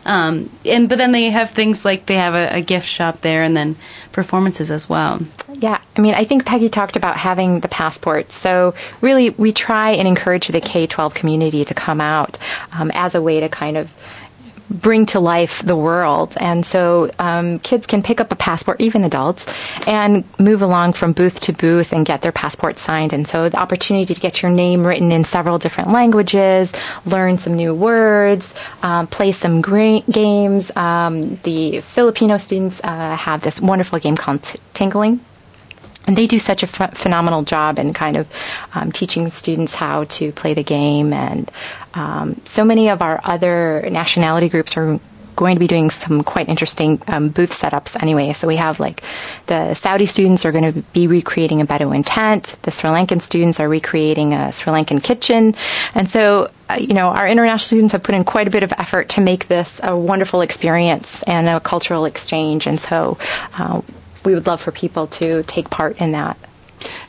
Um, 0.06 0.48
and 0.64 0.88
but 0.88 0.96
then 0.98 1.12
they 1.12 1.30
have 1.30 1.50
things 1.50 1.84
like 1.84 2.06
they 2.06 2.16
have 2.16 2.34
a, 2.34 2.56
a 2.56 2.60
gift 2.62 2.86
shop 2.88 3.20
there, 3.20 3.42
and 3.42 3.54
then 3.56 3.76
performances 4.14 4.70
as 4.70 4.88
well. 4.88 5.20
Yeah, 5.52 5.80
I 5.96 6.00
mean, 6.00 6.14
I 6.14 6.24
think 6.24 6.46
Peggy 6.46 6.68
talked 6.68 6.96
about 6.96 7.16
having 7.16 7.60
the 7.60 7.68
passport. 7.68 8.32
So, 8.32 8.74
really, 9.00 9.30
we 9.30 9.52
try 9.52 9.90
and 9.90 10.08
encourage 10.08 10.48
the 10.48 10.60
K 10.60 10.86
12 10.86 11.12
community 11.14 11.64
to 11.64 11.74
come 11.74 12.00
out 12.00 12.38
um, 12.72 12.90
as 12.94 13.14
a 13.14 13.20
way 13.20 13.40
to 13.40 13.48
kind 13.48 13.76
of 13.76 13.92
bring 14.70 15.06
to 15.06 15.20
life 15.20 15.62
the 15.62 15.76
world. 15.76 16.36
And 16.40 16.64
so, 16.64 17.10
um, 17.18 17.58
kids 17.60 17.86
can 17.86 18.02
pick 18.02 18.20
up 18.20 18.32
a 18.32 18.36
passport, 18.36 18.80
even 18.80 19.04
adults, 19.04 19.46
and 19.86 20.24
move 20.38 20.62
along 20.62 20.94
from 20.94 21.12
booth 21.12 21.40
to 21.40 21.52
booth 21.52 21.92
and 21.92 22.04
get 22.06 22.22
their 22.22 22.32
passport 22.32 22.78
signed. 22.78 23.12
And 23.12 23.26
so, 23.26 23.48
the 23.48 23.58
opportunity 23.58 24.14
to 24.14 24.20
get 24.20 24.42
your 24.42 24.50
name 24.50 24.86
written 24.86 25.12
in 25.12 25.24
several 25.24 25.58
different 25.58 25.90
languages, 25.90 26.72
learn 27.04 27.38
some 27.38 27.54
new 27.54 27.74
words, 27.74 28.54
um, 28.82 29.06
play 29.06 29.32
some 29.32 29.60
great 29.60 30.08
games. 30.10 30.74
Um, 30.76 31.36
the 31.42 31.80
Filipino 31.80 32.36
students 32.36 32.80
uh, 32.82 33.16
have 33.16 33.42
this 33.42 33.60
wonderful 33.60 33.98
game 33.98 34.16
called 34.16 34.42
T- 34.42 34.58
Tinikling. 34.74 35.20
And 36.06 36.16
they 36.16 36.26
do 36.26 36.38
such 36.38 36.62
a 36.62 36.66
ph- 36.66 36.90
phenomenal 36.90 37.42
job 37.42 37.78
in 37.78 37.94
kind 37.94 38.16
of 38.16 38.28
um, 38.74 38.92
teaching 38.92 39.30
students 39.30 39.74
how 39.74 40.04
to 40.04 40.32
play 40.32 40.54
the 40.54 40.62
game. 40.62 41.12
And 41.12 41.50
um, 41.94 42.40
so 42.44 42.64
many 42.64 42.90
of 42.90 43.00
our 43.00 43.20
other 43.24 43.88
nationality 43.90 44.48
groups 44.48 44.76
are 44.76 45.00
going 45.36 45.56
to 45.56 45.60
be 45.60 45.66
doing 45.66 45.90
some 45.90 46.22
quite 46.22 46.48
interesting 46.48 47.00
um, 47.08 47.28
booth 47.28 47.52
setups 47.52 48.00
anyway. 48.00 48.32
So 48.32 48.46
we 48.46 48.56
have 48.56 48.80
like 48.80 49.02
the 49.46 49.74
Saudi 49.74 50.06
students 50.06 50.44
are 50.44 50.52
going 50.52 50.72
to 50.72 50.82
be 50.92 51.06
recreating 51.06 51.60
a 51.60 51.64
Bedouin 51.64 52.02
tent. 52.02 52.56
The 52.62 52.70
Sri 52.70 52.90
Lankan 52.90 53.20
students 53.20 53.60
are 53.60 53.68
recreating 53.68 54.34
a 54.34 54.52
Sri 54.52 54.72
Lankan 54.72 55.02
kitchen. 55.02 55.54
And 55.94 56.08
so, 56.08 56.50
uh, 56.70 56.74
you 56.74 56.94
know, 56.94 57.08
our 57.08 57.26
international 57.26 57.66
students 57.66 57.92
have 57.92 58.02
put 58.02 58.14
in 58.14 58.24
quite 58.24 58.46
a 58.46 58.50
bit 58.50 58.62
of 58.62 58.72
effort 58.78 59.08
to 59.10 59.20
make 59.20 59.48
this 59.48 59.80
a 59.82 59.96
wonderful 59.96 60.40
experience 60.40 61.22
and 61.24 61.48
a 61.48 61.60
cultural 61.60 62.04
exchange. 62.04 62.66
And 62.66 62.78
so, 62.78 63.18
uh, 63.58 63.82
we 64.24 64.34
would 64.34 64.46
love 64.46 64.60
for 64.60 64.72
people 64.72 65.06
to 65.08 65.42
take 65.44 65.70
part 65.70 66.00
in 66.00 66.12
that. 66.12 66.36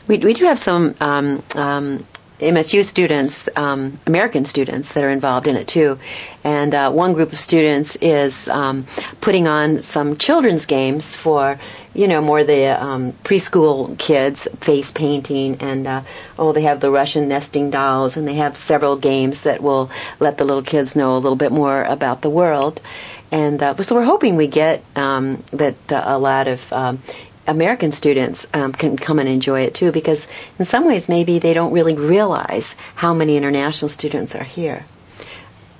We, 0.06 0.18
we 0.18 0.32
do 0.32 0.44
have 0.44 0.58
some 0.58 0.94
um, 1.00 1.42
um, 1.54 2.06
MSU 2.40 2.84
students, 2.84 3.48
um, 3.56 3.98
American 4.06 4.44
students, 4.44 4.92
that 4.92 5.02
are 5.02 5.10
involved 5.10 5.46
in 5.46 5.56
it 5.56 5.66
too. 5.66 5.98
And 6.44 6.74
uh, 6.74 6.90
one 6.92 7.14
group 7.14 7.32
of 7.32 7.38
students 7.38 7.96
is 7.96 8.48
um, 8.48 8.86
putting 9.22 9.48
on 9.48 9.80
some 9.80 10.18
children's 10.18 10.66
games 10.66 11.16
for, 11.16 11.58
you 11.94 12.06
know, 12.06 12.20
more 12.20 12.44
the 12.44 12.66
um, 12.66 13.12
preschool 13.24 13.98
kids, 13.98 14.46
face 14.60 14.92
painting, 14.92 15.56
and 15.60 15.86
uh, 15.86 16.02
oh, 16.38 16.52
they 16.52 16.62
have 16.62 16.80
the 16.80 16.90
Russian 16.90 17.26
nesting 17.26 17.70
dolls, 17.70 18.18
and 18.18 18.28
they 18.28 18.34
have 18.34 18.56
several 18.56 18.96
games 18.96 19.42
that 19.42 19.62
will 19.62 19.90
let 20.20 20.36
the 20.36 20.44
little 20.44 20.62
kids 20.62 20.94
know 20.94 21.14
a 21.14 21.18
little 21.18 21.36
bit 21.36 21.52
more 21.52 21.84
about 21.84 22.20
the 22.20 22.30
world. 22.30 22.82
And 23.30 23.62
uh, 23.62 23.76
so 23.82 23.94
we're 23.94 24.04
hoping 24.04 24.36
we 24.36 24.46
get 24.46 24.84
um, 24.94 25.42
that 25.52 25.74
uh, 25.90 26.02
a 26.04 26.18
lot 26.18 26.48
of 26.48 26.72
um, 26.72 27.02
American 27.46 27.92
students 27.92 28.46
um, 28.54 28.72
can 28.72 28.96
come 28.96 29.18
and 29.18 29.28
enjoy 29.28 29.62
it 29.62 29.74
too, 29.74 29.92
because 29.92 30.28
in 30.58 30.64
some 30.64 30.86
ways 30.86 31.08
maybe 31.08 31.38
they 31.38 31.54
don't 31.54 31.72
really 31.72 31.94
realize 31.94 32.74
how 32.96 33.14
many 33.14 33.36
international 33.36 33.88
students 33.88 34.34
are 34.34 34.44
here. 34.44 34.84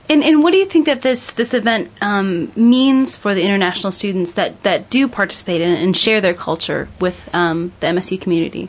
And, 0.08 0.22
and 0.22 0.42
what 0.42 0.52
do 0.52 0.58
you 0.58 0.66
think 0.66 0.86
that 0.86 1.02
this 1.02 1.32
this 1.32 1.52
event 1.52 1.90
um, 2.00 2.52
means 2.54 3.16
for 3.16 3.34
the 3.34 3.42
international 3.42 3.90
students 3.90 4.32
that, 4.32 4.62
that 4.62 4.88
do 4.88 5.08
participate 5.08 5.60
in 5.60 5.70
it 5.70 5.82
and 5.82 5.96
share 5.96 6.20
their 6.20 6.34
culture 6.34 6.88
with 7.00 7.28
um, 7.34 7.72
the 7.80 7.88
MSU 7.88 8.20
community? 8.20 8.68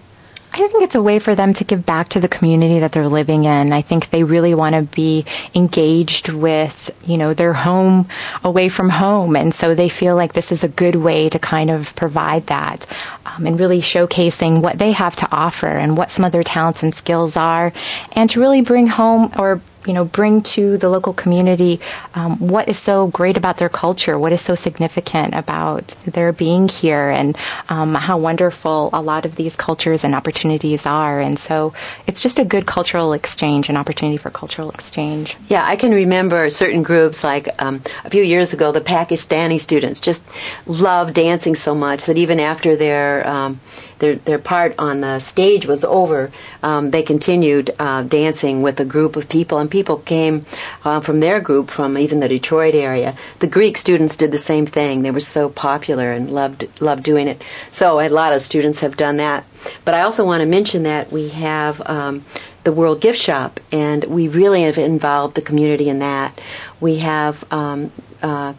I 0.59 0.67
think 0.67 0.83
it's 0.83 0.95
a 0.95 1.01
way 1.01 1.19
for 1.19 1.35
them 1.35 1.53
to 1.53 1.63
give 1.63 1.85
back 1.85 2.09
to 2.09 2.19
the 2.19 2.27
community 2.27 2.79
that 2.79 2.91
they're 2.91 3.07
living 3.07 3.45
in. 3.45 3.71
I 3.71 3.81
think 3.81 4.09
they 4.09 4.23
really 4.23 4.55
want 4.55 4.75
to 4.75 4.81
be 4.81 5.25
engaged 5.53 6.29
with, 6.29 6.89
you 7.05 7.17
know, 7.17 7.33
their 7.33 7.53
home 7.53 8.07
away 8.43 8.67
from 8.69 8.89
home. 8.89 9.35
And 9.35 9.53
so 9.53 9.75
they 9.75 9.87
feel 9.87 10.15
like 10.15 10.33
this 10.33 10.51
is 10.51 10.63
a 10.63 10.67
good 10.67 10.95
way 10.95 11.29
to 11.29 11.37
kind 11.37 11.69
of 11.69 11.95
provide 11.95 12.47
that 12.47 12.87
um, 13.25 13.45
and 13.45 13.59
really 13.59 13.81
showcasing 13.81 14.61
what 14.61 14.79
they 14.79 14.93
have 14.93 15.15
to 15.17 15.27
offer 15.31 15.67
and 15.67 15.95
what 15.95 16.09
some 16.09 16.25
of 16.25 16.31
their 16.31 16.43
talents 16.43 16.81
and 16.81 16.95
skills 16.95 17.37
are 17.37 17.71
and 18.13 18.29
to 18.31 18.39
really 18.39 18.61
bring 18.61 18.87
home 18.87 19.31
or 19.37 19.61
you 19.87 19.93
know, 19.93 20.05
bring 20.05 20.41
to 20.41 20.77
the 20.77 20.89
local 20.89 21.13
community 21.13 21.79
um, 22.13 22.37
what 22.39 22.67
is 22.67 22.77
so 22.77 23.07
great 23.07 23.37
about 23.37 23.57
their 23.57 23.69
culture, 23.69 24.19
what 24.19 24.33
is 24.33 24.41
so 24.41 24.53
significant 24.55 25.33
about 25.33 25.95
their 26.05 26.31
being 26.33 26.67
here, 26.67 27.09
and 27.09 27.37
um, 27.69 27.95
how 27.95 28.17
wonderful 28.17 28.89
a 28.93 29.01
lot 29.01 29.25
of 29.25 29.35
these 29.35 29.55
cultures 29.55 30.03
and 30.03 30.13
opportunities 30.13 30.85
are. 30.85 31.19
And 31.19 31.39
so 31.39 31.73
it's 32.05 32.21
just 32.21 32.39
a 32.39 32.45
good 32.45 32.65
cultural 32.65 33.13
exchange, 33.13 33.69
an 33.69 33.77
opportunity 33.77 34.17
for 34.17 34.29
cultural 34.29 34.69
exchange. 34.69 35.37
Yeah, 35.47 35.63
I 35.65 35.75
can 35.75 35.91
remember 35.91 36.49
certain 36.49 36.83
groups 36.83 37.23
like 37.23 37.49
um, 37.61 37.81
a 38.03 38.09
few 38.09 38.23
years 38.23 38.53
ago, 38.53 38.71
the 38.71 38.81
Pakistani 38.81 39.59
students 39.59 40.01
just 40.01 40.23
loved 40.65 41.13
dancing 41.13 41.55
so 41.55 41.73
much 41.73 42.05
that 42.05 42.17
even 42.17 42.39
after 42.39 42.75
their 42.75 43.25
um, 43.27 43.59
their 43.99 44.15
their 44.15 44.39
part 44.39 44.75
on 44.77 45.01
the 45.01 45.19
stage 45.19 45.65
was 45.65 45.83
over, 45.85 46.31
um, 46.63 46.91
they 46.91 47.03
continued 47.03 47.71
uh, 47.79 48.03
dancing 48.03 48.61
with 48.61 48.79
a 48.79 48.85
group 48.85 49.15
of 49.15 49.29
people, 49.29 49.57
and 49.59 49.69
people 49.69 49.97
came 49.97 50.45
uh, 50.83 50.99
from 50.99 51.19
their 51.19 51.39
group 51.39 51.69
from 51.69 51.97
even 51.97 52.19
the 52.19 52.27
Detroit 52.27 52.75
area. 52.75 53.15
The 53.39 53.47
Greek 53.47 53.77
students 53.77 54.15
did 54.15 54.31
the 54.31 54.37
same 54.37 54.65
thing; 54.65 55.01
they 55.01 55.11
were 55.11 55.19
so 55.19 55.49
popular 55.49 56.11
and 56.11 56.31
loved 56.31 56.67
loved 56.81 57.03
doing 57.03 57.27
it. 57.27 57.41
So 57.71 57.99
a 57.99 58.09
lot 58.09 58.33
of 58.33 58.41
students 58.41 58.81
have 58.81 58.97
done 58.97 59.17
that. 59.17 59.45
But 59.85 59.93
I 59.93 60.01
also 60.01 60.25
want 60.25 60.41
to 60.41 60.47
mention 60.47 60.83
that 60.83 61.11
we 61.11 61.29
have. 61.29 61.81
Um, 61.85 62.25
the 62.63 62.73
World 62.73 62.99
Gift 62.99 63.17
Shop, 63.17 63.61
and 63.71 64.03
we 64.03 64.27
really 64.27 64.63
have 64.63 64.77
involved 64.77 65.35
the 65.35 65.41
community 65.41 65.87
in 65.87 65.99
that. 65.99 66.37
We 66.81 66.97
have 66.97 67.49
um, 67.49 67.93
uh, 68.21 68.53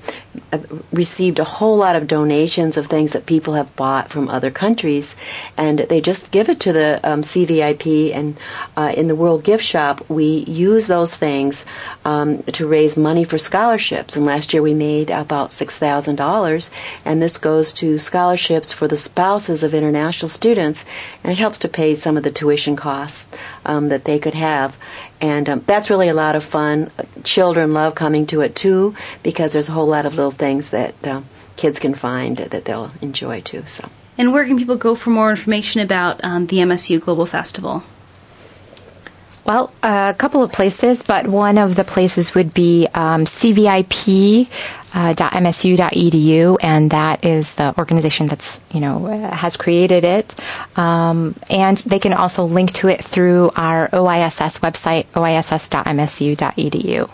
received 0.93 1.39
a 1.39 1.45
whole 1.45 1.77
lot 1.77 1.97
of 1.97 2.07
donations 2.07 2.77
of 2.77 2.87
things 2.87 3.13
that 3.13 3.27
people 3.27 3.55
have 3.55 3.75
bought 3.77 4.11
from 4.11 4.29
other 4.29 4.51
countries, 4.51 5.17
and 5.57 5.81
they 5.81 6.01
just 6.01 6.31
give 6.31 6.49
it 6.49 6.61
to 6.61 6.73
the 6.73 7.01
um, 7.03 7.23
CVIP. 7.23 8.15
And 8.15 8.37
uh, 8.77 8.93
in 8.97 9.09
the 9.09 9.17
World 9.17 9.45
Gift 9.45 9.65
Shop, 9.65 10.09
we 10.09 10.45
use 10.47 10.87
those 10.87 11.17
things 11.17 11.65
um, 12.05 12.43
to 12.45 12.67
raise 12.67 12.97
money 12.97 13.25
for 13.25 13.39
scholarships. 13.39 14.17
And 14.17 14.25
last 14.25 14.53
year 14.53 14.63
we 14.63 14.75
made 14.75 15.11
about 15.11 15.53
six 15.53 15.79
thousand 15.79 16.17
dollars, 16.17 16.71
and 17.05 17.21
this 17.21 17.39
goes 17.39 17.73
to 17.75 17.99
scholarships 17.99 18.73
for 18.73 18.89
the 18.89 18.97
spouses 18.97 19.63
of 19.63 19.75
international 19.75 20.29
students, 20.29 20.85
and 21.23 21.33
it 21.33 21.39
helps 21.39 21.59
to 21.59 21.69
pay 21.69 21.95
some 21.95 22.17
of 22.17 22.23
the 22.23 22.31
tuition 22.31 22.77
costs 22.77 23.29
um, 23.65 23.89
that 23.89 24.05
they 24.05 24.19
could 24.19 24.35
have. 24.35 24.77
And 25.21 25.49
um, 25.49 25.65
that's 25.67 25.91
really 25.91 26.09
a 26.09 26.15
lot 26.15 26.37
of 26.37 26.45
fun. 26.45 26.91
Children 27.25 27.75
love 27.75 27.95
coming 27.95 28.27
to 28.27 28.41
it 28.41 28.55
too 28.55 28.95
because 29.23 29.53
there's 29.53 29.69
a 29.69 29.73
whole 29.73 29.87
lot 29.87 30.07
of 30.07 30.15
little 30.15 30.31
things 30.31 30.71
that 30.71 30.95
uh, 31.07 31.23
kids 31.57 31.79
can 31.79 31.95
find 31.95 32.37
that 32.37 32.65
they'll 32.65 32.93
enjoy 33.01 33.41
too. 33.41 33.65
So. 33.67 33.89
And 34.17 34.33
where 34.33 34.45
can 34.45 34.59
people 34.59 34.77
go 34.77 34.95
for 34.95 35.11
more 35.11 35.31
information 35.31 35.81
about 35.81 36.23
um, 36.25 36.47
the 36.47 36.59
MSU 36.59 37.01
Global 37.01 37.27
Festival? 37.27 37.83
Well, 39.49 39.73
a 39.83 40.15
couple 40.19 40.43
of 40.43 40.53
places, 40.53 41.03
but 41.03 41.27
one 41.27 41.57
of 41.57 41.75
the 41.75 41.83
places 41.83 42.35
would 42.35 42.53
be 42.53 42.87
um, 42.93 43.25
CVIP. 43.25 44.47
Uh, 44.95 45.13
.msu.edu, 45.13 46.57
and 46.63 46.91
that 46.93 47.23
is 47.23 47.53
the 47.55 47.75
organization 47.77 48.27
that's 48.27 48.59
you 48.71 48.81
know 48.81 49.07
uh, 49.07 49.31
has 49.37 49.55
created 49.59 50.03
it. 50.03 50.35
Um, 50.77 51.35
and 51.51 51.77
they 51.79 51.99
can 51.99 52.15
also 52.15 52.45
link 52.45 52.73
to 52.81 52.89
it 52.89 53.05
through 53.05 53.51
our 53.55 53.89
OISS 53.93 54.61
website, 54.61 55.05
oiss.msu.edu. 55.13 57.11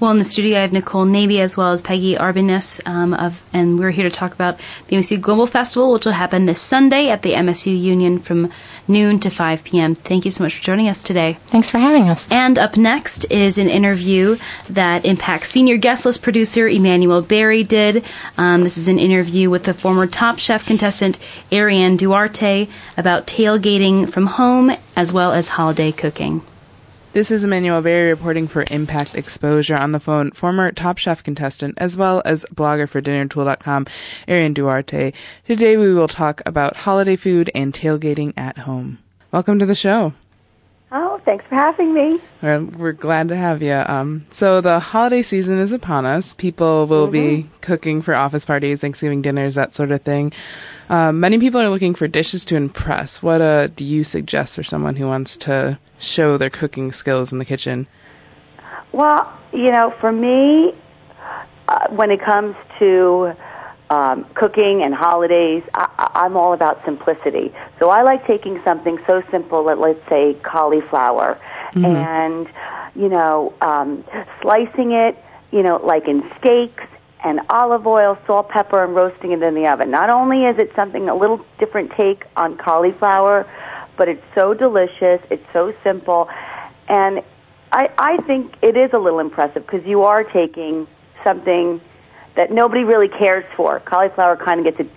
Well, 0.00 0.12
in 0.12 0.16
the 0.16 0.24
studio, 0.24 0.56
I 0.56 0.62
have 0.62 0.72
Nicole 0.72 1.04
Navy 1.04 1.42
as 1.42 1.58
well 1.58 1.72
as 1.72 1.82
Peggy 1.82 2.14
Arbanus 2.14 2.80
um, 2.88 3.12
of, 3.12 3.44
and 3.52 3.78
we're 3.78 3.90
here 3.90 4.08
to 4.08 4.10
talk 4.10 4.32
about 4.32 4.58
the 4.88 4.96
MSU 4.96 5.20
Global 5.20 5.46
Festival, 5.46 5.92
which 5.92 6.06
will 6.06 6.14
happen 6.14 6.46
this 6.46 6.58
Sunday 6.58 7.10
at 7.10 7.20
the 7.20 7.34
MSU 7.34 7.78
Union 7.78 8.18
from 8.18 8.50
noon 8.88 9.20
to 9.20 9.28
5 9.28 9.62
p.m. 9.62 9.94
Thank 9.94 10.24
you 10.24 10.30
so 10.30 10.42
much 10.42 10.56
for 10.56 10.62
joining 10.62 10.88
us 10.88 11.02
today. 11.02 11.36
Thanks 11.48 11.68
for 11.68 11.76
having 11.76 12.08
us. 12.08 12.26
And 12.32 12.58
up 12.58 12.78
next 12.78 13.26
is 13.30 13.58
an 13.58 13.68
interview 13.68 14.38
that 14.70 15.04
Impact 15.04 15.44
senior 15.44 15.76
guest 15.76 16.06
list 16.06 16.22
producer 16.22 16.66
Emmanuel 16.66 17.20
Berry 17.20 17.62
did. 17.62 18.02
Um, 18.38 18.62
this 18.62 18.78
is 18.78 18.88
an 18.88 18.98
interview 18.98 19.50
with 19.50 19.64
the 19.64 19.74
former 19.74 20.06
Top 20.06 20.38
Chef 20.38 20.66
contestant 20.66 21.18
Ariane 21.52 21.98
Duarte 21.98 22.68
about 22.96 23.26
tailgating 23.26 24.10
from 24.10 24.28
home 24.28 24.72
as 24.96 25.12
well 25.12 25.32
as 25.32 25.48
holiday 25.48 25.92
cooking. 25.92 26.40
This 27.12 27.32
is 27.32 27.42
Emmanuel 27.42 27.82
Berry 27.82 28.08
reporting 28.08 28.46
for 28.46 28.64
Impact 28.70 29.16
Exposure 29.16 29.76
on 29.76 29.90
the 29.90 29.98
phone, 29.98 30.30
former 30.30 30.70
Top 30.70 30.96
Chef 30.96 31.24
contestant 31.24 31.74
as 31.78 31.96
well 31.96 32.22
as 32.24 32.46
blogger 32.54 32.88
for 32.88 33.02
DinnerTool.com, 33.02 33.86
Ariane 34.28 34.54
Duarte. 34.54 35.12
Today 35.44 35.76
we 35.76 35.92
will 35.92 36.06
talk 36.06 36.40
about 36.46 36.76
holiday 36.76 37.16
food 37.16 37.50
and 37.52 37.74
tailgating 37.74 38.32
at 38.36 38.58
home. 38.58 39.00
Welcome 39.32 39.58
to 39.58 39.66
the 39.66 39.74
show. 39.74 40.12
Oh, 40.92 41.20
thanks 41.24 41.44
for 41.48 41.54
having 41.54 41.94
me. 41.94 42.20
Well, 42.42 42.64
we're 42.64 42.92
glad 42.92 43.28
to 43.28 43.36
have 43.36 43.62
you. 43.62 43.74
Um, 43.74 44.26
so 44.30 44.60
the 44.60 44.80
holiday 44.80 45.22
season 45.22 45.58
is 45.60 45.70
upon 45.70 46.04
us. 46.04 46.34
People 46.34 46.86
will 46.88 47.06
be 47.06 47.20
Mm-hmm. 47.44 47.56
cooking 47.60 48.02
for 48.02 48.12
office 48.14 48.44
parties, 48.44 48.80
Thanksgiving 48.80 49.22
dinners, 49.22 49.54
that 49.54 49.74
sort 49.74 49.92
of 49.92 50.02
thing. 50.02 50.32
Uh, 50.88 51.12
many 51.12 51.38
people 51.38 51.60
are 51.60 51.68
looking 51.68 51.94
for 51.94 52.08
dishes 52.08 52.44
to 52.46 52.56
impress. 52.56 53.22
What 53.22 53.40
uh, 53.40 53.68
do 53.68 53.84
you 53.84 54.02
suggest 54.02 54.56
for 54.56 54.64
someone 54.64 54.96
who 54.96 55.06
wants 55.06 55.36
to 55.38 55.78
show 56.00 56.36
their 56.36 56.50
cooking 56.50 56.90
skills 56.90 57.30
in 57.30 57.38
the 57.38 57.44
kitchen? 57.44 57.86
Well, 58.90 59.32
you 59.52 59.70
know, 59.70 59.94
for 60.00 60.10
me, 60.10 60.72
uh, 61.68 61.86
when 61.90 62.10
it 62.10 62.20
comes 62.24 62.56
to 62.80 63.32
um, 63.90 64.24
cooking 64.34 64.82
and 64.84 64.94
holidays, 64.94 65.62
I, 65.74 65.88
I- 65.98 66.24
I'm 66.24 66.36
all 66.36 66.52
about 66.52 66.82
simplicity. 66.84 67.52
So 67.78 67.90
I 67.90 68.02
like 68.02 68.26
taking 68.26 68.60
something 68.64 68.98
so 69.06 69.22
simple, 69.30 69.64
like 69.64 69.78
let's 69.78 70.08
say 70.08 70.34
cauliflower, 70.42 71.38
Mhm. 71.74 71.84
and 71.94 72.48
you 72.96 73.08
know, 73.08 73.52
um, 73.60 74.02
slicing 74.42 74.92
it, 74.92 75.16
you 75.52 75.62
know, 75.62 75.76
like 75.76 76.08
in 76.08 76.28
steaks 76.38 76.82
and 77.22 77.40
olive 77.50 77.86
oil, 77.86 78.16
salt, 78.26 78.48
pepper, 78.48 78.82
and 78.82 78.94
roasting 78.96 79.30
it 79.32 79.42
in 79.42 79.54
the 79.54 79.68
oven. 79.68 79.90
Not 79.90 80.10
only 80.10 80.44
is 80.44 80.58
it 80.58 80.72
something 80.74 81.08
a 81.08 81.14
little 81.14 81.40
different 81.58 81.92
take 81.92 82.24
on 82.36 82.56
cauliflower, 82.56 83.46
but 83.96 84.08
it's 84.08 84.24
so 84.34 84.54
delicious. 84.54 85.20
It's 85.30 85.44
so 85.52 85.72
simple, 85.84 86.28
and 86.88 87.22
I, 87.72 87.90
I 87.98 88.16
think 88.22 88.54
it 88.62 88.76
is 88.76 88.92
a 88.92 88.98
little 88.98 89.20
impressive 89.20 89.64
because 89.66 89.86
you 89.86 90.02
are 90.02 90.24
taking 90.24 90.86
something 91.24 91.80
that 92.40 92.50
nobody 92.50 92.84
really 92.84 93.08
cares 93.08 93.44
for. 93.54 93.80
Cauliflower 93.80 94.34
kind 94.34 94.60
of 94.60 94.64
gets 94.74 94.80
a 94.88 94.90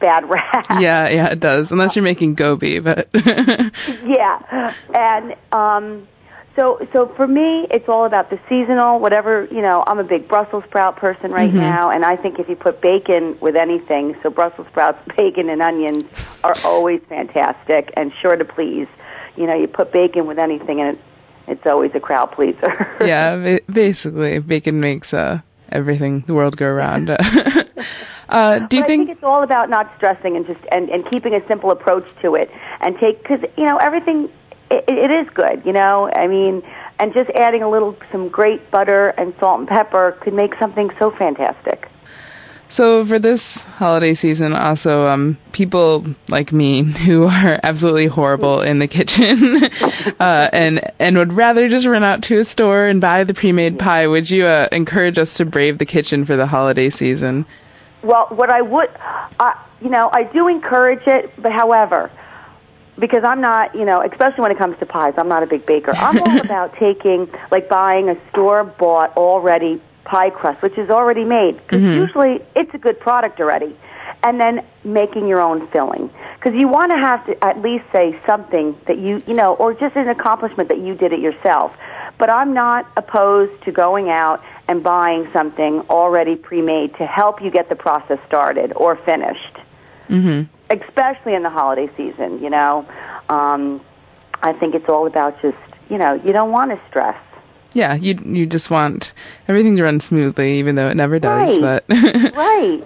bad 0.00 0.28
rap. 0.28 0.66
yeah, 0.80 1.08
yeah, 1.08 1.28
it 1.28 1.38
does. 1.38 1.70
Unless 1.70 1.94
you're 1.94 2.02
making 2.02 2.34
gobi, 2.34 2.80
but 2.80 3.08
yeah, 3.14 4.74
and 4.92 5.34
um, 5.52 6.08
so 6.56 6.84
so 6.92 7.06
for 7.16 7.28
me, 7.28 7.68
it's 7.70 7.88
all 7.88 8.06
about 8.06 8.28
the 8.30 8.40
seasonal. 8.48 8.98
Whatever 8.98 9.46
you 9.52 9.62
know, 9.62 9.84
I'm 9.86 10.00
a 10.00 10.04
big 10.04 10.26
Brussels 10.26 10.64
sprout 10.66 10.96
person 10.96 11.30
right 11.30 11.50
Mhm. 11.52 11.54
now, 11.60 11.90
and 11.90 12.04
I 12.04 12.16
think 12.16 12.40
if 12.40 12.48
you 12.48 12.56
put 12.56 12.80
bacon 12.80 13.38
with 13.40 13.54
anything, 13.54 14.16
so 14.22 14.30
Brussels 14.30 14.66
sprouts, 14.70 14.98
bacon, 15.16 15.48
and 15.48 15.62
onions 15.62 16.02
are 16.42 16.54
always 16.64 17.00
fantastic 17.08 17.92
and 17.96 18.12
sure 18.20 18.34
to 18.34 18.44
please. 18.44 18.88
You 19.36 19.46
know, 19.46 19.54
you 19.54 19.68
put 19.68 19.92
bacon 19.92 20.26
with 20.26 20.38
anything, 20.40 20.80
and 20.80 20.96
it, 20.96 21.04
it's 21.46 21.66
always 21.66 21.92
a 21.94 22.00
crowd 22.00 22.32
pleaser. 22.32 22.96
yeah, 23.04 23.36
ba- 23.36 23.60
basically, 23.72 24.40
bacon 24.40 24.80
makes 24.80 25.14
uh, 25.14 25.40
everything 25.72 26.20
the 26.26 26.34
world 26.34 26.56
go 26.56 26.66
around. 26.66 27.10
uh, 28.28 28.58
do 28.60 28.76
you 28.76 28.82
I 28.82 28.86
think 28.86 29.10
it's 29.10 29.22
all 29.22 29.42
about 29.42 29.70
not 29.70 29.92
stressing 29.96 30.36
and 30.36 30.46
just 30.46 30.60
and, 30.72 30.88
and 30.90 31.08
keeping 31.10 31.34
a 31.34 31.46
simple 31.46 31.70
approach 31.70 32.06
to 32.22 32.34
it 32.34 32.50
and 32.80 32.98
take 32.98 33.22
because 33.22 33.40
you 33.56 33.64
know 33.64 33.76
everything 33.76 34.28
it, 34.70 34.84
it 34.88 35.10
is 35.10 35.28
good 35.34 35.62
you 35.64 35.72
know 35.72 36.10
I 36.14 36.26
mean 36.26 36.62
and 36.98 37.14
just 37.14 37.30
adding 37.30 37.62
a 37.62 37.70
little 37.70 37.96
some 38.12 38.28
great 38.28 38.70
butter 38.70 39.08
and 39.08 39.34
salt 39.40 39.60
and 39.60 39.68
pepper 39.68 40.18
could 40.20 40.34
make 40.34 40.54
something 40.60 40.90
so 40.98 41.10
fantastic. 41.10 41.89
So 42.70 43.04
for 43.04 43.18
this 43.18 43.64
holiday 43.64 44.14
season, 44.14 44.54
also 44.54 45.08
um, 45.08 45.36
people 45.50 46.06
like 46.28 46.52
me 46.52 46.82
who 47.04 47.24
are 47.24 47.58
absolutely 47.64 48.06
horrible 48.06 48.62
in 48.62 48.78
the 48.78 48.86
kitchen 48.86 49.64
uh, 50.20 50.48
and 50.52 50.80
and 51.00 51.18
would 51.18 51.32
rather 51.32 51.68
just 51.68 51.84
run 51.84 52.04
out 52.04 52.22
to 52.24 52.38
a 52.38 52.44
store 52.44 52.86
and 52.86 53.00
buy 53.00 53.24
the 53.24 53.34
pre-made 53.34 53.78
pie. 53.78 54.06
Would 54.06 54.30
you 54.30 54.46
uh, 54.46 54.68
encourage 54.70 55.18
us 55.18 55.34
to 55.34 55.44
brave 55.44 55.78
the 55.78 55.84
kitchen 55.84 56.24
for 56.24 56.36
the 56.36 56.46
holiday 56.46 56.90
season? 56.90 57.44
Well, 58.02 58.28
what 58.30 58.50
I 58.50 58.62
would, 58.62 58.88
uh, 59.40 59.52
you 59.82 59.90
know, 59.90 60.08
I 60.12 60.22
do 60.22 60.46
encourage 60.46 61.06
it, 61.08 61.32
but 61.42 61.52
however, 61.52 62.10
because 62.98 63.24
I'm 63.24 63.40
not, 63.40 63.74
you 63.74 63.84
know, 63.84 64.00
especially 64.00 64.42
when 64.42 64.52
it 64.52 64.58
comes 64.58 64.78
to 64.78 64.86
pies, 64.86 65.14
I'm 65.18 65.28
not 65.28 65.42
a 65.42 65.46
big 65.46 65.66
baker. 65.66 65.90
I'm 65.90 66.18
all 66.22 66.40
about 66.44 66.76
taking, 66.76 67.28
like, 67.50 67.68
buying 67.68 68.08
a 68.08 68.16
store 68.30 68.64
bought 68.64 69.16
already 69.16 69.82
pie 70.04 70.30
crust, 70.30 70.62
which 70.62 70.76
is 70.78 70.90
already 70.90 71.24
made, 71.24 71.56
because 71.58 71.80
Mhm. 71.82 71.94
usually 71.94 72.42
it's 72.54 72.72
a 72.74 72.78
good 72.78 72.98
product 73.00 73.40
already, 73.40 73.76
and 74.22 74.40
then 74.40 74.62
making 74.84 75.26
your 75.26 75.40
own 75.40 75.66
filling. 75.68 76.10
Because 76.38 76.58
you 76.58 76.68
want 76.68 76.90
to 76.92 76.98
have 76.98 77.24
to 77.26 77.44
at 77.44 77.60
least 77.60 77.84
say 77.92 78.18
something 78.26 78.74
that 78.86 78.98
you, 78.98 79.22
you 79.26 79.34
know, 79.34 79.54
or 79.54 79.74
just 79.74 79.96
an 79.96 80.08
accomplishment 80.08 80.68
that 80.70 80.78
you 80.78 80.94
did 80.94 81.12
it 81.12 81.20
yourself. 81.20 81.72
But 82.18 82.30
I'm 82.30 82.52
not 82.52 82.86
opposed 82.96 83.62
to 83.64 83.72
going 83.72 84.10
out 84.10 84.42
and 84.68 84.82
buying 84.82 85.28
something 85.32 85.82
already 85.90 86.36
pre-made 86.36 86.94
to 86.96 87.06
help 87.06 87.42
you 87.42 87.50
get 87.50 87.68
the 87.68 87.76
process 87.76 88.18
started 88.26 88.72
or 88.76 88.96
finished 88.96 89.58
Mm-hmm. 90.10 90.42
especially 90.70 91.34
in 91.34 91.42
the 91.42 91.50
holiday 91.50 91.88
season, 91.96 92.42
you 92.42 92.50
know. 92.50 92.84
Um, 93.28 93.80
I 94.42 94.52
think 94.52 94.74
it's 94.74 94.88
all 94.88 95.06
about 95.06 95.40
just, 95.40 95.56
you 95.88 95.98
know, 95.98 96.14
you 96.14 96.32
don't 96.32 96.50
want 96.50 96.70
to 96.72 96.80
stress. 96.88 97.16
Yeah, 97.72 97.94
you 97.94 98.18
you 98.24 98.46
just 98.46 98.70
want 98.70 99.12
everything 99.48 99.76
to 99.76 99.84
run 99.84 100.00
smoothly, 100.00 100.58
even 100.58 100.74
though 100.74 100.88
it 100.88 100.96
never 100.96 101.18
does. 101.18 101.60
Right. 101.60 101.82
But 101.88 102.34
right. 102.36 102.84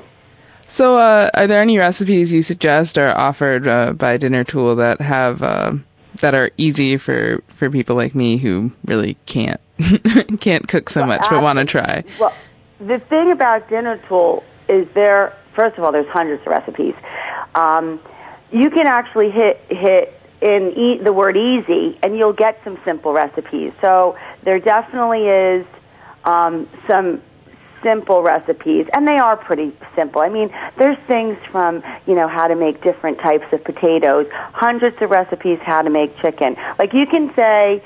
So, 0.68 0.96
uh, 0.96 1.30
are 1.34 1.46
there 1.46 1.62
any 1.62 1.78
recipes 1.78 2.32
you 2.32 2.42
suggest 2.42 2.98
or 2.98 3.16
offered 3.16 3.68
uh, 3.68 3.92
by 3.92 4.16
Dinner 4.16 4.44
Tool 4.44 4.76
that 4.76 5.00
have 5.00 5.42
uh, 5.42 5.74
that 6.20 6.34
are 6.34 6.50
easy 6.56 6.96
for 6.96 7.42
for 7.48 7.70
people 7.70 7.96
like 7.96 8.14
me 8.14 8.36
who 8.36 8.72
really 8.84 9.16
can't 9.26 9.60
can't 10.40 10.68
cook 10.68 10.90
so 10.90 11.04
much 11.04 11.24
but 11.30 11.42
want 11.42 11.58
to 11.58 11.64
try? 11.64 12.04
Well, 12.18 12.34
the 12.78 12.98
thing 13.08 13.30
about 13.30 13.68
Dinner 13.68 14.02
Tool 14.08 14.42
is 14.68 14.86
there. 14.94 15.36
First 15.54 15.78
of 15.78 15.84
all, 15.84 15.92
there's 15.92 16.08
hundreds 16.08 16.42
of 16.42 16.48
recipes. 16.48 16.94
Um, 17.54 18.00
you 18.50 18.70
can 18.70 18.86
actually 18.86 19.30
hit 19.30 19.60
hit 19.68 20.20
in 20.44 20.72
e- 20.76 20.98
the 21.02 21.12
word 21.12 21.36
easy, 21.38 21.98
and 22.02 22.16
you'll 22.16 22.34
get 22.34 22.60
some 22.64 22.78
simple 22.84 23.12
recipes. 23.14 23.72
So 23.80 24.16
there 24.44 24.60
definitely 24.60 25.26
is 25.26 25.66
um, 26.24 26.68
some 26.86 27.22
simple 27.82 28.22
recipes, 28.22 28.86
and 28.94 29.08
they 29.08 29.16
are 29.16 29.36
pretty 29.36 29.74
simple. 29.96 30.20
I 30.20 30.28
mean, 30.28 30.50
there's 30.76 30.98
things 31.08 31.38
from 31.50 31.82
you 32.06 32.14
know 32.14 32.28
how 32.28 32.46
to 32.46 32.54
make 32.56 32.82
different 32.82 33.18
types 33.20 33.46
of 33.52 33.64
potatoes, 33.64 34.26
hundreds 34.52 35.00
of 35.00 35.10
recipes 35.10 35.58
how 35.62 35.80
to 35.80 35.90
make 35.90 36.14
chicken. 36.18 36.56
Like 36.78 36.92
you 36.92 37.06
can 37.06 37.34
say, 37.34 37.82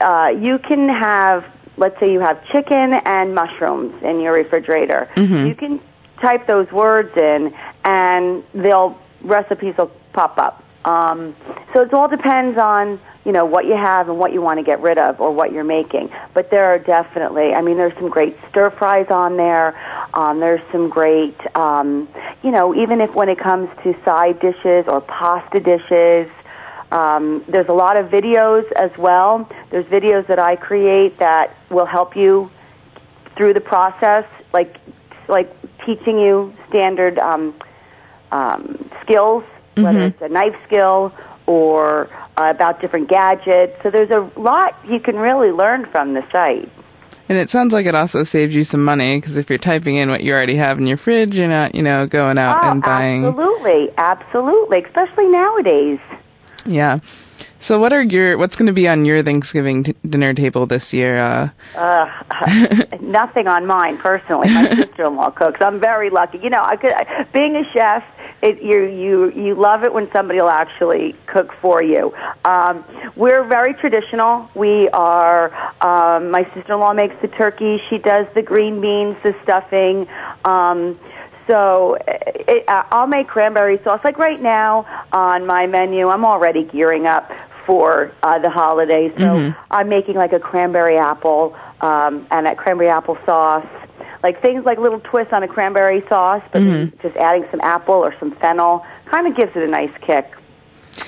uh, 0.00 0.28
you 0.28 0.58
can 0.58 0.88
have, 0.88 1.44
let's 1.76 2.00
say 2.00 2.10
you 2.10 2.20
have 2.20 2.42
chicken 2.46 2.94
and 2.94 3.34
mushrooms 3.34 4.02
in 4.02 4.20
your 4.20 4.32
refrigerator. 4.32 5.08
Mhm. 5.16 5.48
You 5.48 5.54
can 5.54 5.80
type 6.22 6.46
those 6.46 6.70
words 6.72 7.14
in, 7.16 7.54
and 7.84 8.42
they'll 8.54 8.96
recipes 9.22 9.74
will 9.76 9.90
pop 10.14 10.38
up. 10.38 10.62
Um, 10.84 11.36
so 11.74 11.82
it 11.82 11.92
all 11.92 12.08
depends 12.08 12.58
on 12.58 13.00
you 13.24 13.32
know 13.32 13.44
what 13.44 13.66
you 13.66 13.76
have 13.76 14.08
and 14.08 14.18
what 14.18 14.32
you 14.32 14.40
want 14.40 14.58
to 14.58 14.64
get 14.64 14.80
rid 14.80 14.98
of 14.98 15.20
or 15.20 15.30
what 15.30 15.52
you're 15.52 15.64
making. 15.64 16.10
But 16.34 16.50
there 16.50 16.64
are 16.66 16.78
definitely, 16.78 17.52
I 17.52 17.60
mean, 17.60 17.76
there's 17.76 17.94
some 17.94 18.08
great 18.08 18.36
stir 18.48 18.70
fries 18.70 19.06
on 19.10 19.36
there. 19.36 19.78
Um, 20.14 20.40
there's 20.40 20.62
some 20.72 20.88
great, 20.88 21.36
um, 21.54 22.08
you 22.42 22.50
know, 22.50 22.74
even 22.74 23.00
if 23.00 23.14
when 23.14 23.28
it 23.28 23.38
comes 23.38 23.68
to 23.84 23.94
side 24.04 24.40
dishes 24.40 24.86
or 24.88 25.00
pasta 25.02 25.60
dishes. 25.60 26.30
Um, 26.92 27.44
there's 27.46 27.68
a 27.68 27.72
lot 27.72 28.00
of 28.00 28.10
videos 28.10 28.64
as 28.72 28.90
well. 28.98 29.48
There's 29.70 29.86
videos 29.86 30.26
that 30.26 30.40
I 30.40 30.56
create 30.56 31.20
that 31.20 31.56
will 31.70 31.86
help 31.86 32.16
you 32.16 32.50
through 33.36 33.54
the 33.54 33.60
process, 33.60 34.24
like 34.52 34.76
like 35.28 35.54
teaching 35.86 36.18
you 36.18 36.52
standard 36.68 37.18
um, 37.18 37.54
um, 38.32 38.90
skills, 39.02 39.44
whether 39.76 40.00
Mhm. 40.00 40.06
it's 40.08 40.22
a 40.22 40.28
knife 40.28 40.54
skill 40.66 41.12
or 41.46 42.08
uh, 42.36 42.48
about 42.50 42.80
different 42.80 43.08
gadgets. 43.08 43.76
So 43.82 43.90
there's 43.90 44.10
a 44.10 44.28
lot 44.38 44.76
you 44.88 45.00
can 45.00 45.16
really 45.16 45.50
learn 45.50 45.86
from 45.86 46.14
the 46.14 46.22
site. 46.32 46.68
And 47.28 47.38
it 47.38 47.48
sounds 47.48 47.72
like 47.72 47.86
it 47.86 47.94
also 47.94 48.24
saves 48.24 48.54
you 48.56 48.64
some 48.64 48.84
money 48.84 49.20
because 49.20 49.36
if 49.36 49.48
you're 49.50 49.58
typing 49.58 49.96
in 49.96 50.10
what 50.10 50.24
you 50.24 50.32
already 50.32 50.56
have 50.56 50.78
in 50.78 50.86
your 50.86 50.96
fridge, 50.96 51.36
you're 51.36 51.46
not, 51.48 51.74
you 51.76 51.82
know, 51.82 52.06
going 52.06 52.38
out 52.38 52.58
oh, 52.64 52.70
and 52.70 52.82
buying. 52.82 53.24
absolutely, 53.24 53.88
absolutely, 53.98 54.82
especially 54.84 55.28
nowadays. 55.28 55.98
Yeah. 56.66 56.98
So, 57.60 57.78
what 57.78 57.92
are 57.92 58.02
your 58.02 58.36
what's 58.38 58.56
going 58.56 58.66
to 58.66 58.72
be 58.72 58.88
on 58.88 59.04
your 59.04 59.22
Thanksgiving 59.22 59.84
t- 59.84 59.94
dinner 60.08 60.34
table 60.34 60.66
this 60.66 60.92
year? 60.92 61.18
Uh, 61.18 61.48
Uh, 61.76 62.06
nothing 63.00 63.46
on 63.48 63.66
mine 63.66 63.98
personally. 63.98 64.48
My 64.52 64.68
sister-in-law 64.74 65.30
cooks. 65.30 65.60
I'm 65.62 65.78
very 65.80 66.10
lucky. 66.10 66.38
You 66.38 66.50
know, 66.50 66.62
I 66.62 66.76
could 66.76 66.92
being 67.32 67.54
a 67.56 67.64
chef. 67.72 68.02
It, 68.42 68.62
you 68.62 68.86
you 68.86 69.32
you 69.32 69.54
love 69.54 69.84
it 69.84 69.92
when 69.92 70.10
somebody 70.12 70.40
will 70.40 70.48
actually 70.48 71.14
cook 71.26 71.52
for 71.60 71.82
you. 71.82 72.14
Um, 72.44 72.84
we're 73.14 73.44
very 73.44 73.74
traditional. 73.74 74.48
We 74.54 74.88
are. 74.90 75.52
Um, 75.82 76.30
my 76.30 76.44
sister-in-law 76.54 76.94
makes 76.94 77.16
the 77.20 77.28
turkey. 77.28 77.80
She 77.90 77.98
does 77.98 78.26
the 78.34 78.42
green 78.42 78.80
beans, 78.80 79.16
the 79.22 79.34
stuffing. 79.42 80.08
Um, 80.44 80.98
so 81.48 81.98
it, 82.06 82.66
uh, 82.68 82.84
I'll 82.90 83.06
make 83.06 83.28
cranberry 83.28 83.78
sauce. 83.84 84.00
Like 84.04 84.18
right 84.18 84.40
now 84.40 84.86
on 85.12 85.46
my 85.46 85.66
menu, 85.66 86.08
I'm 86.08 86.24
already 86.24 86.64
gearing 86.64 87.06
up 87.06 87.30
for 87.66 88.12
uh, 88.22 88.38
the 88.38 88.50
holidays. 88.50 89.12
So 89.18 89.22
Mhm. 89.36 89.56
I'm 89.70 89.88
making 89.88 90.14
like 90.14 90.32
a 90.32 90.40
cranberry 90.40 90.96
apple 90.96 91.54
um, 91.82 92.26
and 92.30 92.46
a 92.46 92.54
cranberry 92.54 92.88
apple 92.88 93.18
sauce. 93.26 93.66
Like 94.22 94.42
things 94.42 94.64
like 94.64 94.78
little 94.78 95.00
twists 95.00 95.32
on 95.32 95.42
a 95.42 95.48
cranberry 95.48 96.04
sauce, 96.08 96.42
but 96.52 96.60
then 96.60 96.92
just 97.02 97.16
adding 97.16 97.46
some 97.50 97.60
apple 97.62 97.94
or 97.94 98.14
some 98.20 98.32
fennel 98.36 98.84
kind 99.06 99.26
of 99.26 99.34
gives 99.36 99.56
it 99.56 99.62
a 99.62 99.66
nice 99.66 99.92
kick, 100.02 100.30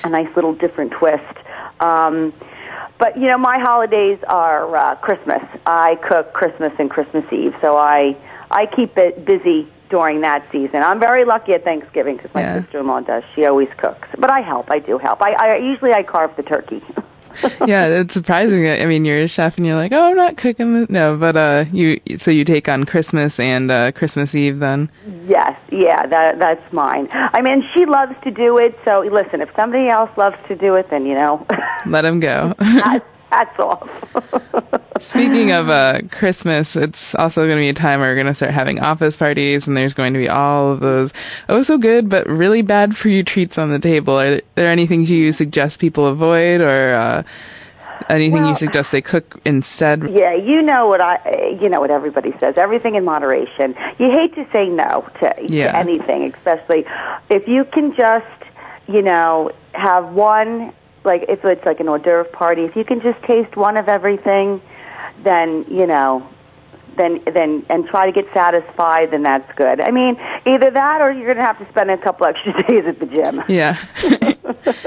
a 0.05 0.09
nice 0.09 0.35
little 0.35 0.55
different 0.55 0.93
twist. 0.93 1.23
Um, 1.81 2.33
but 2.99 3.19
you 3.19 3.27
know, 3.29 3.37
my 3.39 3.59
holidays 3.59 4.19
are 4.29 4.75
uh, 4.77 4.95
Christmas. 4.97 5.43
I 5.67 5.97
cook 6.09 6.33
Christmas 6.33 6.73
and 6.79 6.89
Christmas 6.91 7.25
Eve, 7.33 7.55
so 7.61 7.77
I 7.77 8.17
I 8.51 8.67
keep 8.67 8.97
it 8.97 9.25
busy 9.27 9.69
during 9.91 10.23
that 10.23 10.47
season. 10.51 10.83
I'm 10.83 10.99
very 10.99 11.27
lucky 11.27 11.53
at 11.53 11.65
Thanksgiving 11.65 12.17
because 12.17 12.33
my 12.33 12.41
Yeah. 12.41 12.63
sister-in-law 12.63 13.01
does. 13.01 13.25
She 13.35 13.45
always 13.45 13.69
cooks, 13.77 14.09
but 14.19 14.31
I 14.31 14.41
help. 14.41 14.71
I 14.71 14.79
do 14.79 14.97
help. 14.97 15.21
I, 15.21 15.33
I 15.33 15.57
usually 15.57 15.93
I 15.93 16.03
carve 16.03 16.35
the 16.37 16.43
turkey. 16.43 16.83
yeah, 17.67 17.87
it's 17.87 18.15
surprising. 18.15 18.69
I 18.69 18.85
mean, 18.87 19.05
you're 19.05 19.23
a 19.23 19.29
chef 19.29 19.57
and 19.57 19.67
you're 19.67 19.77
like, 19.77 19.93
oh, 19.93 20.11
I'm 20.11 20.17
not 20.17 20.37
cooking. 20.37 20.81
This. 20.81 20.91
No, 20.91 21.17
but 21.17 21.37
uh, 21.37 21.65
you 21.73 22.01
so 22.17 22.31
you 22.31 22.45
take 22.45 22.69
on 22.69 22.85
Christmas 22.85 23.39
and 23.41 23.71
uh, 23.71 23.93
Christmas 23.93 24.35
Eve 24.35 24.59
then. 24.59 24.91
Yes, 25.29 25.59
yeah, 25.71 26.07
that 26.07 26.39
that's 26.39 26.73
mine. 26.73 27.09
I 27.13 27.43
mean, 27.43 27.63
she 27.75 27.87
loves 27.87 28.15
to 28.25 28.31
do 28.31 28.59
it. 28.59 28.79
So 28.85 29.01
listen, 29.01 29.41
if 29.41 29.51
somebody 29.57 29.89
else 29.89 30.11
loves 30.17 30.37
to 30.49 30.57
do 30.57 30.75
it, 30.75 30.89
then 30.91 31.07
you 31.07 31.15
know, 31.15 31.47
Let 31.87 32.03
them 32.03 32.21
go. 32.21 32.55
hats 33.33 33.59
off. 33.59 33.89
Speaking 35.01 35.51
of 35.51 35.69
uh, 35.69 36.01
Christmas, 36.13 36.77
it's 36.77 37.15
also 37.17 37.45
going 37.47 37.57
to 37.57 37.63
be 37.63 37.69
a 37.69 37.75
time 37.75 37.99
where 38.01 38.11
we're 38.11 38.15
going 38.15 38.27
to 38.29 38.35
start 38.35 38.53
having 38.53 38.79
office 38.81 39.17
parties, 39.17 39.67
and 39.67 39.77
there's 39.77 39.95
going 39.95 40.13
to 40.13 40.19
be 40.19 40.29
all 40.29 40.71
of 40.73 40.81
those 40.81 41.13
oh 41.49 41.63
so 41.63 41.77
good 41.79 42.09
but 42.09 42.27
really 42.29 42.63
bad 42.63 42.97
for 42.97 43.09
you 43.09 43.25
treats 43.25 43.59
on 43.59 43.71
the 43.71 43.79
table. 43.81 44.19
Are 44.19 44.41
there 44.55 44.71
anything 44.71 45.05
you 45.07 45.33
suggest 45.33 45.81
people 45.81 46.07
avoid, 46.07 46.61
or 46.61 46.95
uh, 46.95 47.23
anything 48.09 48.45
you 48.47 48.55
suggest 48.55 48.93
they 48.93 49.03
cook 49.03 49.41
instead? 49.45 50.09
Yeah, 50.11 50.35
you 50.35 50.63
know 50.63 50.87
what 50.87 51.01
I, 51.01 51.57
you 51.61 51.69
know 51.69 51.81
what 51.81 51.91
everybody 51.91 52.33
says. 52.39 52.55
Everything 52.57 52.95
in 52.95 53.05
moderation. 53.05 53.75
You 53.99 54.11
hate 54.11 54.35
to 54.37 54.47
say 54.53 54.69
no 54.69 55.09
to, 55.21 55.35
Yeah. 55.49 55.73
to 55.73 55.79
anything, 55.79 56.33
especially 56.37 56.85
if 57.29 57.49
you 57.49 57.65
can 57.65 57.95
just, 57.97 58.27
you 58.87 59.03
know, 59.03 59.51
have 59.73 60.13
one. 60.13 60.73
Like 61.05 61.25
if 61.29 61.45
it's 61.45 61.65
like 61.65 61.81
an 61.81 61.89
hors 61.89 61.99
d'oeuvre 62.01 62.25
party, 62.25 62.63
if 62.63 62.77
you 62.77 62.85
can 62.85 63.01
just 63.01 63.21
taste 63.25 63.57
one 63.57 63.77
of 63.77 63.89
everything, 63.89 64.61
then 65.25 65.65
you 65.69 65.87
know, 65.87 66.29
then 66.97 67.21
then 67.33 67.65
and 67.69 67.87
try 67.87 68.07
to 68.07 68.13
get 68.13 68.33
satisfied, 68.33 69.11
then 69.11 69.23
that's 69.23 69.51
good. 69.57 69.81
I 69.81 69.91
mean, 69.91 70.17
either 70.47 70.71
that 70.71 71.01
or 71.01 71.11
you're 71.11 71.25
going 71.27 71.39
to 71.39 71.45
have 71.45 71.59
to 71.59 71.69
spend 71.71 71.91
a 71.91 71.99
couple 71.99 72.27
extra 72.27 72.53
days 72.69 72.85
at 72.87 73.01
the 73.01 73.07
gym. 73.07 73.43
Yeah, 73.49 73.79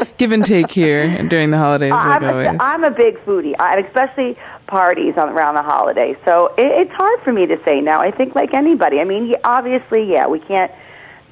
give 0.17 0.31
and 0.31 0.45
take 0.45 0.69
here 0.71 1.27
during 1.27 1.51
the 1.51 1.57
holidays, 1.57 1.91
I'm 1.93 2.23
always. 2.23 2.47
a, 2.47 2.63
I'm 2.63 2.83
a 2.83 2.91
big 2.91 3.17
foodie, 3.25 3.53
I- 3.59 3.75
and 3.77 3.85
especially 3.85 4.37
parties 4.67 5.15
on, 5.17 5.29
around 5.29 5.55
the 5.55 5.63
holidays. 5.63 6.15
So 6.25 6.47
it, 6.57 6.65
it's 6.65 6.91
hard 6.93 7.21
for 7.23 7.33
me 7.33 7.45
to 7.47 7.57
say 7.65 7.81
no. 7.81 7.99
I 7.99 8.11
think 8.11 8.35
like 8.35 8.53
anybody. 8.53 8.99
I 8.99 9.03
mean, 9.03 9.33
obviously, 9.43 10.09
yeah, 10.11 10.27
we 10.27 10.39
can't 10.39 10.71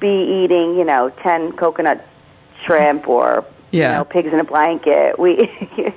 be 0.00 0.42
eating, 0.44 0.76
you 0.76 0.84
know, 0.84 1.10
ten 1.22 1.52
coconut 1.52 2.04
shrimp 2.66 3.08
or 3.08 3.44
Yeah. 3.74 3.90
you 3.92 3.98
know 3.98 4.04
pigs 4.04 4.32
in 4.32 4.40
a 4.40 4.44
blanket. 4.44 5.18
We, 5.18 5.50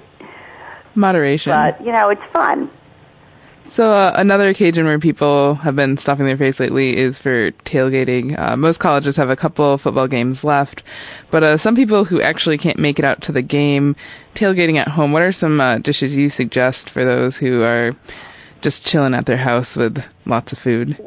Moderation. 0.95 1.51
but 1.51 1.80
you 1.86 1.91
know, 1.91 2.09
it's 2.09 2.23
fun. 2.34 2.71
So 3.67 3.91
uh, 3.91 4.13
another 4.15 4.47
occasion 4.47 4.86
where 4.86 4.97
people 4.97 5.55
have 5.55 5.75
been 5.75 5.97
stuffing 5.97 6.25
their 6.25 6.38
face 6.38 6.59
lately 6.59 6.95
is 6.95 7.19
for 7.19 7.51
tailgating. 7.51 8.39
Uh, 8.39 8.55
most 8.55 8.80
colleges 8.80 9.17
have 9.17 9.30
a 9.30 9.36
couple 9.36 9.78
football 9.78 10.07
games 10.07 10.43
left, 10.43 10.84
but 11.32 11.43
uh, 11.43 11.57
some 11.57 11.75
people 11.75 12.05
who 12.05 12.21
actually 12.21 12.57
can't 12.57 12.80
make 12.80 12.97
it 12.97 13.05
out 13.05 13.21
to 13.23 13.32
the 13.34 13.41
game 13.41 13.95
tailgating 14.36 14.78
at 14.78 14.88
home. 14.88 15.11
What 15.11 15.21
are 15.21 15.34
some 15.34 15.59
uh, 15.59 15.80
dishes 15.80 16.15
you 16.15 16.30
suggest 16.30 16.89
for 16.89 17.03
those 17.03 17.36
who 17.38 17.61
are 17.61 17.93
just 18.61 18.86
chilling 18.88 19.13
at 19.13 19.25
their 19.25 19.38
house 19.38 19.75
with 19.75 20.03
lots 20.25 20.53
of 20.53 20.57
food? 20.59 20.97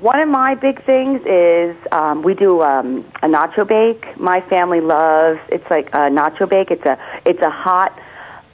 One 0.00 0.20
of 0.20 0.28
my 0.28 0.56
big 0.56 0.84
things 0.84 1.20
is 1.24 1.76
um, 1.92 2.22
we 2.22 2.34
do 2.34 2.62
um, 2.62 3.04
a 3.22 3.28
nacho 3.28 3.66
bake. 3.66 4.18
My 4.18 4.40
family 4.48 4.80
loves 4.80 5.38
it's 5.50 5.68
like 5.70 5.88
a 5.88 6.10
nacho 6.10 6.48
bake. 6.48 6.72
It's 6.72 6.84
a 6.84 6.98
it's 7.24 7.40
a 7.40 7.50
hot 7.50 7.96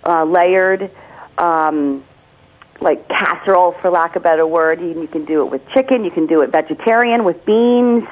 uh, 0.04 0.24
layered 0.24 0.90
um, 1.38 2.04
like 2.82 3.08
casserole, 3.08 3.74
for 3.80 3.90
lack 3.90 4.16
of 4.16 4.22
a 4.22 4.24
better 4.24 4.46
word. 4.46 4.80
You, 4.80 5.00
you 5.00 5.08
can 5.08 5.24
do 5.24 5.42
it 5.42 5.50
with 5.50 5.62
chicken. 5.74 6.04
You 6.04 6.10
can 6.10 6.26
do 6.26 6.42
it 6.42 6.52
vegetarian 6.52 7.24
with 7.24 7.42
beans. 7.46 8.04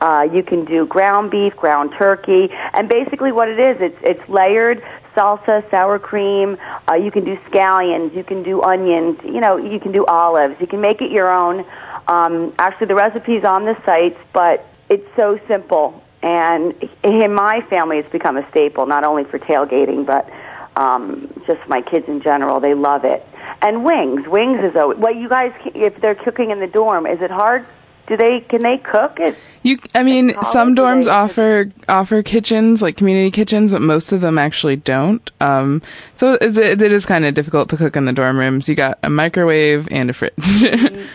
Uh, 0.00 0.28
you 0.32 0.42
can 0.42 0.64
do 0.64 0.86
ground 0.86 1.30
beef, 1.30 1.56
ground 1.56 1.92
turkey, 1.98 2.48
and 2.72 2.88
basically 2.88 3.32
what 3.32 3.48
it 3.48 3.58
is, 3.58 3.76
it's 3.80 3.98
it's 4.02 4.28
layered 4.28 4.82
salsa, 5.16 5.68
sour 5.70 5.98
cream. 5.98 6.56
Uh, 6.90 6.94
you 6.94 7.10
can 7.10 7.24
do 7.24 7.36
scallions. 7.50 8.14
You 8.14 8.24
can 8.24 8.42
do 8.42 8.62
onions. 8.62 9.18
You 9.24 9.40
know, 9.40 9.56
you 9.56 9.80
can 9.80 9.92
do 9.92 10.04
olives. 10.06 10.54
You 10.60 10.66
can 10.66 10.80
make 10.80 11.00
it 11.00 11.10
your 11.10 11.32
own. 11.32 11.64
Um, 12.08 12.54
actually, 12.58 12.88
the 12.88 12.94
recipe's 12.94 13.44
on 13.44 13.64
the 13.64 13.76
sites, 13.84 14.18
but 14.32 14.66
it's 14.88 15.06
so 15.16 15.40
simple. 15.48 16.02
And 16.22 16.74
in 17.02 17.34
my 17.34 17.60
family, 17.68 17.98
it's 17.98 18.10
become 18.10 18.36
a 18.36 18.48
staple, 18.50 18.86
not 18.86 19.04
only 19.04 19.24
for 19.24 19.38
tailgating, 19.38 20.06
but 20.06 20.30
um, 20.76 21.32
just 21.46 21.60
my 21.68 21.82
kids 21.82 22.06
in 22.08 22.20
general. 22.20 22.60
They 22.60 22.74
love 22.74 23.04
it. 23.04 23.26
And 23.62 23.84
wings, 23.84 24.26
wings 24.28 24.60
is 24.62 24.76
always. 24.76 24.98
Well, 24.98 25.14
you 25.14 25.28
guys, 25.28 25.52
if 25.74 26.00
they're 26.00 26.14
cooking 26.14 26.50
in 26.50 26.60
the 26.60 26.66
dorm, 26.66 27.06
is 27.06 27.20
it 27.20 27.30
hard? 27.30 27.66
Do 28.06 28.16
they 28.16 28.40
can 28.48 28.62
they 28.62 28.78
cook 28.78 29.18
it? 29.18 29.36
You, 29.62 29.78
I 29.96 30.04
mean, 30.04 30.34
some 30.52 30.76
dorms 30.76 31.08
offer 31.08 31.72
offer 31.88 32.22
kitchens, 32.22 32.82
like 32.82 32.96
community 32.96 33.32
kitchens, 33.32 33.72
but 33.72 33.82
most 33.82 34.12
of 34.12 34.20
them 34.20 34.38
actually 34.38 34.76
don't. 34.76 35.28
Um, 35.40 35.82
so 36.14 36.34
it, 36.34 36.56
it 36.56 36.92
is 36.92 37.04
kind 37.04 37.24
of 37.24 37.34
difficult 37.34 37.68
to 37.70 37.76
cook 37.76 37.96
in 37.96 38.04
the 38.04 38.12
dorm 38.12 38.38
rooms. 38.38 38.68
You 38.68 38.76
got 38.76 38.98
a 39.02 39.10
microwave 39.10 39.88
and 39.90 40.10
a 40.10 40.12
fridge. 40.12 40.34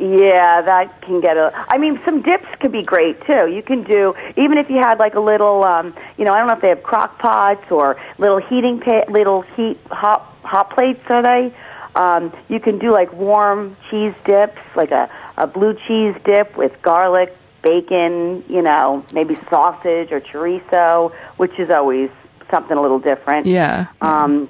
Yeah, 0.00 0.62
that 0.62 1.02
can 1.02 1.20
get 1.20 1.36
a. 1.36 1.50
I 1.68 1.76
mean, 1.76 2.00
some 2.04 2.22
dips 2.22 2.46
could 2.60 2.70
be 2.70 2.82
great 2.84 3.20
too. 3.26 3.50
You 3.50 3.62
can 3.66 3.82
do 3.82 4.14
even 4.36 4.56
if 4.56 4.70
you 4.70 4.76
had 4.76 5.00
like 5.00 5.14
a 5.16 5.20
little, 5.20 5.64
um, 5.64 5.92
you 6.16 6.24
know, 6.24 6.32
I 6.32 6.38
don't 6.38 6.46
know 6.46 6.54
if 6.54 6.62
they 6.62 6.68
have 6.68 6.84
crock 6.84 7.18
pots 7.18 7.68
or 7.68 8.00
little 8.16 8.38
heating 8.38 8.78
pa- 8.78 9.10
little 9.10 9.42
heat 9.56 9.76
hot 9.90 10.36
hot 10.44 10.70
plates. 10.70 11.00
Are 11.08 11.22
they? 11.22 11.52
Um, 11.96 12.32
you 12.48 12.60
can 12.60 12.78
do 12.78 12.92
like 12.92 13.12
warm 13.12 13.76
cheese 13.90 14.14
dips, 14.24 14.60
like 14.76 14.92
a 14.92 15.10
a 15.38 15.46
blue 15.46 15.74
cheese 15.86 16.14
dip 16.24 16.56
with 16.56 16.72
garlic, 16.82 17.34
bacon, 17.62 18.44
you 18.48 18.62
know, 18.62 19.04
maybe 19.12 19.36
sausage 19.48 20.12
or 20.12 20.20
chorizo, 20.20 21.14
which 21.36 21.58
is 21.58 21.70
always 21.70 22.10
something 22.50 22.76
a 22.76 22.80
little 22.80 22.98
different. 22.98 23.46
yeah. 23.46 23.86
Um, 24.00 24.48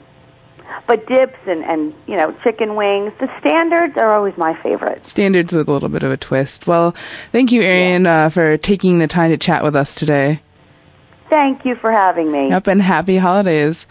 but 0.87 1.07
dips 1.07 1.39
and 1.47 1.65
and 1.65 1.95
you 2.07 2.17
know 2.17 2.33
chicken 2.45 2.75
wings, 2.75 3.13
the 3.21 3.29
standards 3.41 3.97
are 3.97 4.15
always 4.15 4.37
my 4.37 4.61
favorite. 4.63 5.07
standards 5.07 5.53
with 5.53 5.69
a 5.69 5.73
little 5.73 5.89
bit 5.89 6.03
of 6.03 6.13
a 6.13 6.17
twist. 6.17 6.67
Well, 6.67 6.95
thank 7.33 7.53
you, 7.53 7.63
Ariane, 7.63 8.07
uh, 8.07 8.29
for 8.31 8.57
taking 8.59 8.99
the 8.99 9.07
time 9.07 9.31
to 9.31 9.39
chat 9.39 9.65
with 9.65 9.75
us 9.75 9.95
today. 9.95 10.41
Thank 11.31 11.65
you 11.65 11.75
for 11.77 11.91
having 11.91 12.33
me. 12.33 12.49
Yep, 12.49 12.67
and 12.69 12.83
happy 12.83 13.19
holidays. 13.19 13.87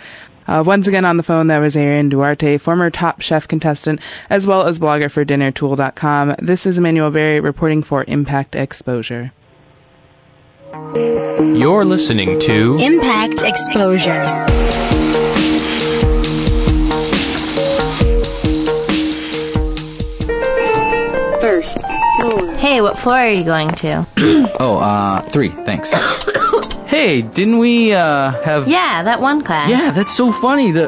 Uh, 0.47 0.63
once 0.65 0.87
again 0.87 1.03
on 1.05 1.17
the 1.17 1.23
phone, 1.23 1.47
that 1.47 1.59
was 1.59 1.75
Ariane 1.75 2.09
Duarte, 2.09 2.57
former 2.57 2.89
Top 2.89 3.21
Chef 3.21 3.47
contestant, 3.47 3.99
as 4.29 4.47
well 4.47 4.63
as 4.63 4.79
blogger 4.79 5.11
for 5.11 5.25
DinnerTool.com. 5.25 6.35
This 6.41 6.65
is 6.65 6.77
Emmanuel 6.77 7.11
Berry 7.11 7.39
reporting 7.41 7.83
for 7.83 8.05
Impact 8.07 8.55
Exposure. 8.55 9.31
You're 10.73 11.85
listening 11.85 12.39
to 12.41 12.77
Impact 12.77 13.41
Exposure. 13.41 14.45
First 21.41 21.77
floor. 22.19 22.53
Hey, 22.55 22.81
what 22.81 22.97
floor 22.99 23.17
are 23.17 23.29
you 23.29 23.43
going 23.43 23.69
to? 23.69 24.05
Oh, 24.59 24.77
uh, 24.79 25.21
three, 25.21 25.49
thanks. 25.49 25.93
hey, 26.87 27.21
didn't 27.21 27.59
we, 27.59 27.93
uh, 27.93 28.31
have. 28.43 28.67
yeah, 28.67 29.03
that 29.03 29.21
one 29.21 29.43
class. 29.43 29.69
Yeah, 29.69 29.91
that's 29.91 30.15
so 30.15 30.31
funny 30.31 30.71
to, 30.73 30.87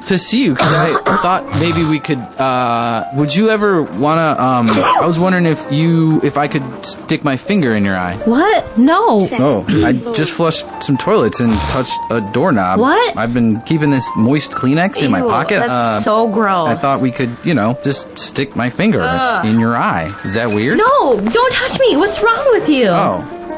to 0.06 0.18
see 0.18 0.44
you, 0.44 0.52
because 0.52 0.72
I 0.72 0.94
thought 1.22 1.44
maybe 1.60 1.84
we 1.84 1.98
could, 1.98 2.18
uh, 2.18 3.04
would 3.14 3.34
you 3.34 3.50
ever 3.50 3.82
wanna, 3.82 4.40
um, 4.40 4.70
I 4.70 5.04
was 5.04 5.18
wondering 5.18 5.46
if 5.46 5.70
you, 5.70 6.20
if 6.22 6.36
I 6.36 6.48
could 6.48 6.62
stick 6.84 7.24
my 7.24 7.36
finger 7.36 7.74
in 7.74 7.84
your 7.84 7.96
eye. 7.96 8.16
What? 8.24 8.78
No. 8.78 9.26
Oh, 9.32 9.64
I 9.84 9.92
just 10.14 10.30
flushed 10.32 10.64
some 10.82 10.96
toilets 10.96 11.40
and 11.40 11.52
touched 11.70 11.98
a 12.10 12.20
doorknob. 12.32 12.80
What? 12.80 13.16
I've 13.16 13.34
been 13.34 13.60
keeping 13.62 13.90
this 13.90 14.08
moist 14.16 14.52
Kleenex 14.52 15.02
in 15.02 15.10
my 15.10 15.18
Ew, 15.20 15.26
pocket. 15.28 15.60
That's 15.60 15.70
uh, 15.70 16.00
so 16.00 16.28
gross. 16.28 16.68
I 16.68 16.76
thought 16.76 17.00
we 17.00 17.10
could, 17.10 17.36
you 17.44 17.54
know, 17.54 17.78
just 17.84 18.18
stick 18.18 18.54
my 18.56 18.70
finger 18.70 19.00
Ugh. 19.02 19.44
in 19.44 19.58
your 19.58 19.76
eye. 19.76 20.12
Is 20.24 20.34
that 20.34 20.48
weird? 20.50 20.78
No, 20.78 21.20
don't 21.20 21.52
touch 21.52 21.78
me. 21.80 21.96
What's 21.96 22.22
wrong 22.22 22.46
with 22.52 22.68
you? 22.68 22.86
Oh, 22.88 23.39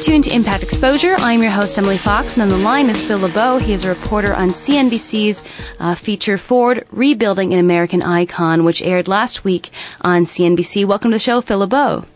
Tuned 0.00 0.24
to 0.24 0.34
Impact 0.34 0.62
Exposure. 0.62 1.14
I'm 1.18 1.42
your 1.42 1.50
host, 1.52 1.76
Emily 1.76 1.98
Fox, 1.98 2.34
and 2.34 2.42
on 2.42 2.48
the 2.48 2.56
line 2.56 2.88
is 2.88 3.04
Phil 3.04 3.18
LeBeau. 3.18 3.58
He 3.58 3.74
is 3.74 3.84
a 3.84 3.88
reporter 3.90 4.32
on 4.32 4.48
CNBC's 4.48 5.42
uh, 5.78 5.94
feature 5.94 6.38
Ford 6.38 6.86
Rebuilding 6.90 7.52
an 7.52 7.60
American 7.60 8.02
Icon, 8.02 8.64
which 8.64 8.80
aired 8.80 9.08
last 9.08 9.44
week 9.44 9.68
on 10.00 10.24
CNBC. 10.24 10.86
Welcome 10.86 11.10
to 11.10 11.16
the 11.16 11.18
show, 11.18 11.42
Phil 11.42 11.58
LeBeau. 11.58 12.06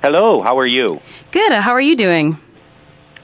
Hello, 0.00 0.42
how 0.42 0.56
are 0.60 0.66
you? 0.66 1.00
Good. 1.32 1.50
Uh, 1.50 1.60
how 1.60 1.72
are 1.72 1.80
you 1.80 1.96
doing? 1.96 2.38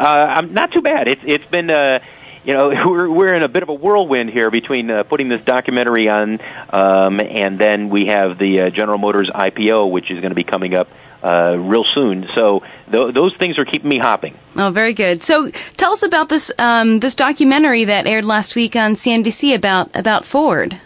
Uh, 0.00 0.04
I'm 0.04 0.54
not 0.54 0.72
too 0.72 0.82
bad. 0.82 1.06
It's 1.06 1.22
it's 1.24 1.46
been 1.46 1.70
uh, 1.70 2.00
you 2.42 2.54
know 2.54 2.68
we're 2.86 3.08
we're 3.08 3.34
in 3.34 3.44
a 3.44 3.48
bit 3.48 3.62
of 3.62 3.68
a 3.68 3.74
whirlwind 3.74 4.30
here 4.30 4.50
between 4.50 4.90
uh, 4.90 5.04
putting 5.04 5.28
this 5.28 5.42
documentary 5.44 6.08
on, 6.08 6.40
um, 6.70 7.20
and 7.20 7.60
then 7.60 7.90
we 7.90 8.06
have 8.06 8.38
the 8.38 8.62
uh, 8.62 8.70
General 8.70 8.98
Motors 8.98 9.30
IPO, 9.32 9.88
which 9.92 10.10
is 10.10 10.18
going 10.18 10.30
to 10.30 10.34
be 10.34 10.44
coming 10.44 10.74
up 10.74 10.88
uh, 11.22 11.56
real 11.58 11.84
soon. 11.94 12.26
So 12.34 12.60
th- 12.90 13.14
those 13.14 13.34
things 13.38 13.58
are 13.58 13.64
keeping 13.64 13.88
me 13.88 13.98
hopping. 13.98 14.36
Oh, 14.58 14.70
very 14.70 14.94
good. 14.94 15.22
So 15.22 15.50
tell 15.76 15.92
us 15.92 16.02
about 16.02 16.28
this 16.28 16.50
um, 16.58 17.00
this 17.00 17.14
documentary 17.14 17.84
that 17.84 18.06
aired 18.06 18.24
last 18.24 18.54
week 18.54 18.76
on 18.76 18.92
CNBC 18.92 19.54
about 19.54 19.94
about 19.94 20.24
Ford. 20.24 20.80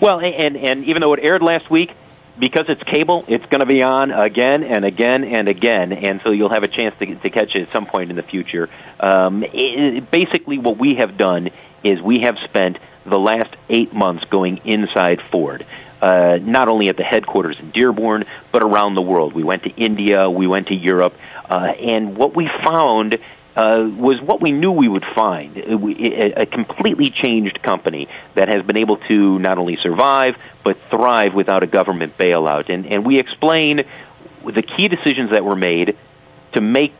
Well, 0.00 0.20
and 0.20 0.56
and 0.56 0.84
even 0.84 1.00
though 1.02 1.12
it 1.14 1.20
aired 1.22 1.42
last 1.42 1.70
week, 1.70 1.90
because 2.38 2.64
it's 2.68 2.82
cable, 2.84 3.24
it's 3.28 3.44
going 3.46 3.60
to 3.60 3.66
be 3.66 3.82
on 3.82 4.10
again 4.10 4.64
and 4.64 4.84
again 4.84 5.24
and 5.24 5.48
again, 5.48 5.92
and 5.92 6.20
so 6.24 6.32
you'll 6.32 6.52
have 6.52 6.64
a 6.64 6.68
chance 6.68 6.94
to, 6.98 7.06
to 7.06 7.30
catch 7.30 7.54
it 7.54 7.68
at 7.68 7.72
some 7.72 7.86
point 7.86 8.10
in 8.10 8.16
the 8.16 8.22
future. 8.22 8.68
Um, 8.98 9.44
it, 9.46 10.10
basically, 10.10 10.58
what 10.58 10.78
we 10.78 10.96
have 10.98 11.16
done 11.16 11.50
is 11.84 12.00
we 12.00 12.20
have 12.24 12.36
spent 12.44 12.78
the 13.06 13.18
last 13.18 13.54
eight 13.68 13.92
months 13.92 14.24
going 14.30 14.58
inside 14.64 15.20
Ford. 15.30 15.66
Uh, 16.04 16.38
not 16.42 16.68
only 16.68 16.90
at 16.90 16.98
the 16.98 17.02
headquarters 17.02 17.56
in 17.58 17.70
Dearborn, 17.70 18.26
but 18.52 18.62
around 18.62 18.94
the 18.94 19.00
world. 19.00 19.32
We 19.32 19.42
went 19.42 19.62
to 19.62 19.70
India, 19.70 20.28
we 20.28 20.46
went 20.46 20.66
to 20.66 20.74
Europe, 20.74 21.14
uh, 21.48 21.72
and 21.80 22.14
what 22.14 22.36
we 22.36 22.46
found 22.62 23.16
uh, 23.56 23.88
was 24.06 24.20
what 24.20 24.42
we 24.42 24.52
knew 24.52 24.70
we 24.70 24.86
would 24.86 25.06
find 25.14 25.56
a, 25.56 26.42
a 26.42 26.44
completely 26.44 27.08
changed 27.08 27.62
company 27.62 28.06
that 28.34 28.48
has 28.48 28.60
been 28.66 28.76
able 28.76 28.98
to 29.08 29.38
not 29.38 29.56
only 29.56 29.78
survive 29.82 30.34
but 30.62 30.76
thrive 30.90 31.32
without 31.32 31.64
a 31.64 31.66
government 31.66 32.18
bailout. 32.18 32.70
And, 32.70 32.84
and 32.84 33.06
we 33.06 33.18
explain 33.18 33.78
the 34.44 34.62
key 34.76 34.88
decisions 34.88 35.30
that 35.30 35.42
were 35.42 35.56
made 35.56 35.96
to 36.52 36.60
make 36.60 36.92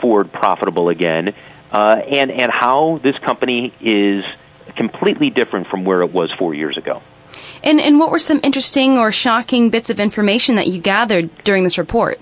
Ford 0.00 0.32
profitable 0.32 0.88
again, 0.88 1.34
uh, 1.70 2.00
and 2.10 2.30
and 2.30 2.50
how 2.50 3.00
this 3.04 3.18
company 3.18 3.74
is 3.82 4.24
completely 4.76 5.28
different 5.28 5.66
from 5.66 5.84
where 5.84 6.00
it 6.00 6.10
was 6.10 6.32
four 6.38 6.54
years 6.54 6.78
ago. 6.78 7.02
And 7.62 7.80
and 7.80 7.98
what 7.98 8.10
were 8.10 8.18
some 8.18 8.40
interesting 8.42 8.98
or 8.98 9.12
shocking 9.12 9.70
bits 9.70 9.90
of 9.90 10.00
information 10.00 10.54
that 10.56 10.68
you 10.68 10.80
gathered 10.80 11.30
during 11.44 11.64
this 11.64 11.78
report? 11.78 12.20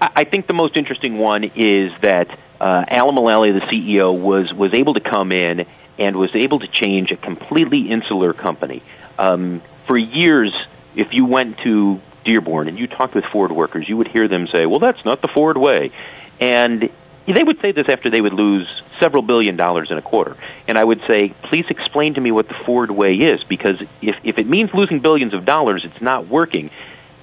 I, 0.00 0.24
think 0.24 0.46
the 0.46 0.54
most 0.54 0.76
interesting 0.76 1.16
one 1.16 1.44
is 1.44 1.90
that 2.02 2.28
uh, 2.60 2.84
Alan 2.88 3.16
Mulally, 3.16 3.58
the 3.58 3.66
CEO, 3.66 4.18
was 4.18 4.52
was 4.52 4.74
able 4.74 4.94
to 4.94 5.00
come 5.00 5.32
in 5.32 5.66
and 5.98 6.16
was 6.16 6.30
able 6.34 6.58
to 6.60 6.68
change 6.68 7.10
a 7.10 7.16
completely 7.16 7.90
insular 7.90 8.34
company. 8.34 8.82
Um, 9.18 9.62
for 9.86 9.96
years, 9.96 10.52
if 10.94 11.08
you 11.12 11.24
went 11.24 11.58
to 11.64 12.00
Dearborn 12.24 12.68
and 12.68 12.78
you 12.78 12.86
talked 12.86 13.14
with 13.14 13.24
Ford 13.32 13.52
workers, 13.52 13.86
you 13.88 13.96
would 13.96 14.08
hear 14.08 14.28
them 14.28 14.46
say, 14.52 14.66
"Well, 14.66 14.80
that's 14.80 15.02
not 15.04 15.22
the 15.22 15.28
Ford 15.34 15.56
way," 15.56 15.92
and 16.40 16.90
they 17.34 17.42
would 17.42 17.60
say 17.60 17.72
this 17.72 17.88
after 17.88 18.10
they 18.10 18.20
would 18.20 18.32
lose 18.32 18.66
several 19.00 19.22
billion 19.22 19.56
dollars 19.56 19.88
in 19.90 19.98
a 19.98 20.02
quarter. 20.02 20.36
And 20.68 20.78
I 20.78 20.84
would 20.84 21.00
say, 21.08 21.34
please 21.44 21.66
explain 21.68 22.14
to 22.14 22.20
me 22.20 22.30
what 22.30 22.48
the 22.48 22.54
Ford 22.64 22.90
way 22.90 23.14
is, 23.14 23.42
because 23.44 23.80
if, 24.00 24.16
if 24.24 24.38
it 24.38 24.48
means 24.48 24.70
losing 24.72 25.00
billions 25.00 25.34
of 25.34 25.44
dollars, 25.44 25.84
it's 25.84 26.00
not 26.00 26.28
working. 26.28 26.70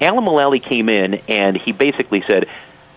Alan 0.01 0.25
Mulally 0.25 0.61
came 0.61 0.89
in 0.89 1.15
and 1.27 1.57
he 1.57 1.71
basically 1.71 2.23
said, 2.27 2.47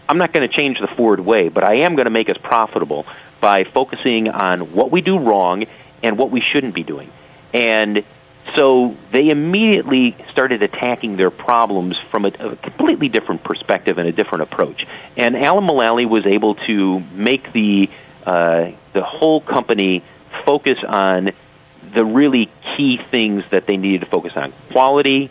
I'm 0.09 0.18
not 0.18 0.32
going 0.32 0.48
to 0.48 0.54
change 0.54 0.78
the 0.80 0.88
Ford 0.96 1.20
way, 1.20 1.48
but 1.48 1.64
I 1.64 1.78
am 1.78 1.94
going 1.94 2.07
to 2.07 2.11
make 2.11 2.30
us 2.30 2.36
profitable 2.42 3.07
by 3.40 3.64
focusing 3.64 4.28
on 4.28 4.72
what 4.72 4.90
we 4.90 5.00
do 5.00 5.18
wrong 5.18 5.64
and 6.02 6.18
what 6.18 6.30
we 6.30 6.40
shouldn't 6.40 6.74
be 6.74 6.82
doing. 6.82 7.11
And 7.52 8.04
so 8.55 8.97
they 9.12 9.28
immediately 9.28 10.16
started 10.30 10.62
attacking 10.62 11.16
their 11.16 11.30
problems 11.30 11.97
from 12.11 12.24
a, 12.24 12.28
a, 12.28 12.57
completely 12.57 13.09
different 13.09 13.42
perspective 13.42 13.99
and 13.99 14.09
a 14.09 14.12
different 14.12 14.42
approach. 14.42 14.86
And 15.16 15.36
Alan 15.36 15.66
Mulally 15.66 16.09
was 16.09 16.24
able 16.26 16.55
to 16.66 17.01
make 17.01 17.53
the 17.53 17.88
uh, 18.24 18.72
the 18.92 19.03
whole 19.03 19.40
company 19.40 20.05
focus 20.44 20.78
on 20.86 21.30
the 21.94 22.05
really 22.05 22.51
key 22.76 22.99
things 23.11 23.44
that 23.51 23.66
they 23.66 23.76
needed 23.76 24.03
to 24.03 24.07
focus 24.07 24.32
on: 24.36 24.53
quality, 24.70 25.30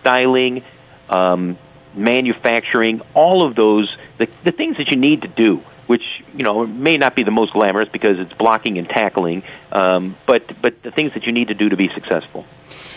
styling, 0.00 0.64
um, 1.08 1.58
manufacturing, 1.94 3.00
all 3.14 3.46
of 3.46 3.54
those 3.54 3.96
the, 4.18 4.28
the 4.44 4.52
things 4.52 4.76
that 4.76 4.90
you 4.90 4.96
need 4.96 5.22
to 5.22 5.28
do 5.28 5.62
which 5.90 6.22
you 6.36 6.44
know 6.44 6.64
may 6.68 6.96
not 6.96 7.16
be 7.16 7.24
the 7.24 7.32
most 7.32 7.52
glamorous 7.52 7.88
because 7.92 8.16
it's 8.20 8.32
blocking 8.34 8.78
and 8.78 8.88
tackling, 8.88 9.42
um, 9.72 10.16
but 10.24 10.44
but 10.62 10.80
the 10.84 10.92
things 10.92 11.12
that 11.14 11.24
you 11.26 11.32
need 11.32 11.48
to 11.48 11.54
do 11.54 11.68
to 11.68 11.76
be 11.76 11.90
successful. 11.92 12.46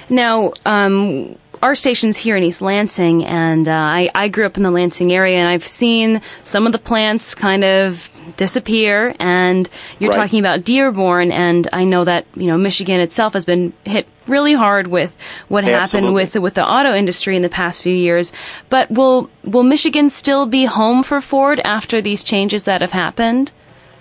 Now, 0.10 0.54
um, 0.66 1.38
our 1.62 1.76
station's 1.76 2.18
here 2.18 2.36
in 2.36 2.44
East 2.44 2.62
Lansing, 2.62 3.24
and 3.26 3.68
uh, 3.68 3.72
I, 3.72 4.10
I 4.14 4.28
grew 4.28 4.46
up 4.46 4.58
in 4.58 4.64
the 4.64 4.72
Lansing 4.72 5.14
area, 5.14 5.38
and 5.38 5.48
I've 5.48 5.66
seen 5.66 6.22
some 6.44 6.66
of 6.66 6.72
the 6.74 6.80
plants 6.80 7.34
kind 7.36 7.64
of 7.64 8.10
disappear. 8.36 9.16
And 9.20 9.70
you're 10.00 10.10
Right. 10.12 10.18
talking 10.18 10.40
about 10.40 10.64
Dearborn, 10.66 11.32
and 11.32 11.68
I 11.72 11.86
know 11.86 12.04
that 12.04 12.26
you 12.36 12.48
know 12.48 12.58
Michigan 12.58 13.00
itself 13.00 13.34
has 13.34 13.46
been 13.46 13.72
hit 13.86 14.08
really 14.28 14.54
hard 14.54 14.88
with 14.88 15.16
what 15.50 15.64
happened 15.64 16.14
with 16.14 16.36
with 16.36 16.54
the 16.56 16.66
auto 16.66 16.94
industry 16.94 17.36
in 17.36 17.42
the 17.42 17.50
past 17.50 17.82
few 17.82 17.94
years. 17.96 18.32
But 18.70 18.92
will 18.92 19.30
will 19.46 19.64
Michigan 19.64 20.10
still 20.10 20.46
be 20.46 20.66
home 20.66 21.02
for 21.04 21.22
Ford 21.22 21.62
after 21.64 22.02
these 22.02 22.24
changes 22.24 22.64
that 22.64 22.82
have 22.82 22.92
happened? 22.92 23.52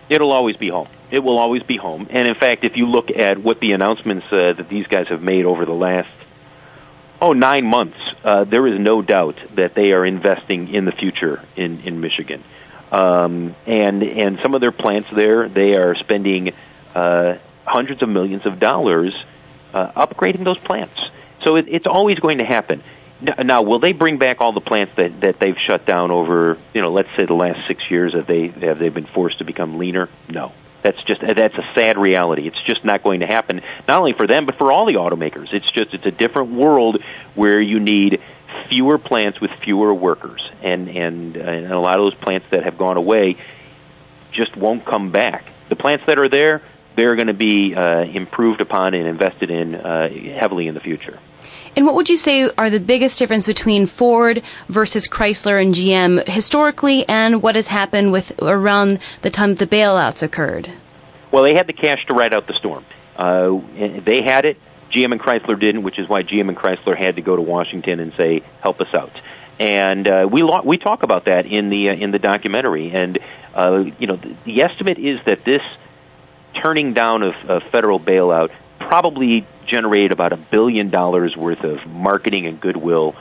It'll 0.09 0.33
always 0.33 0.57
be 0.57 0.69
home. 0.69 0.89
It 1.13 1.23
will 1.23 1.39
always 1.39 1.63
be 1.63 1.77
home. 1.77 2.09
And 2.11 2.27
in 2.27 2.35
fact, 2.35 2.65
if 2.65 2.73
you 2.75 2.87
look 2.87 3.11
at 3.11 3.37
what 3.37 3.61
the 3.61 3.73
announcements 3.73 4.27
uh, 4.33 4.55
that 4.57 4.69
these 4.71 4.87
guys 4.87 5.07
have 5.11 5.23
made 5.23 5.45
over 5.45 5.67
the 5.67 5.79
last 5.89 6.09
oh 7.21 7.35
nine 7.35 7.67
months, 7.67 7.99
uh, 8.25 8.45
there 8.45 8.67
is 8.67 8.81
no 8.81 9.03
doubt 9.03 9.37
that 9.57 9.75
they 9.75 9.93
are 9.93 10.07
investing 10.07 10.75
in 10.75 10.87
the 10.87 10.93
future 10.93 11.47
in 11.55 11.81
in 11.81 12.01
Michigan. 12.01 12.43
Um, 12.91 13.55
and 13.67 14.03
and 14.03 14.39
some 14.43 14.55
of 14.55 14.63
their 14.63 14.73
plants 14.73 15.09
there, 15.15 15.49
they 15.49 15.75
are 15.75 15.95
spending 15.97 16.51
uh, 16.95 17.35
hundreds 17.65 18.03
of 18.03 18.09
millions 18.09 18.47
of 18.47 18.59
dollars 18.59 19.15
uh, 19.75 20.07
upgrading 20.07 20.45
those 20.45 20.59
plants. 20.59 20.99
So 21.45 21.57
it, 21.57 21.67
it's 21.69 21.87
always 21.87 22.19
going 22.21 22.39
to 22.39 22.45
happen. 22.45 22.83
Now, 23.45 23.63
will 23.63 23.79
they 23.79 23.93
bring 23.93 24.19
back 24.19 24.41
all 24.41 24.53
the 24.53 24.61
plants 24.61 24.95
that, 24.97 25.21
that 25.21 25.37
they've 25.41 25.57
shut 25.69 25.87
down 25.87 26.11
over, 26.11 26.59
you 26.75 26.83
know, 26.83 26.91
let's 26.91 27.09
say 27.17 27.25
the 27.25 27.35
last 27.35 27.61
six 27.69 27.81
years? 27.89 28.15
Have 28.15 28.27
they 28.27 28.49
have 28.67 28.79
they 28.81 28.89
been 28.89 29.07
forced 29.15 29.39
to 29.39 29.45
become 29.45 29.79
leaner? 29.79 30.09
No, 30.29 30.53
that's 30.83 31.03
just 31.05 31.20
that's 31.20 31.55
a 31.55 31.72
sad 31.74 31.99
reality. 31.99 32.47
It's 32.47 32.62
just 32.66 32.85
not 32.85 33.03
going 33.03 33.20
to 33.20 33.26
happen. 33.26 33.61
Not 33.87 34.01
only 34.01 34.14
for 34.14 34.26
them, 34.26 34.47
but 34.47 34.57
for 34.59 34.72
all 34.72 34.87
the 34.87 34.95
automakers. 34.95 35.53
It's 35.53 35.70
just 35.70 35.95
it's 35.95 36.07
a 36.07 36.11
different 36.11 36.53
world 36.53 36.99
where 37.35 37.61
you 37.61 37.78
need 37.80 38.20
fewer 38.70 38.99
plants 38.99 39.41
with 39.41 39.51
fewer 39.64 39.95
workers, 39.95 40.43
and 40.62 40.89
and, 40.89 41.37
and 41.37 41.72
a 41.72 41.78
lot 41.78 41.99
of 41.99 42.05
those 42.05 42.14
plants 42.22 42.47
that 42.51 42.64
have 42.64 42.78
gone 42.78 42.97
away 42.97 43.37
just 44.33 44.57
won't 44.57 44.85
come 44.85 45.12
back. 45.12 45.45
The 45.68 45.76
plants 45.76 46.05
that 46.07 46.18
are 46.18 46.28
there, 46.28 46.62
they're 46.97 47.16
going 47.16 47.28
to 47.28 47.35
be 47.35 47.74
uh, 47.74 48.01
improved 48.01 48.61
upon 48.61 48.95
and 48.95 49.07
invested 49.07 49.51
in 49.51 49.74
uh, 49.74 50.09
heavily 50.39 50.66
in 50.66 50.74
the 50.74 50.80
future. 50.80 51.18
And 51.75 51.87
what 51.87 51.95
would 51.95 52.11
you 52.11 52.18
say 52.18 52.51
are 52.59 52.68
the 52.68 52.81
biggest 52.81 53.18
difference 53.18 53.47
between 53.47 53.87
Ford 53.87 54.43
versus 54.68 55.09
Chrysler 55.09 55.61
and 55.61 55.75
GM 55.75 56.29
historically, 56.29 57.09
and 57.09 57.43
what 57.43 57.55
has 57.55 57.68
happened 57.68 58.12
with 58.12 58.33
around 58.43 58.99
the 59.23 59.31
time 59.31 59.55
the 59.55 59.66
bailouts 59.66 60.23
occurred? 60.23 60.70
Well, 61.31 61.43
they 61.43 61.55
had 61.55 61.66
the 61.66 61.73
cash 61.73 62.05
to 62.09 62.14
ride 62.14 62.35
out 62.35 62.47
the 62.47 62.53
storm. 62.55 62.85
Uh, 63.16 63.59
they 64.05 64.23
had 64.23 64.45
it. 64.45 64.59
GM 64.95 65.12
and 65.12 65.20
Chrysler 65.20 65.59
didn't, 65.59 65.83
which 65.83 65.99
is 65.99 66.07
why 66.09 66.23
GM 66.23 66.49
and 66.49 66.57
Chrysler 66.57 66.97
had 66.97 67.16
to 67.16 67.23
go 67.23 67.35
to 67.35 67.41
Washington 67.41 68.01
and 68.01 68.12
say, 68.18 68.43
"Help 68.61 68.81
us 68.83 68.95
out." 68.95 69.18
And 69.59 70.07
uh, 70.07 70.29
we 70.31 70.43
lo- 70.43 70.62
we 70.62 70.77
talk 70.77 71.03
about 71.03 71.25
that 71.25 71.47
in 71.47 71.70
the 71.70 71.89
uh, 71.89 71.95
in 71.95 72.11
the 72.11 72.18
documentary. 72.18 72.91
And 72.93 73.18
uh, 73.55 73.85
you 73.99 74.07
know, 74.07 74.16
the, 74.16 74.37
the 74.45 74.61
estimate 74.61 74.99
is 74.99 75.18
that 75.25 75.47
this 75.47 75.62
turning 76.62 76.93
down 76.93 77.23
of, 77.23 77.35
of 77.49 77.62
federal 77.73 77.99
bailout 77.99 78.51
probably 78.93 79.47
generated 79.66 80.12
about 80.12 80.34
a 80.34 80.36
billion 80.36 80.90
dollars 80.90 81.34
worth 81.34 81.64
of 81.64 81.78
marketing 81.86 82.47
and 82.47 82.61
goodwill 82.61 83.14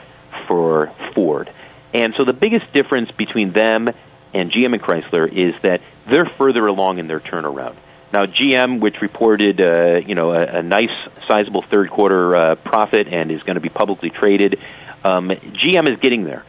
for 0.45 0.93
Ford. 1.15 1.49
And 1.93 2.13
so 2.17 2.25
the 2.25 2.33
biggest 2.33 2.73
difference 2.73 3.09
between 3.11 3.53
them 3.53 3.87
and 4.33 4.51
GM 4.51 4.73
and 4.73 4.81
Chrysler 4.81 5.31
is 5.31 5.53
that 5.63 5.79
they're 6.09 6.29
further 6.37 6.67
along 6.67 6.99
in 6.99 7.07
their 7.07 7.21
turnaround. 7.21 7.77
Now, 8.11 8.25
GM, 8.25 8.81
which 8.81 8.95
reported 9.01 9.61
uh, 9.61 10.01
you 10.05 10.13
know 10.13 10.33
a, 10.33 10.57
a 10.57 10.61
nice, 10.61 10.89
sizable 11.29 11.63
third 11.71 11.89
quarter 11.89 12.35
uh, 12.35 12.55
profit 12.55 13.07
and 13.07 13.31
is 13.31 13.41
going 13.43 13.55
to 13.55 13.61
be 13.61 13.69
publicly 13.69 14.09
traded, 14.09 14.59
um, 15.05 15.29
GM 15.29 15.89
is 15.89 15.97
getting 16.01 16.25
there. 16.25 16.43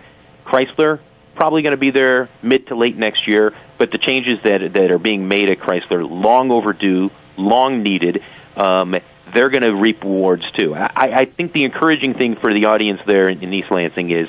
Chrysler 0.44 0.98
probably 1.36 1.62
going 1.62 1.70
to 1.70 1.76
be 1.76 1.92
there 1.92 2.28
mid 2.42 2.66
to 2.66 2.74
late 2.74 2.96
next 2.96 3.28
year, 3.28 3.54
but 3.78 3.92
the 3.92 3.98
changes 3.98 4.40
that 4.42 4.72
that 4.74 4.90
are 4.90 4.98
being 4.98 5.28
made 5.28 5.48
at 5.48 5.60
Chrysler 5.60 6.10
long 6.10 6.50
overdue, 6.50 7.10
long 7.36 7.84
needed. 7.84 8.18
Um, 8.56 8.96
they're 9.34 9.50
going 9.50 9.62
to 9.62 9.74
reap 9.74 10.02
rewards 10.02 10.44
too. 10.52 10.74
I, 10.74 10.90
I 10.96 11.24
think 11.24 11.52
the 11.52 11.64
encouraging 11.64 12.14
thing 12.14 12.36
for 12.40 12.52
the 12.52 12.66
audience 12.66 13.00
there 13.06 13.28
in, 13.28 13.52
East 13.52 13.70
Lansing 13.70 14.10
is 14.10 14.28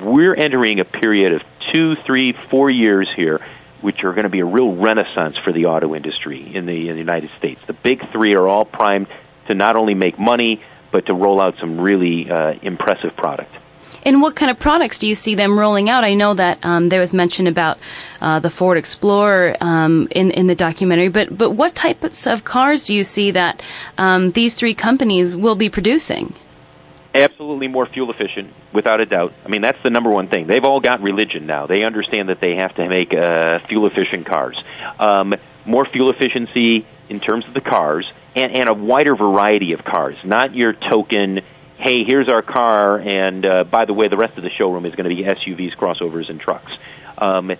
we're 0.00 0.34
entering 0.34 0.80
a 0.80 0.84
period 0.84 1.32
of 1.32 1.42
two, 1.72 1.94
three, 2.06 2.34
four 2.50 2.70
years 2.70 3.08
here 3.16 3.40
which 3.82 4.02
are 4.04 4.12
going 4.12 4.24
to 4.24 4.30
be 4.30 4.40
a 4.40 4.44
real 4.44 4.74
renaissance 4.74 5.36
for 5.44 5.52
the 5.52 5.66
auto 5.66 5.94
industry 5.94 6.54
in 6.54 6.66
the, 6.66 6.88
in 6.88 6.94
the 6.94 7.00
United 7.00 7.30
States. 7.38 7.60
The 7.66 7.74
big 7.74 8.00
three 8.10 8.34
are 8.34 8.46
all 8.48 8.64
primed 8.64 9.06
to 9.48 9.54
not 9.54 9.76
only 9.76 9.94
make 9.94 10.18
money, 10.18 10.62
but 10.90 11.06
to 11.06 11.14
roll 11.14 11.40
out 11.40 11.54
some 11.60 11.78
really 11.78 12.30
uh, 12.30 12.54
impressive 12.62 13.14
product. 13.16 13.52
And 14.06 14.22
what 14.22 14.36
kind 14.36 14.52
of 14.52 14.58
products 14.60 14.98
do 14.98 15.08
you 15.08 15.16
see 15.16 15.34
them 15.34 15.58
rolling 15.58 15.90
out? 15.90 16.04
I 16.04 16.14
know 16.14 16.32
that 16.34 16.64
um, 16.64 16.88
there 16.90 17.00
was 17.00 17.12
mention 17.12 17.48
about 17.48 17.78
uh, 18.20 18.38
the 18.38 18.50
Ford 18.50 18.78
Explorer 18.78 19.56
um, 19.60 20.06
in 20.12 20.30
in 20.30 20.46
the 20.46 20.54
documentary, 20.54 21.08
but 21.08 21.36
but 21.36 21.50
what 21.50 21.74
types 21.74 22.26
of 22.26 22.44
cars 22.44 22.84
do 22.84 22.94
you 22.94 23.02
see 23.02 23.32
that 23.32 23.62
um, 23.98 24.30
these 24.30 24.54
three 24.54 24.74
companies 24.74 25.36
will 25.36 25.56
be 25.56 25.68
producing? 25.68 26.34
absolutely 27.16 27.66
more 27.66 27.86
fuel 27.86 28.10
efficient, 28.10 28.52
without 28.72 29.00
a 29.00 29.06
doubt. 29.06 29.32
I 29.44 29.48
mean, 29.48 29.62
that's 29.62 29.78
the 29.82 29.90
number 29.90 30.10
one 30.10 30.28
thing. 30.28 30.46
They've 30.46 30.64
all 30.64 30.80
got 30.80 31.00
religion 31.00 31.46
now. 31.46 31.66
They 31.66 31.82
understand 31.82 32.28
that 32.28 32.40
they 32.40 32.56
have 32.56 32.74
to 32.74 32.88
make 32.88 33.14
uh, 33.14 33.60
fuel 33.68 33.86
efficient 33.86 34.26
cars. 34.26 34.62
Um, 34.98 35.34
more 35.64 35.86
fuel 35.86 36.10
efficiency 36.10 36.86
in 37.08 37.20
terms 37.20 37.46
of 37.48 37.54
the 37.54 37.60
cars, 37.60 38.06
and, 38.34 38.52
and 38.52 38.68
a 38.68 38.74
wider 38.74 39.16
variety 39.16 39.72
of 39.72 39.82
cars, 39.84 40.16
not 40.24 40.54
your 40.54 40.74
token. 40.74 41.40
Hey, 41.78 42.04
here's 42.04 42.28
our 42.28 42.40
car, 42.40 42.98
and 42.98 43.44
uh, 43.44 43.64
by 43.64 43.84
the 43.84 43.92
way, 43.92 44.08
the 44.08 44.16
rest 44.16 44.38
of 44.38 44.42
the 44.42 44.50
showroom 44.50 44.86
is 44.86 44.94
going 44.94 45.10
to 45.10 45.14
be 45.14 45.22
SUVs, 45.22 45.76
crossovers, 45.76 46.30
and 46.30 46.40
trucks. 46.40 46.72
Um, 47.18 47.50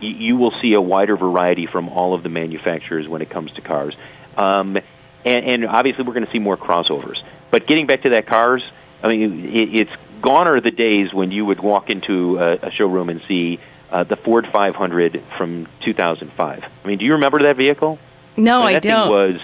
you, 0.00 0.10
you 0.10 0.36
will 0.36 0.52
see 0.62 0.74
a 0.74 0.80
wider 0.80 1.16
variety 1.16 1.66
from 1.66 1.88
all 1.88 2.14
of 2.14 2.22
the 2.22 2.28
manufacturers 2.28 3.08
when 3.08 3.20
it 3.20 3.30
comes 3.30 3.52
to 3.54 3.62
cars. 3.62 3.96
Um, 4.36 4.76
and, 5.24 5.44
and 5.44 5.66
obviously, 5.66 6.04
we're 6.04 6.14
going 6.14 6.26
to 6.26 6.30
see 6.30 6.38
more 6.38 6.56
crossovers. 6.56 7.16
But 7.50 7.66
getting 7.66 7.86
back 7.88 8.02
to 8.02 8.10
that 8.10 8.28
cars, 8.28 8.62
I 9.02 9.08
mean, 9.08 9.44
it, 9.46 9.80
it's 9.80 9.92
gone 10.22 10.46
are 10.46 10.60
the 10.60 10.70
days 10.70 11.12
when 11.12 11.32
you 11.32 11.44
would 11.44 11.60
walk 11.60 11.90
into 11.90 12.38
a, 12.38 12.68
a 12.68 12.70
showroom 12.70 13.08
and 13.08 13.22
see 13.26 13.58
uh, 13.90 14.04
the 14.04 14.16
Ford 14.16 14.46
500 14.52 15.22
from 15.36 15.66
2005. 15.84 16.62
I 16.62 16.88
mean, 16.88 16.98
do 16.98 17.04
you 17.04 17.14
remember 17.14 17.40
that 17.40 17.56
vehicle? 17.56 17.98
No, 18.36 18.62
I, 18.62 18.66
mean, 18.66 18.68
I 18.68 18.72
that 18.74 18.82
don't. 18.82 19.10
was 19.10 19.40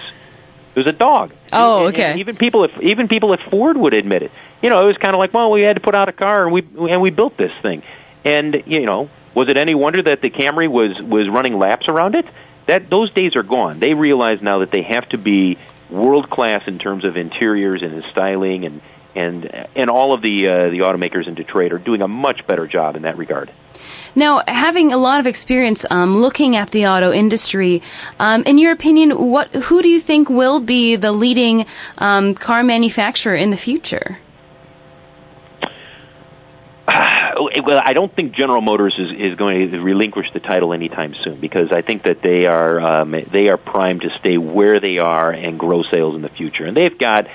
it 0.75 0.79
was 0.79 0.87
a 0.87 0.93
dog. 0.93 1.33
Oh, 1.51 1.87
okay. 1.87 2.11
and 2.11 2.19
even 2.19 2.37
people 2.37 2.63
at 2.63 2.81
even 2.81 3.07
people 3.07 3.33
at 3.33 3.39
Ford 3.49 3.77
would 3.77 3.93
admit 3.93 4.23
it. 4.23 4.31
You 4.61 4.69
know, 4.69 4.81
it 4.81 4.85
was 4.85 4.97
kind 4.97 5.15
of 5.15 5.19
like, 5.19 5.33
well, 5.33 5.51
we 5.51 5.63
had 5.63 5.75
to 5.75 5.81
put 5.81 5.95
out 5.95 6.07
a 6.07 6.13
car 6.13 6.45
and 6.45 6.53
we 6.53 6.61
and 6.89 7.01
we 7.01 7.09
built 7.09 7.37
this 7.37 7.51
thing. 7.61 7.83
And 8.23 8.63
you 8.65 8.85
know, 8.85 9.09
was 9.33 9.49
it 9.49 9.57
any 9.57 9.75
wonder 9.75 10.01
that 10.01 10.21
the 10.21 10.29
Camry 10.29 10.69
was 10.69 11.01
was 11.01 11.27
running 11.29 11.57
laps 11.57 11.87
around 11.87 12.15
it? 12.15 12.25
That 12.67 12.89
those 12.89 13.11
days 13.13 13.35
are 13.35 13.43
gone. 13.43 13.79
They 13.79 13.93
realize 13.93 14.41
now 14.41 14.59
that 14.59 14.71
they 14.71 14.83
have 14.83 15.09
to 15.09 15.17
be 15.17 15.57
world 15.89 16.29
class 16.29 16.61
in 16.67 16.79
terms 16.79 17.05
of 17.05 17.17
interiors 17.17 17.81
and 17.81 18.03
styling 18.11 18.65
and 18.65 18.81
and 19.13 19.67
and 19.75 19.89
all 19.89 20.13
of 20.13 20.21
the 20.21 20.47
uh, 20.47 20.69
the 20.69 20.79
automakers 20.79 21.27
in 21.27 21.35
Detroit 21.35 21.73
are 21.73 21.79
doing 21.79 22.01
a 22.01 22.07
much 22.07 22.47
better 22.47 22.67
job 22.67 22.95
in 22.95 23.01
that 23.01 23.17
regard. 23.17 23.51
Now, 24.15 24.41
having 24.47 24.91
a 24.91 24.97
lot 24.97 25.19
of 25.19 25.27
experience 25.27 25.85
um, 25.89 26.19
looking 26.19 26.55
at 26.55 26.71
the 26.71 26.87
auto 26.87 27.11
industry, 27.11 27.81
um, 28.19 28.43
in 28.43 28.57
your 28.57 28.73
opinion, 28.73 29.11
what 29.11 29.53
who 29.55 29.81
do 29.81 29.87
you 29.87 30.01
think 30.01 30.29
will 30.29 30.59
be 30.59 30.95
the 30.95 31.11
leading 31.11 31.65
um, 31.97 32.35
car 32.35 32.63
manufacturer 32.63 33.35
in 33.35 33.51
the 33.51 33.57
future? 33.57 34.19
well, 36.87 37.81
I 37.83 37.93
don't 37.93 38.13
think 38.13 38.35
General 38.35 38.61
Motors 38.61 38.95
is, 38.97 39.31
is 39.31 39.37
going 39.37 39.71
to 39.71 39.79
relinquish 39.79 40.27
the 40.33 40.39
title 40.39 40.73
anytime 40.73 41.13
soon 41.23 41.39
because 41.39 41.71
I 41.71 41.81
think 41.81 42.03
that 42.03 42.21
they 42.21 42.47
are 42.47 42.79
um, 42.81 43.15
they 43.31 43.47
are 43.49 43.57
primed 43.57 44.01
to 44.01 44.09
stay 44.19 44.37
where 44.37 44.79
they 44.79 44.97
are 44.97 45.31
and 45.31 45.57
grow 45.57 45.83
sales 45.83 46.15
in 46.15 46.21
the 46.21 46.29
future, 46.29 46.65
and 46.65 46.75
they've 46.75 46.97
got 46.97 47.27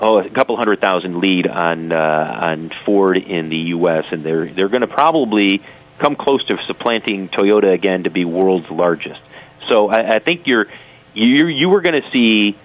oh 0.00 0.18
a 0.18 0.28
couple 0.28 0.56
hundred 0.58 0.82
thousand 0.82 1.20
lead 1.20 1.46
on 1.46 1.92
uh, 1.92 2.40
on 2.42 2.70
Ford 2.84 3.16
in 3.16 3.48
the 3.48 3.56
U.S. 3.56 4.04
and 4.10 4.24
they're 4.24 4.52
they're 4.52 4.68
going 4.68 4.82
to 4.82 4.86
probably 4.86 5.62
come 6.00 6.16
close 6.16 6.44
to 6.46 6.56
supplanting 6.66 7.28
Toyota 7.28 7.72
again 7.72 8.04
to 8.04 8.10
be 8.10 8.24
world's 8.24 8.70
largest. 8.70 9.20
So 9.68 9.88
I, 9.88 10.16
I 10.16 10.18
think 10.18 10.46
you're 10.46 10.66
you're, 11.14 11.50
you 11.50 11.68
were 11.68 11.80
going 11.80 12.00
to 12.00 12.10
see 12.12 12.56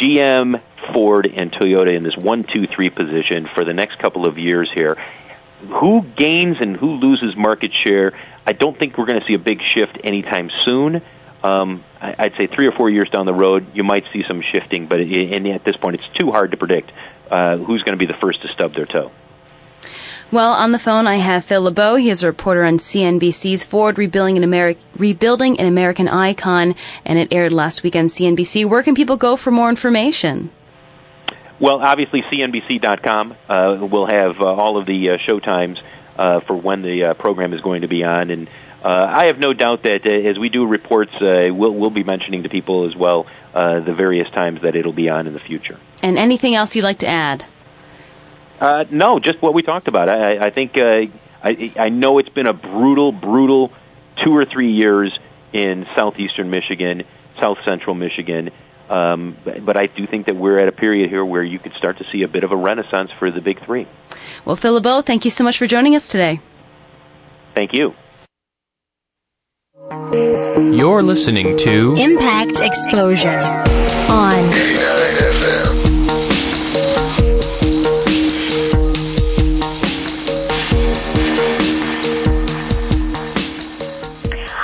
GM, 0.00 0.60
Ford, 0.94 1.26
and 1.26 1.52
Toyota 1.52 1.94
in 1.94 2.02
this 2.02 2.16
one, 2.16 2.44
two, 2.54 2.66
three 2.74 2.90
position 2.90 3.48
for 3.54 3.64
the 3.64 3.72
next 3.72 3.98
couple 3.98 4.26
of 4.26 4.38
years 4.38 4.70
here. 4.74 4.96
Who 5.80 6.02
gains 6.16 6.56
and 6.60 6.76
who 6.76 6.94
loses 6.94 7.36
market 7.36 7.70
share? 7.84 8.18
I 8.46 8.52
don't 8.52 8.78
think 8.78 8.98
we're 8.98 9.06
going 9.06 9.20
to 9.20 9.26
see 9.26 9.34
a 9.34 9.38
big 9.38 9.60
shift 9.74 9.98
anytime 10.02 10.50
soon. 10.66 11.02
Um, 11.44 11.84
I'd 12.00 12.32
say 12.38 12.48
three 12.48 12.66
or 12.66 12.72
four 12.72 12.88
years 12.88 13.08
down 13.10 13.26
the 13.26 13.34
road, 13.34 13.66
you 13.74 13.84
might 13.84 14.04
see 14.12 14.22
some 14.26 14.42
shifting, 14.52 14.86
but 14.88 15.00
at 15.00 15.64
this 15.64 15.76
point, 15.76 15.96
it's 15.96 16.18
too 16.18 16.30
hard 16.30 16.52
to 16.52 16.56
predict 16.56 16.90
uh, 17.30 17.58
who's 17.58 17.82
going 17.82 17.98
to 17.98 18.04
be 18.04 18.06
the 18.06 18.18
first 18.20 18.42
to 18.42 18.48
stub 18.48 18.74
their 18.74 18.86
toe. 18.86 19.10
Well, 20.32 20.52
on 20.52 20.72
the 20.72 20.78
phone, 20.78 21.06
I 21.06 21.16
have 21.16 21.44
Phil 21.44 21.60
LeBeau. 21.60 21.96
He 21.96 22.08
is 22.08 22.22
a 22.22 22.26
reporter 22.26 22.64
on 22.64 22.78
CNBC's 22.78 23.64
Ford 23.64 23.98
Rebuilding 23.98 24.42
an, 24.42 24.50
Ameri- 24.50 24.78
Rebuilding 24.96 25.60
an 25.60 25.68
American 25.68 26.08
Icon, 26.08 26.74
and 27.04 27.18
it 27.18 27.28
aired 27.30 27.52
last 27.52 27.82
week 27.82 27.94
on 27.94 28.06
CNBC. 28.06 28.66
Where 28.66 28.82
can 28.82 28.94
people 28.94 29.18
go 29.18 29.36
for 29.36 29.50
more 29.50 29.68
information? 29.68 30.50
Well, 31.60 31.80
obviously, 31.82 32.22
CNBC.com 32.32 33.36
uh, 33.46 33.76
will 33.82 34.06
have 34.06 34.40
uh, 34.40 34.46
all 34.46 34.78
of 34.78 34.86
the 34.86 35.10
uh, 35.10 35.16
show 35.28 35.38
times 35.38 35.78
uh, 36.16 36.40
for 36.46 36.56
when 36.56 36.80
the 36.80 37.10
uh, 37.10 37.14
program 37.14 37.52
is 37.52 37.60
going 37.60 37.82
to 37.82 37.88
be 37.88 38.02
on, 38.02 38.30
and 38.30 38.48
uh, 38.82 39.06
I 39.06 39.26
have 39.26 39.38
no 39.38 39.52
doubt 39.52 39.82
that 39.82 40.06
uh, 40.06 40.30
as 40.30 40.38
we 40.38 40.48
do 40.48 40.66
reports, 40.66 41.12
uh, 41.20 41.48
we'll, 41.50 41.74
we'll 41.74 41.90
be 41.90 42.04
mentioning 42.04 42.42
to 42.44 42.48
people 42.48 42.88
as 42.88 42.96
well 42.96 43.26
uh, 43.52 43.80
the 43.80 43.92
various 43.92 44.30
times 44.30 44.62
that 44.62 44.76
it'll 44.76 44.94
be 44.94 45.10
on 45.10 45.26
in 45.26 45.34
the 45.34 45.40
future. 45.40 45.78
And 46.02 46.18
anything 46.18 46.54
else 46.54 46.74
you'd 46.74 46.84
like 46.84 47.00
to 47.00 47.06
add? 47.06 47.44
Uh, 48.62 48.84
no, 48.92 49.18
just 49.18 49.42
what 49.42 49.54
we 49.54 49.62
talked 49.62 49.88
about. 49.88 50.08
I, 50.08 50.46
I 50.46 50.50
think 50.50 50.78
uh, 50.78 51.06
I, 51.42 51.72
I 51.76 51.88
know 51.88 52.18
it's 52.18 52.28
been 52.28 52.46
a 52.46 52.52
brutal, 52.52 53.10
brutal 53.10 53.72
two 54.24 54.36
or 54.36 54.44
three 54.44 54.70
years 54.70 55.12
in 55.52 55.84
southeastern 55.96 56.48
Michigan, 56.48 57.02
south 57.40 57.58
central 57.66 57.96
Michigan. 57.96 58.50
Um, 58.88 59.36
but, 59.44 59.66
but 59.66 59.76
I 59.76 59.86
do 59.86 60.06
think 60.06 60.26
that 60.26 60.36
we're 60.36 60.60
at 60.60 60.68
a 60.68 60.72
period 60.72 61.10
here 61.10 61.24
where 61.24 61.42
you 61.42 61.58
could 61.58 61.72
start 61.72 61.98
to 61.98 62.04
see 62.12 62.22
a 62.22 62.28
bit 62.28 62.44
of 62.44 62.52
a 62.52 62.56
renaissance 62.56 63.10
for 63.18 63.32
the 63.32 63.40
big 63.40 63.64
three. 63.64 63.88
Well, 64.44 64.54
Phil 64.54 64.74
LeBeau, 64.74 65.02
thank 65.02 65.24
you 65.24 65.30
so 65.32 65.42
much 65.42 65.58
for 65.58 65.66
joining 65.66 65.96
us 65.96 66.06
today. 66.06 66.40
Thank 67.56 67.72
you. 67.74 67.94
You're 70.56 71.02
listening 71.02 71.56
to 71.58 71.96
Impact 71.96 72.60
Exposure 72.60 73.40
on 74.08 75.01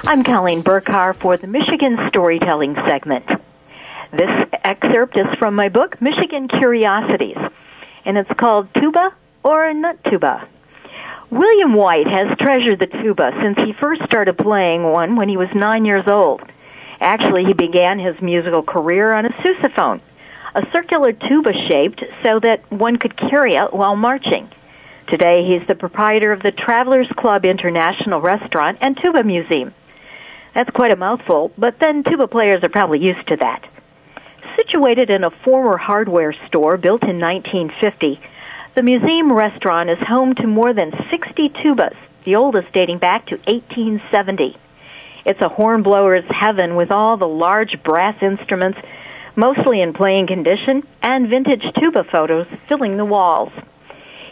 I'm 0.09 0.24
Colleen 0.24 0.62
Burcar 0.62 1.14
for 1.20 1.36
the 1.36 1.46
Michigan 1.46 1.98
Storytelling 2.09 2.74
segment. 2.86 3.26
This 4.11 4.30
excerpt 4.64 5.18
is 5.18 5.26
from 5.38 5.54
my 5.54 5.68
book, 5.68 6.00
Michigan 6.00 6.48
Curiosities, 6.48 7.36
and 8.06 8.16
it's 8.16 8.30
called 8.38 8.72
Tuba 8.72 9.11
or 9.44 9.74
Nut 9.74 9.98
Tuba. 10.09 10.48
William 11.28 11.74
White 11.74 12.06
has 12.06 12.38
treasured 12.38 12.80
the 12.80 12.86
tuba 12.86 13.32
since 13.42 13.59
he 13.59 13.74
first 13.82 14.00
started 14.06 14.38
playing 14.38 14.82
one 14.82 15.14
when 15.14 15.28
he 15.28 15.36
was 15.36 15.48
nine 15.54 15.84
years 15.84 16.06
old. 16.06 16.40
Actually, 17.00 17.44
he 17.44 17.52
began 17.52 17.98
his 17.98 18.16
musical 18.22 18.62
career 18.62 19.12
on 19.12 19.26
a 19.26 19.32
sousaphone, 19.44 20.00
a 20.54 20.62
circular 20.72 21.12
tuba 21.12 21.52
shaped 21.70 22.02
so 22.24 22.40
that 22.40 22.62
one 22.72 22.96
could 22.96 23.14
carry 23.14 23.56
it 23.56 23.74
while 23.74 23.94
marching. 23.94 24.48
Today, 25.11 25.44
he's 25.44 25.68
the 25.68 25.74
proprietor 25.74 26.32
of 26.32 26.40
the 26.40 26.52
Travelers 26.52 27.09
Club 27.18 27.44
International 27.44 28.22
Restaurant 28.22 28.78
and 28.80 28.98
Tuba 29.02 29.22
Museum. 29.22 29.74
That's 30.59 30.70
quite 30.70 30.90
a 30.90 30.96
mouthful, 30.96 31.52
but 31.56 31.76
then 31.80 32.02
tuba 32.02 32.26
players 32.26 32.64
are 32.64 32.68
probably 32.68 32.98
used 32.98 33.28
to 33.28 33.36
that. 33.36 33.62
Situated 34.56 35.09
in 35.09 35.22
a 35.22 35.30
former 35.44 35.76
hardware 35.76 36.34
store 36.48 36.76
built 36.76 37.04
in 37.04 37.20
1950, 37.20 38.20
the 38.74 38.82
museum 38.82 39.32
restaurant 39.32 39.88
is 39.88 39.98
home 40.00 40.34
to 40.34 40.48
more 40.48 40.74
than 40.74 40.90
60 41.12 41.50
tubas, 41.62 41.94
the 42.26 42.34
oldest 42.34 42.72
dating 42.72 42.98
back 42.98 43.26
to 43.26 43.36
1870. 43.46 44.56
It's 45.24 45.40
a 45.40 45.48
hornblower's 45.48 46.26
heaven 46.28 46.74
with 46.74 46.90
all 46.90 47.16
the 47.16 47.28
large 47.28 47.80
brass 47.84 48.20
instruments, 48.20 48.80
mostly 49.36 49.80
in 49.80 49.92
playing 49.92 50.26
condition, 50.26 50.82
and 51.00 51.30
vintage 51.30 51.62
tuba 51.80 52.02
photos 52.11 52.48
filling 52.68 52.96
the 52.96 53.04
walls. 53.04 53.52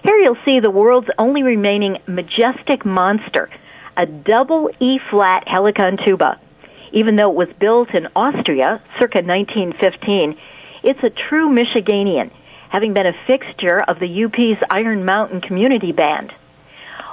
Here 0.03 0.17
you'll 0.17 0.43
see 0.45 0.59
the 0.59 0.73
world's 0.73 1.11
only 1.21 1.45
remaining 1.45 1.99
majestic 2.09 2.85
monster, 2.85 3.49
a 3.97 4.07
double 4.07 4.71
E 4.81 4.99
flat 5.11 5.45
Helicon 5.47 5.99
tuba. 6.05 6.41
Even 6.93 7.17
though 7.17 7.31
it 7.31 7.37
was 7.37 7.49
built 7.61 7.89
in 7.95 8.09
Austria 8.15 8.83
circa 9.01 9.23
1915, 9.23 10.37
it's 10.83 11.03
a 11.03 11.29
true 11.29 11.49
Michiganian, 11.49 12.31
having 12.71 12.95
been 12.95 13.07
a 13.07 13.27
fixture 13.27 13.83
of 13.89 13.99
the 13.99 14.25
UP's 14.25 14.63
Iron 14.71 15.05
Mountain 15.05 15.41
Community 15.41 15.93
Band. 15.93 16.33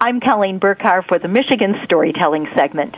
I'm 0.00 0.20
Colleen 0.20 0.60
Burcar 0.60 1.06
for 1.06 1.18
the 1.18 1.28
Michigan 1.28 1.74
Storytelling 1.84 2.46
segment. 2.56 2.96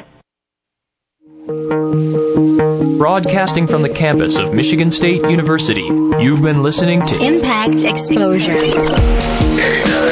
Broadcasting 2.99 3.66
from 3.66 3.82
the 3.82 3.93
campus 3.95 4.39
of 4.39 4.55
Michigan 4.55 4.91
State 4.91 5.20
University, 5.22 5.82
you've 5.82 6.41
been 6.41 6.62
listening 6.62 7.05
to 7.07 7.22
Impact 7.22 7.82
Exposure. 7.82 8.57
Uh, 8.57 10.04